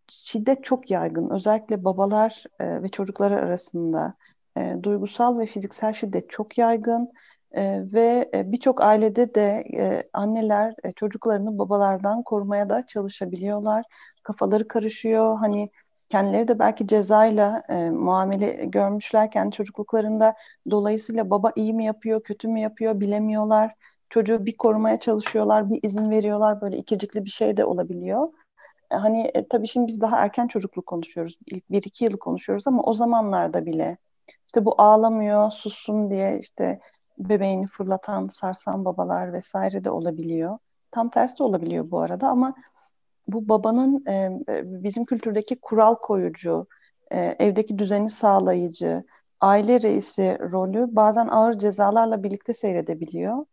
şiddet 0.08 0.64
çok 0.64 0.92
yaygın. 0.92 1.30
Özellikle 1.30 1.84
babalar 1.86 2.44
e, 2.60 2.84
ve 2.84 2.90
çocukları 2.90 3.36
arasında 3.36 4.14
e, 4.58 4.76
duygusal 4.84 5.40
ve 5.40 5.46
fiziksel 5.46 5.94
şiddet 5.94 6.30
çok 6.30 6.58
yaygın. 6.58 7.12
E, 7.52 7.92
ve 7.94 8.30
e, 8.34 8.52
birçok 8.52 8.82
ailede 8.82 9.36
de 9.36 9.66
e, 9.74 10.10
anneler 10.14 10.74
e, 10.84 10.92
çocuklarını 10.92 11.58
babalardan 11.58 12.24
korumaya 12.24 12.70
da 12.70 12.88
çalışabiliyorlar. 12.88 13.86
Kafaları 14.24 14.68
karışıyor. 14.68 15.38
Hani 15.38 15.70
kendileri 16.10 16.48
de 16.48 16.60
belki 16.60 16.88
cezayla 16.88 17.64
e, 17.70 17.90
muamele 17.90 18.66
görmüşlerken 18.66 19.50
çocukluklarında 19.50 20.36
dolayısıyla 20.70 21.30
baba 21.30 21.52
iyi 21.56 21.74
mi 21.74 21.86
yapıyor, 21.86 22.24
kötü 22.24 22.48
mü 22.48 22.60
yapıyor 22.60 23.00
bilemiyorlar 23.00 23.76
çocuğu 24.10 24.46
bir 24.46 24.58
korumaya 24.58 25.00
çalışıyorlar, 25.00 25.70
bir 25.70 25.80
izin 25.84 26.12
veriyorlar. 26.12 26.62
Böyle 26.62 26.78
ikircikli 26.78 27.26
bir 27.26 27.30
şey 27.30 27.58
de 27.58 27.66
olabiliyor. 27.66 28.30
E, 28.92 28.96
hani 28.96 29.32
e, 29.34 29.48
tabii 29.48 29.68
şimdi 29.68 29.88
biz 29.88 30.02
daha 30.02 30.18
erken 30.18 30.48
çocukluk 30.48 30.86
konuşuyoruz. 30.86 31.38
İlk 31.46 31.72
bir 31.72 31.84
iki 31.84 32.04
yılı 32.04 32.20
konuşuyoruz 32.20 32.68
ama 32.68 32.84
o 32.84 32.94
zamanlarda 32.94 33.66
bile 33.66 33.98
işte 34.48 34.66
bu 34.66 34.76
ağlamıyor, 34.82 35.52
sussun 35.52 36.10
diye 36.10 36.40
işte 36.40 36.80
bebeğini 37.18 37.68
fırlatan, 37.68 38.28
sarsan 38.28 38.86
babalar 38.86 39.34
vesaire 39.34 39.84
de 39.84 39.92
olabiliyor. 39.92 40.58
Tam 40.92 41.10
tersi 41.10 41.40
de 41.40 41.44
olabiliyor 41.44 41.92
bu 41.92 42.00
arada 42.00 42.28
ama 42.28 42.56
bu 43.28 43.50
babanın 43.50 44.06
e, 44.06 44.14
e 44.50 44.84
bizim 44.84 45.06
kültürdeki 45.06 45.60
kural 45.62 45.96
koyucu, 45.96 46.68
e, 47.12 47.20
evdeki 47.20 47.80
düzeni 47.80 48.10
sağlayıcı, 48.10 49.04
aile 49.42 49.82
reisi 49.82 50.38
rolü 50.52 50.88
bazen 50.96 51.28
ağır 51.28 51.54
cezalarla 51.54 52.24
birlikte 52.24 52.54
seyredebiliyor. 52.54 53.46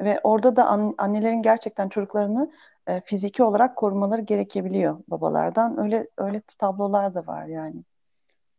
Ve 0.00 0.20
orada 0.24 0.56
da 0.56 0.66
an, 0.66 0.94
annelerin 0.98 1.42
gerçekten 1.42 1.88
çocuklarını 1.88 2.52
e, 2.86 3.00
fiziki 3.00 3.42
olarak 3.42 3.76
korumaları 3.76 4.20
gerekebiliyor 4.20 4.98
babalardan. 5.08 5.80
Öyle 5.80 6.06
öyle 6.18 6.40
tablolar 6.58 7.14
da 7.14 7.26
var 7.26 7.46
yani. 7.46 7.84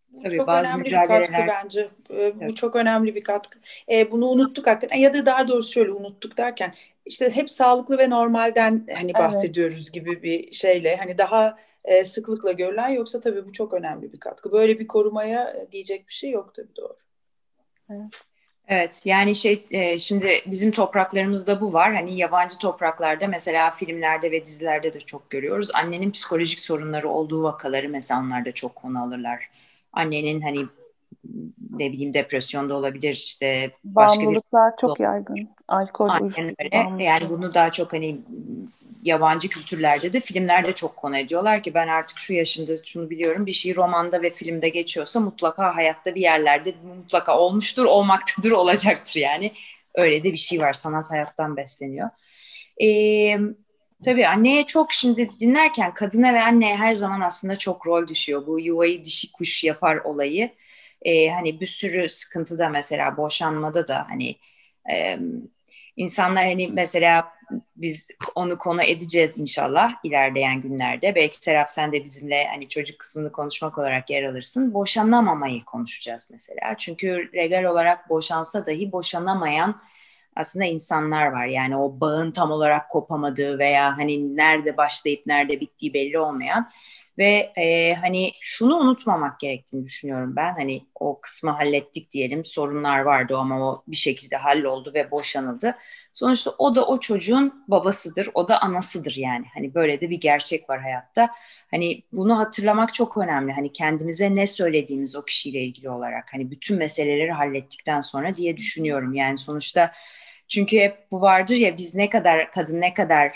Bu 0.10 0.24
Tabii, 0.24 0.38
çok 0.38 0.48
bazı 0.48 0.70
önemli 0.70 0.86
bir 0.86 1.08
katkı 1.08 1.34
bence. 1.48 1.90
Ee, 2.10 2.16
evet. 2.16 2.36
Bu 2.50 2.56
çok 2.56 2.76
önemli 2.76 3.16
bir 3.16 3.24
katkı. 3.24 3.60
Ee, 3.92 4.12
bunu 4.12 4.26
unuttuk 4.26 4.68
hakikaten. 4.68 4.98
Ya 4.98 5.14
da 5.14 5.26
daha 5.26 5.48
doğrusu 5.48 5.72
şöyle 5.72 5.92
unuttuk 5.92 6.38
derken 6.38 6.74
işte 7.06 7.30
hep 7.30 7.50
sağlıklı 7.50 7.98
ve 7.98 8.10
normalden 8.10 8.88
hani 8.96 9.14
bahsediyoruz 9.14 9.78
evet. 9.78 9.94
gibi 9.94 10.24
bir 10.24 10.52
şeyle 10.52 10.96
hani 10.96 11.18
daha 11.18 11.58
e, 11.84 12.04
sıklıkla 12.04 12.52
görülen 12.52 12.90
yoksa 12.90 13.20
tabii 13.20 13.46
bu 13.46 13.54
çok 13.54 13.74
önemli 13.74 14.14
bir 14.14 14.20
katkı. 14.20 14.52
Böyle 14.52 14.80
bir 14.80 14.88
korumaya 14.88 15.50
e, 15.50 15.72
diyecek 15.72 16.08
bir 16.08 16.14
şey 16.14 16.32
yok 16.32 16.56
tabii 16.56 16.76
doğru. 16.76 16.96
Evet. 17.90 18.26
Evet 18.68 19.02
yani 19.06 19.36
şey 19.36 19.66
e, 19.72 19.98
şimdi 19.98 20.42
bizim 20.46 20.72
topraklarımızda 20.72 21.62
bu 21.62 21.74
var. 21.74 21.96
Hani 21.96 22.18
yabancı 22.18 22.58
topraklarda 22.58 23.28
mesela 23.28 23.72
filmlerde 23.72 24.32
ve 24.32 24.46
dizilerde 24.46 24.94
de 24.94 25.00
çok 25.00 25.30
görüyoruz. 25.30 25.70
Annenin 25.74 26.12
psikolojik 26.12 26.60
sorunları 26.60 27.10
olduğu 27.10 27.44
vakaları 27.44 27.90
mesela 27.90 28.22
onlarda 28.22 28.52
çok 28.52 28.76
konu 28.76 29.04
alırlar. 29.04 29.50
Annenin 29.94 30.42
hani 30.42 30.66
ne 31.80 31.92
bileyim 31.92 32.14
depresyonda 32.14 32.74
olabilir 32.74 33.14
işte 33.14 33.72
başka 33.84 34.20
Bağımlılıklar 34.20 34.72
bir... 34.72 34.78
çok 34.82 35.00
yaygın. 35.00 35.50
Alkol, 35.68 36.10
Aynen 36.10 36.56
öyle. 36.60 37.04
Yani 37.04 37.30
bunu 37.30 37.54
daha 37.54 37.72
çok 37.72 37.94
hani 37.94 38.18
yabancı 39.04 39.50
kültürlerde 39.50 40.14
de 40.14 40.20
filmlerde 40.20 40.72
çok 40.72 40.96
konu 40.96 41.18
ediyorlar 41.18 41.64
ki 41.64 41.74
ben 41.74 41.88
artık 41.88 42.20
şu 42.20 42.34
yaşımda 42.34 42.84
şunu 42.84 43.10
biliyorum 43.10 43.46
bir 43.46 43.52
şey 43.52 43.76
romanda 43.76 44.22
ve 44.22 44.30
filmde 44.30 44.70
geçiyorsa 44.70 45.20
mutlaka 45.20 45.76
hayatta 45.76 46.16
bir 46.16 46.22
yerlerde 46.22 46.76
mutlaka 46.98 47.40
olmuştur, 47.40 47.86
olmaktadır, 47.86 48.52
olacaktır 48.62 49.20
yani. 49.20 49.52
Öyle 49.96 50.24
de 50.24 50.34
bir 50.34 50.38
şey 50.38 50.60
var. 50.60 50.74
Sanat 50.74 51.12
hayattan 51.12 51.58
besleniyor. 51.58 52.10
Ee, 52.84 53.38
tabii 54.06 54.28
anneye 54.28 54.66
çok 54.66 54.94
şimdi 54.94 55.30
dinlerken 55.40 55.94
kadına 55.94 56.34
ve 56.34 56.44
anneye 56.44 56.76
her 56.76 56.96
zaman 56.96 57.22
aslında 57.22 57.58
çok 57.58 57.88
rol 57.88 58.08
düşüyor. 58.08 58.48
Bu 58.48 58.60
yuvayı 58.60 59.04
dişi 59.04 59.32
kuş 59.32 59.64
yapar 59.64 59.98
olayı 59.98 60.52
e, 61.06 61.30
hani 61.30 61.60
bir 61.60 61.66
sürü 61.66 62.10
sıkıntı 62.10 62.60
da 62.60 62.70
mesela 62.70 63.18
boşanmada 63.18 63.88
da 63.88 64.06
hani 64.10 64.36
e, 64.92 65.20
insanlar 65.98 66.46
hani 66.46 66.68
mesela 66.68 67.36
biz 67.76 68.10
onu 68.36 68.58
konu 68.58 68.84
edeceğiz 68.84 69.40
inşallah 69.40 69.94
ilerleyen 70.04 70.62
günlerde. 70.62 71.16
Belki 71.16 71.38
Serap 71.38 71.70
sen 71.70 71.92
de 71.92 72.04
bizimle 72.04 72.48
hani 72.48 72.70
çocuk 72.70 73.00
kısmını 73.00 73.32
konuşmak 73.32 73.78
olarak 73.78 74.10
yer 74.10 74.24
alırsın. 74.24 74.74
Boşanamamayı 74.74 75.66
konuşacağız 75.66 76.30
mesela. 76.32 76.76
Çünkü 76.78 77.30
legal 77.36 77.64
olarak 77.64 78.10
boşansa 78.10 78.66
dahi 78.66 78.92
boşanamayan 78.92 79.82
aslında 80.36 80.66
insanlar 80.66 81.28
var. 81.28 81.46
Yani 81.46 81.78
o 81.78 82.00
bağın 82.00 82.32
tam 82.32 82.52
olarak 82.52 82.90
kopamadığı 82.90 83.60
veya 83.60 83.98
hani 83.98 84.36
nerede 84.36 84.78
başlayıp 84.78 85.26
nerede 85.26 85.60
bittiği 85.60 85.94
belli 85.94 86.20
olmayan 86.20 86.72
ve 87.18 87.54
e, 87.58 87.94
hani 87.94 88.32
şunu 88.42 88.76
unutmamak 88.78 89.40
gerektiğini 89.40 89.86
düşünüyorum 89.86 90.36
ben. 90.36 90.54
Hani 90.54 90.86
o 90.96 91.22
kısmı 91.22 91.52
hallettik 91.52 92.12
diyelim. 92.12 92.46
Sorunlar 92.46 93.00
vardı 93.00 93.38
ama 93.38 93.72
o 93.72 93.84
bir 93.88 93.96
şekilde 93.96 94.36
halloldu 94.38 94.92
ve 94.96 95.12
boşanıldı. 95.12 95.76
Sonuçta 96.14 96.52
o 96.58 96.76
da 96.76 96.86
o 96.88 97.00
çocuğun 97.00 97.64
babasıdır. 97.68 98.30
O 98.34 98.48
da 98.48 98.62
anasıdır 98.62 99.14
yani. 99.18 99.46
Hani 99.54 99.76
böyle 99.76 100.02
de 100.02 100.10
bir 100.10 100.22
gerçek 100.22 100.70
var 100.70 100.82
hayatta. 100.82 101.30
Hani 101.72 102.04
bunu 102.12 102.38
hatırlamak 102.40 102.94
çok 102.94 103.18
önemli. 103.18 103.52
Hani 103.54 103.72
kendimize 103.72 104.36
ne 104.36 104.48
söylediğimiz 104.48 105.16
o 105.16 105.26
kişiyle 105.26 105.60
ilgili 105.64 105.90
olarak. 105.90 106.34
Hani 106.34 106.52
bütün 106.52 106.78
meseleleri 106.78 107.32
hallettikten 107.32 108.02
sonra 108.02 108.34
diye 108.34 108.58
düşünüyorum. 108.58 109.14
Yani 109.14 109.38
sonuçta 109.38 109.92
çünkü 110.48 110.80
hep 110.80 111.12
bu 111.12 111.22
vardır 111.22 111.56
ya 111.56 111.78
biz 111.78 111.96
ne 111.96 112.10
kadar 112.10 112.52
kadın 112.52 112.82
ne 112.82 112.94
kadar 112.94 113.32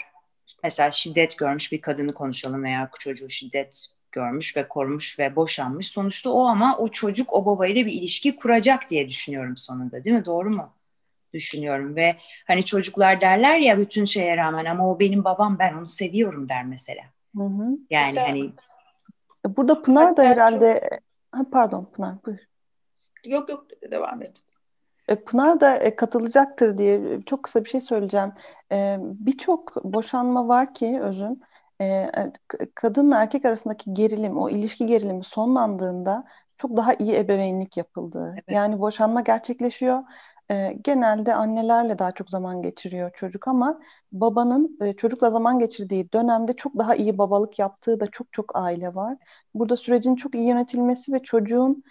mesela 0.63 0.91
şiddet 0.91 1.37
görmüş 1.37 1.71
bir 1.71 1.81
kadını 1.81 2.13
konuşalım 2.13 2.63
veya 2.63 2.89
çocuğu 2.99 3.29
şiddet 3.29 3.87
görmüş 4.11 4.57
ve 4.57 4.67
korumuş 4.67 5.19
ve 5.19 5.35
boşanmış. 5.35 5.87
Sonuçta 5.87 6.29
o 6.29 6.45
ama 6.45 6.77
o 6.77 6.87
çocuk 6.87 7.33
o 7.33 7.45
babayla 7.45 7.85
bir 7.85 7.91
ilişki 7.91 8.35
kuracak 8.35 8.89
diye 8.89 9.09
düşünüyorum 9.09 9.57
sonunda 9.57 10.03
değil 10.03 10.15
mi? 10.15 10.25
Doğru 10.25 10.49
mu? 10.49 10.73
Düşünüyorum 11.33 11.95
ve 11.95 12.15
hani 12.47 12.65
çocuklar 12.65 13.21
derler 13.21 13.57
ya 13.57 13.77
bütün 13.77 14.05
şeye 14.05 14.37
rağmen 14.37 14.65
ama 14.65 14.91
o 14.91 14.99
benim 14.99 15.23
babam 15.23 15.59
ben 15.59 15.73
onu 15.73 15.87
seviyorum 15.87 16.49
der 16.49 16.65
mesela. 16.65 17.03
Hı 17.35 17.43
hı. 17.43 17.77
Yani 17.89 18.19
Hatta, 18.19 18.29
hani 18.29 18.51
burada 19.45 19.81
Pınar 19.81 20.17
da 20.17 20.23
herhalde 20.23 20.89
çok... 20.89 21.39
ha, 21.39 21.45
pardon 21.51 21.91
Pınar 21.95 22.15
buyur. 22.25 22.39
Yok 23.25 23.49
yok 23.49 23.67
devam 23.91 24.21
et. 24.21 24.33
E, 25.09 25.15
Pınar 25.15 25.59
da 25.59 25.77
e, 25.77 25.95
katılacaktır 25.95 26.77
diye 26.77 27.21
çok 27.25 27.43
kısa 27.43 27.63
bir 27.63 27.69
şey 27.69 27.81
söyleyeceğim. 27.81 28.31
E, 28.71 28.97
birçok 28.99 29.83
boşanma 29.83 30.47
var 30.47 30.73
ki 30.73 30.99
Özün, 31.01 31.41
kadınla 32.75 33.21
erkek 33.21 33.45
arasındaki 33.45 33.93
gerilim, 33.93 34.37
o 34.37 34.49
ilişki 34.49 34.85
gerilimi 34.85 35.23
sonlandığında 35.23 36.23
çok 36.57 36.77
daha 36.77 36.93
iyi 36.93 37.15
ebeveynlik 37.15 37.77
yapıldığı. 37.77 38.31
Evet. 38.33 38.43
Yani 38.47 38.79
boşanma 38.79 39.21
gerçekleşiyor. 39.21 40.03
Genelde 40.83 41.35
annelerle 41.35 41.99
daha 41.99 42.11
çok 42.11 42.29
zaman 42.29 42.61
geçiriyor 42.61 43.11
çocuk 43.13 43.47
ama 43.47 43.79
babanın 44.11 44.79
çocukla 44.97 45.31
zaman 45.31 45.59
geçirdiği 45.59 46.11
dönemde 46.11 46.53
çok 46.53 46.77
daha 46.77 46.95
iyi 46.95 47.17
babalık 47.17 47.59
yaptığı 47.59 47.99
da 47.99 48.07
çok 48.07 48.33
çok 48.33 48.55
aile 48.55 48.95
var. 48.95 49.17
Burada 49.53 49.77
sürecin 49.77 50.15
çok 50.15 50.35
iyi 50.35 50.47
yönetilmesi 50.47 51.13
ve 51.13 51.19
çocuğun 51.19 51.83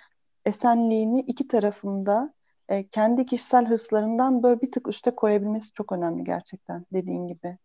esenliğini 0.45 1.21
iki 1.21 1.49
tarafında 1.49 2.35
e, 2.69 2.89
kendi 2.89 3.27
kişisel 3.27 3.67
hırslarından 3.67 4.43
böyle 4.43 4.61
bir 4.61 4.73
tık 4.73 4.89
üste 4.89 5.11
koyabilmesi 5.11 5.73
çok 5.73 5.93
önemli 5.93 6.25
gerçekten 6.25 6.87
dediğin 6.93 7.27
gibi. 7.27 7.57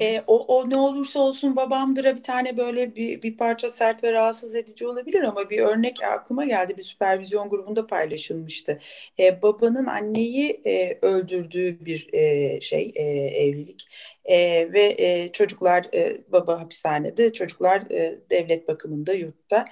E, 0.00 0.22
o, 0.26 0.38
o 0.38 0.70
ne 0.70 0.76
olursa 0.76 1.20
olsun 1.20 1.56
babamdıra 1.56 2.16
bir 2.16 2.22
tane 2.22 2.56
böyle 2.56 2.96
bir, 2.96 3.22
bir 3.22 3.36
parça 3.36 3.68
sert 3.68 4.04
ve 4.04 4.12
rahatsız 4.12 4.54
edici 4.54 4.86
olabilir 4.86 5.22
ama 5.22 5.50
bir 5.50 5.58
örnek 5.58 6.02
aklıma 6.02 6.44
geldi 6.44 6.74
bir 6.78 6.82
süpervizyon 6.82 7.48
grubunda 7.48 7.86
paylaşılmıştı. 7.86 8.78
E, 9.18 9.42
babanın 9.42 9.86
anneyi 9.86 10.60
e, 10.64 10.98
öldürdüğü 11.02 11.84
bir 11.84 12.08
e, 12.12 12.60
şey 12.60 12.92
e, 12.94 13.02
evlilik 13.42 13.88
e, 14.24 14.72
ve 14.72 14.96
e, 14.98 15.32
çocuklar 15.32 15.86
e, 15.94 16.20
baba 16.32 16.60
hapishanede 16.60 17.32
çocuklar 17.32 17.90
e, 17.90 18.20
devlet 18.30 18.68
bakımında 18.68 19.12
yurtta 19.12 19.64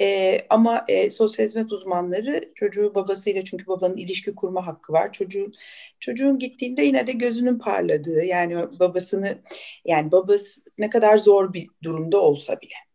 e, 0.00 0.38
ama 0.50 0.84
e, 0.88 1.10
sosyal 1.10 1.46
hizmet 1.46 1.72
uzmanları 1.72 2.52
çocuğu 2.54 2.94
babasıyla 2.94 3.44
çünkü 3.44 3.66
babanın 3.66 3.96
ilişki 3.96 4.34
kurma 4.34 4.66
hakkı 4.66 4.92
var. 4.92 5.12
Çocuğun 5.12 5.54
çocuğun 6.00 6.38
gittiğinde 6.38 6.82
yine 6.82 7.06
de 7.06 7.12
gözünün 7.12 7.58
parladığı 7.58 8.24
yani 8.24 8.56
babasını 8.80 9.38
yani 9.84 10.12
babası 10.12 10.60
ne 10.78 10.90
kadar 10.90 11.18
zor 11.18 11.52
bir 11.52 11.68
durumda 11.82 12.20
olsa 12.20 12.60
bile. 12.60 12.87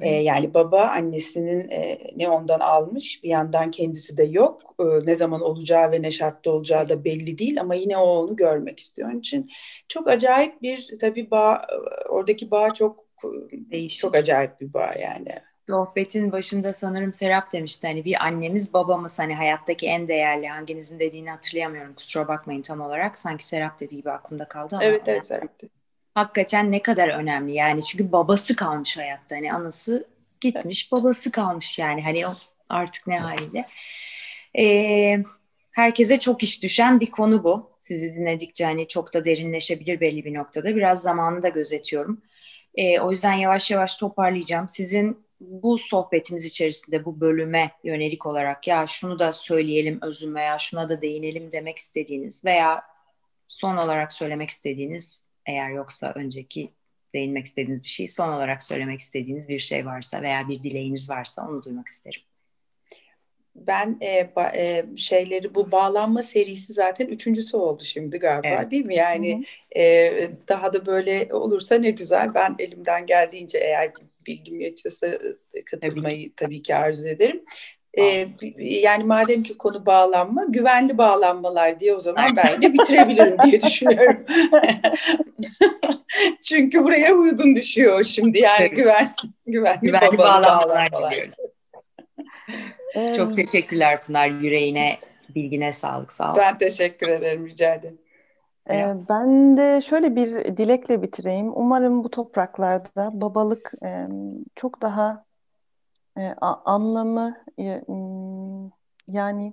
E, 0.00 0.10
yani 0.10 0.54
baba 0.54 0.82
annesinin 0.82 1.70
e, 1.70 1.98
ne 2.16 2.28
ondan 2.28 2.60
almış 2.60 3.20
bir 3.24 3.28
yandan 3.28 3.70
kendisi 3.70 4.16
de 4.16 4.22
yok. 4.22 4.74
E, 4.80 4.84
ne 5.06 5.14
zaman 5.14 5.40
olacağı 5.40 5.92
ve 5.92 6.02
ne 6.02 6.10
şartta 6.10 6.50
olacağı 6.50 6.88
da 6.88 7.04
belli 7.04 7.38
değil 7.38 7.60
ama 7.60 7.74
yine 7.74 7.96
o 7.96 8.06
onu 8.06 8.36
görmek 8.36 8.80
istiyor. 8.80 9.08
Onun 9.08 9.18
için 9.18 9.50
çok 9.88 10.08
acayip 10.08 10.62
bir 10.62 10.88
tabii 11.00 11.30
bağ 11.30 11.66
oradaki 12.08 12.50
bağ 12.50 12.74
çok 12.74 13.12
Değişik. 13.52 14.00
çok 14.00 14.14
acayip 14.14 14.60
bir 14.60 14.72
bağ 14.72 14.94
yani 15.00 15.28
sohbetin 15.68 16.32
başında 16.32 16.72
sanırım 16.72 17.12
Serap 17.12 17.52
demişti 17.52 17.86
hani 17.86 18.04
bir 18.04 18.24
annemiz 18.24 18.74
babamız 18.74 19.18
hani 19.18 19.34
hayattaki 19.34 19.86
en 19.86 20.08
değerli 20.08 20.48
hanginizin 20.48 20.98
dediğini 20.98 21.30
hatırlayamıyorum 21.30 21.94
kusura 21.94 22.28
bakmayın 22.28 22.62
tam 22.62 22.80
olarak 22.80 23.18
sanki 23.18 23.46
Serap 23.46 23.80
dediği 23.80 23.96
gibi 23.96 24.10
aklımda 24.10 24.48
kaldı 24.48 24.76
ama 24.76 24.84
evet 24.84 25.08
evet 25.08 25.26
Serap 25.26 25.50
hakikaten 26.14 26.72
ne 26.72 26.82
kadar 26.82 27.08
önemli 27.08 27.54
yani. 27.54 27.84
Çünkü 27.84 28.12
babası 28.12 28.56
kalmış 28.56 28.98
hayatta. 28.98 29.36
Hani 29.36 29.52
anası 29.52 30.08
gitmiş 30.40 30.92
babası 30.92 31.30
kalmış 31.32 31.78
yani. 31.78 32.02
Hani 32.02 32.26
o 32.26 32.34
artık 32.68 33.06
ne 33.06 33.18
haliyle 33.18 33.66
ee, 34.58 35.18
herkese 35.72 36.20
çok 36.20 36.42
iş 36.42 36.62
düşen 36.62 37.00
bir 37.00 37.10
konu 37.10 37.44
bu. 37.44 37.70
Sizi 37.78 38.14
dinledikçe 38.14 38.64
hani 38.64 38.88
çok 38.88 39.14
da 39.14 39.24
derinleşebilir 39.24 40.00
belli 40.00 40.24
bir 40.24 40.34
noktada. 40.34 40.76
Biraz 40.76 41.02
zamanı 41.02 41.42
da 41.42 41.48
gözetiyorum. 41.48 42.22
Ee, 42.74 43.00
o 43.00 43.10
yüzden 43.10 43.32
yavaş 43.32 43.70
yavaş 43.70 43.96
toparlayacağım. 43.96 44.68
Sizin 44.68 45.24
bu 45.40 45.78
sohbetimiz 45.78 46.44
içerisinde 46.44 47.04
bu 47.04 47.20
bölüme 47.20 47.72
yönelik 47.84 48.26
olarak 48.26 48.68
ya 48.68 48.86
şunu 48.86 49.18
da 49.18 49.32
söyleyelim 49.32 49.98
özüm 50.02 50.34
veya 50.34 50.58
şuna 50.58 50.88
da 50.88 51.02
değinelim 51.02 51.52
demek 51.52 51.78
istediğiniz 51.78 52.44
veya 52.44 52.82
son 53.48 53.76
olarak 53.76 54.12
söylemek 54.12 54.50
istediğiniz 54.50 55.31
eğer 55.46 55.70
yoksa 55.70 56.12
önceki 56.16 56.72
değinmek 57.14 57.46
istediğiniz 57.46 57.84
bir 57.84 57.88
şey 57.88 58.06
son 58.06 58.28
olarak 58.28 58.62
söylemek 58.62 58.98
istediğiniz 58.98 59.48
bir 59.48 59.58
şey 59.58 59.86
varsa 59.86 60.22
veya 60.22 60.48
bir 60.48 60.62
dileğiniz 60.62 61.10
varsa 61.10 61.48
onu 61.48 61.62
duymak 61.62 61.88
isterim. 61.88 62.20
Ben 63.54 63.98
e, 64.02 64.30
ba, 64.36 64.52
e, 64.56 64.84
şeyleri 64.96 65.54
bu 65.54 65.72
bağlanma 65.72 66.22
serisi 66.22 66.72
zaten 66.72 67.06
üçüncüsü 67.06 67.56
oldu 67.56 67.84
şimdi 67.84 68.18
galiba 68.18 68.48
evet. 68.48 68.70
değil 68.70 68.86
mi? 68.86 68.96
Yani 68.96 69.44
e, 69.76 70.30
daha 70.48 70.72
da 70.72 70.86
böyle 70.86 71.28
olursa 71.32 71.74
ne 71.74 71.90
güzel. 71.90 72.34
Ben 72.34 72.56
elimden 72.58 73.06
geldiğince 73.06 73.58
eğer 73.58 73.92
bilgim 74.26 74.60
yetiyorsa 74.60 75.18
katılmayı 75.70 76.16
tabii, 76.16 76.34
tabii 76.36 76.62
ki 76.62 76.74
arzu 76.74 77.06
ederim. 77.06 77.44
Ee, 77.98 78.28
yani 78.58 79.04
madem 79.04 79.42
ki 79.42 79.58
konu 79.58 79.86
bağlanma, 79.86 80.44
güvenli 80.48 80.98
bağlanmalar 80.98 81.80
diye 81.80 81.94
o 81.94 82.00
zaman 82.00 82.36
ben 82.36 82.54
yine 82.54 82.72
bitirebilirim 82.72 83.36
diye 83.44 83.62
düşünüyorum. 83.62 84.24
Çünkü 86.42 86.84
buraya 86.84 87.14
uygun 87.14 87.56
düşüyor 87.56 88.04
şimdi 88.04 88.38
yani 88.38 88.70
güven 88.70 89.14
güvenli, 89.46 89.80
güvenli 89.80 90.18
bağlanmalar, 90.18 90.88
bağlanmalar 90.92 91.28
Çok 93.16 93.36
teşekkürler 93.36 94.02
Pınar 94.02 94.28
yüreğine, 94.28 94.98
bilgine 95.34 95.72
sağlık 95.72 96.12
sağ 96.12 96.32
ol. 96.32 96.36
Ben 96.38 96.58
teşekkür 96.58 97.08
ederim 97.08 97.46
rica 97.46 97.74
ederim. 97.74 97.98
Ee, 98.70 98.94
ben 99.08 99.56
de 99.56 99.80
şöyle 99.80 100.16
bir 100.16 100.56
dilekle 100.56 101.02
bitireyim. 101.02 101.52
Umarım 101.54 102.04
bu 102.04 102.10
topraklarda 102.10 103.10
babalık 103.12 103.72
e, 103.84 104.06
çok 104.56 104.82
daha 104.82 105.24
e, 106.18 106.34
anlamı 106.64 107.36
e, 107.58 107.82
yani 109.08 109.52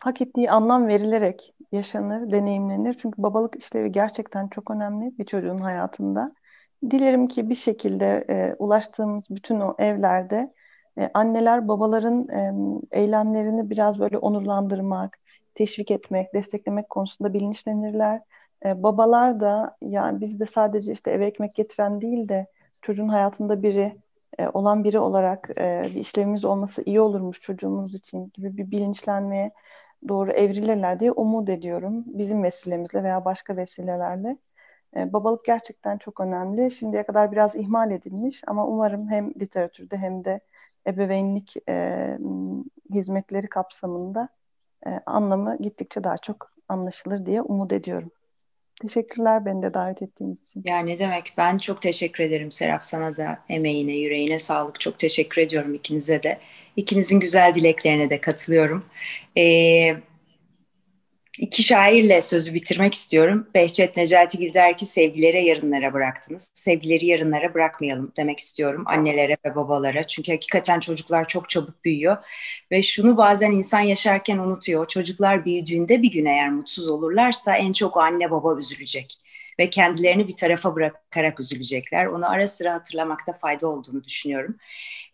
hak 0.00 0.20
ettiği 0.20 0.50
anlam 0.50 0.88
verilerek 0.88 1.54
yaşanır, 1.72 2.32
deneyimlenir. 2.32 2.94
Çünkü 2.94 3.22
babalık 3.22 3.56
işlevi 3.56 3.92
gerçekten 3.92 4.48
çok 4.48 4.70
önemli 4.70 5.18
bir 5.18 5.24
çocuğun 5.24 5.58
hayatında. 5.58 6.32
Dilerim 6.90 7.28
ki 7.28 7.50
bir 7.50 7.54
şekilde 7.54 8.24
e, 8.30 8.54
ulaştığımız 8.58 9.24
bütün 9.30 9.60
o 9.60 9.74
evlerde 9.78 10.54
e, 10.98 11.10
anneler 11.14 11.68
babaların 11.68 12.28
e, 12.28 12.52
eylemlerini 13.00 13.70
biraz 13.70 14.00
böyle 14.00 14.18
onurlandırmak, 14.18 15.18
teşvik 15.54 15.90
etmek, 15.90 16.34
desteklemek 16.34 16.90
konusunda 16.90 17.34
bilinçlenirler. 17.34 18.20
E, 18.64 18.82
babalar 18.82 19.40
da 19.40 19.76
yani 19.82 20.20
biz 20.20 20.40
de 20.40 20.46
sadece 20.46 20.92
işte 20.92 21.10
eve 21.10 21.26
ekmek 21.26 21.54
getiren 21.54 22.00
değil 22.00 22.28
de 22.28 22.46
çocuğun 22.82 23.08
hayatında 23.08 23.62
biri 23.62 23.96
e, 24.38 24.48
olan 24.48 24.84
biri 24.84 24.98
olarak 24.98 25.50
e, 25.58 25.82
bir 25.84 26.00
işlevimiz 26.00 26.44
olması 26.44 26.82
iyi 26.86 27.00
olurmuş 27.00 27.40
çocuğumuz 27.40 27.94
için 27.94 28.30
gibi 28.34 28.56
bir 28.56 28.70
bilinçlenmeye 28.70 29.52
doğru 30.08 30.32
evrilirler 30.32 31.00
diye 31.00 31.12
umut 31.12 31.48
ediyorum. 31.48 32.04
Bizim 32.06 32.42
vesilemizle 32.42 33.02
veya 33.02 33.24
başka 33.24 33.56
vesilelerle. 33.56 34.38
E, 34.96 35.12
babalık 35.12 35.44
gerçekten 35.44 35.98
çok 35.98 36.20
önemli. 36.20 36.70
Şimdiye 36.70 37.06
kadar 37.06 37.32
biraz 37.32 37.56
ihmal 37.56 37.90
edilmiş 37.90 38.42
ama 38.46 38.66
umarım 38.66 39.08
hem 39.10 39.30
literatürde 39.30 39.96
hem 39.96 40.24
de 40.24 40.40
ebeveynlik 40.86 41.56
e, 41.68 42.18
hizmetleri 42.94 43.48
kapsamında 43.48 44.28
e, 44.86 45.00
anlamı 45.06 45.56
gittikçe 45.58 46.04
daha 46.04 46.18
çok 46.18 46.52
anlaşılır 46.68 47.26
diye 47.26 47.42
umut 47.42 47.72
ediyorum. 47.72 48.10
Teşekkürler 48.80 49.44
beni 49.44 49.62
de 49.62 49.74
davet 49.74 50.02
ettiğiniz 50.02 50.38
için. 50.48 50.62
Ya 50.66 50.78
ne 50.78 50.98
demek 50.98 51.34
ben 51.36 51.58
çok 51.58 51.82
teşekkür 51.82 52.24
ederim 52.24 52.50
Serap 52.50 52.84
sana 52.84 53.16
da 53.16 53.38
emeğine 53.48 53.92
yüreğine 53.96 54.38
sağlık 54.38 54.80
çok 54.80 54.98
teşekkür 54.98 55.42
ediyorum 55.42 55.74
ikinize 55.74 56.22
de. 56.22 56.38
İkinizin 56.76 57.20
güzel 57.20 57.54
dileklerine 57.54 58.10
de 58.10 58.20
katılıyorum. 58.20 58.82
Ee, 59.36 59.96
iki 61.38 61.62
şairle 61.62 62.20
sözü 62.20 62.54
bitirmek 62.54 62.94
istiyorum. 62.94 63.46
Behçet 63.54 63.96
Necati 63.96 64.54
der 64.54 64.76
ki 64.76 64.86
sevgilere 64.86 65.40
yarınlara 65.44 65.92
bıraktınız. 65.92 66.50
Sevgileri 66.54 67.06
yarınlara 67.06 67.54
bırakmayalım 67.54 68.12
demek 68.16 68.38
istiyorum 68.38 68.84
annelere 68.86 69.36
ve 69.44 69.54
babalara. 69.54 70.06
Çünkü 70.06 70.32
hakikaten 70.32 70.80
çocuklar 70.80 71.28
çok 71.28 71.48
çabuk 71.48 71.84
büyüyor. 71.84 72.16
Ve 72.70 72.82
şunu 72.82 73.16
bazen 73.16 73.52
insan 73.52 73.80
yaşarken 73.80 74.38
unutuyor. 74.38 74.88
Çocuklar 74.88 75.44
büyüdüğünde 75.44 76.02
bir 76.02 76.10
gün 76.10 76.26
eğer 76.26 76.50
mutsuz 76.50 76.88
olurlarsa 76.88 77.56
en 77.56 77.72
çok 77.72 77.96
o 77.96 78.00
anne 78.00 78.30
baba 78.30 78.58
üzülecek. 78.58 79.18
Ve 79.58 79.70
kendilerini 79.70 80.28
bir 80.28 80.36
tarafa 80.36 80.74
bırakarak 80.74 81.40
üzülecekler. 81.40 82.06
Onu 82.06 82.30
ara 82.30 82.48
sıra 82.48 82.74
hatırlamakta 82.74 83.32
fayda 83.32 83.68
olduğunu 83.68 84.04
düşünüyorum. 84.04 84.54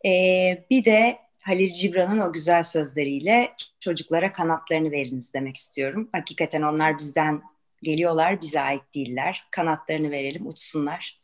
Ee, 0.07 0.65
bir 0.71 0.85
de 0.85 1.19
Halil 1.45 1.73
Cibran'ın 1.73 2.19
o 2.19 2.33
güzel 2.33 2.63
sözleriyle 2.63 3.55
çocuklara 3.81 4.33
kanatlarını 4.33 4.91
veriniz 4.91 5.35
demek 5.35 5.57
istiyorum. 5.57 6.09
Hakikaten 6.13 6.63
onlar 6.63 6.99
bizden 6.99 7.43
geliyorlar, 7.83 8.43
bize 8.43 8.61
ait 8.61 8.95
değiller. 8.95 9.47
Kanatlarını 9.51 10.11
verelim, 10.11 10.47
uçsunlar. 10.47 11.15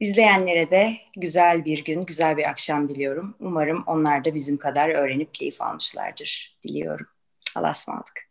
İzleyenlere 0.00 0.70
de 0.70 0.96
güzel 1.16 1.64
bir 1.64 1.84
gün, 1.84 2.06
güzel 2.06 2.36
bir 2.36 2.48
akşam 2.48 2.88
diliyorum. 2.88 3.36
Umarım 3.40 3.84
onlar 3.86 4.24
da 4.24 4.34
bizim 4.34 4.56
kadar 4.56 4.88
öğrenip 4.88 5.34
keyif 5.34 5.62
almışlardır 5.62 6.58
diliyorum. 6.64 7.06
Allah'a 7.56 7.70
ısmarladık. 7.70 8.27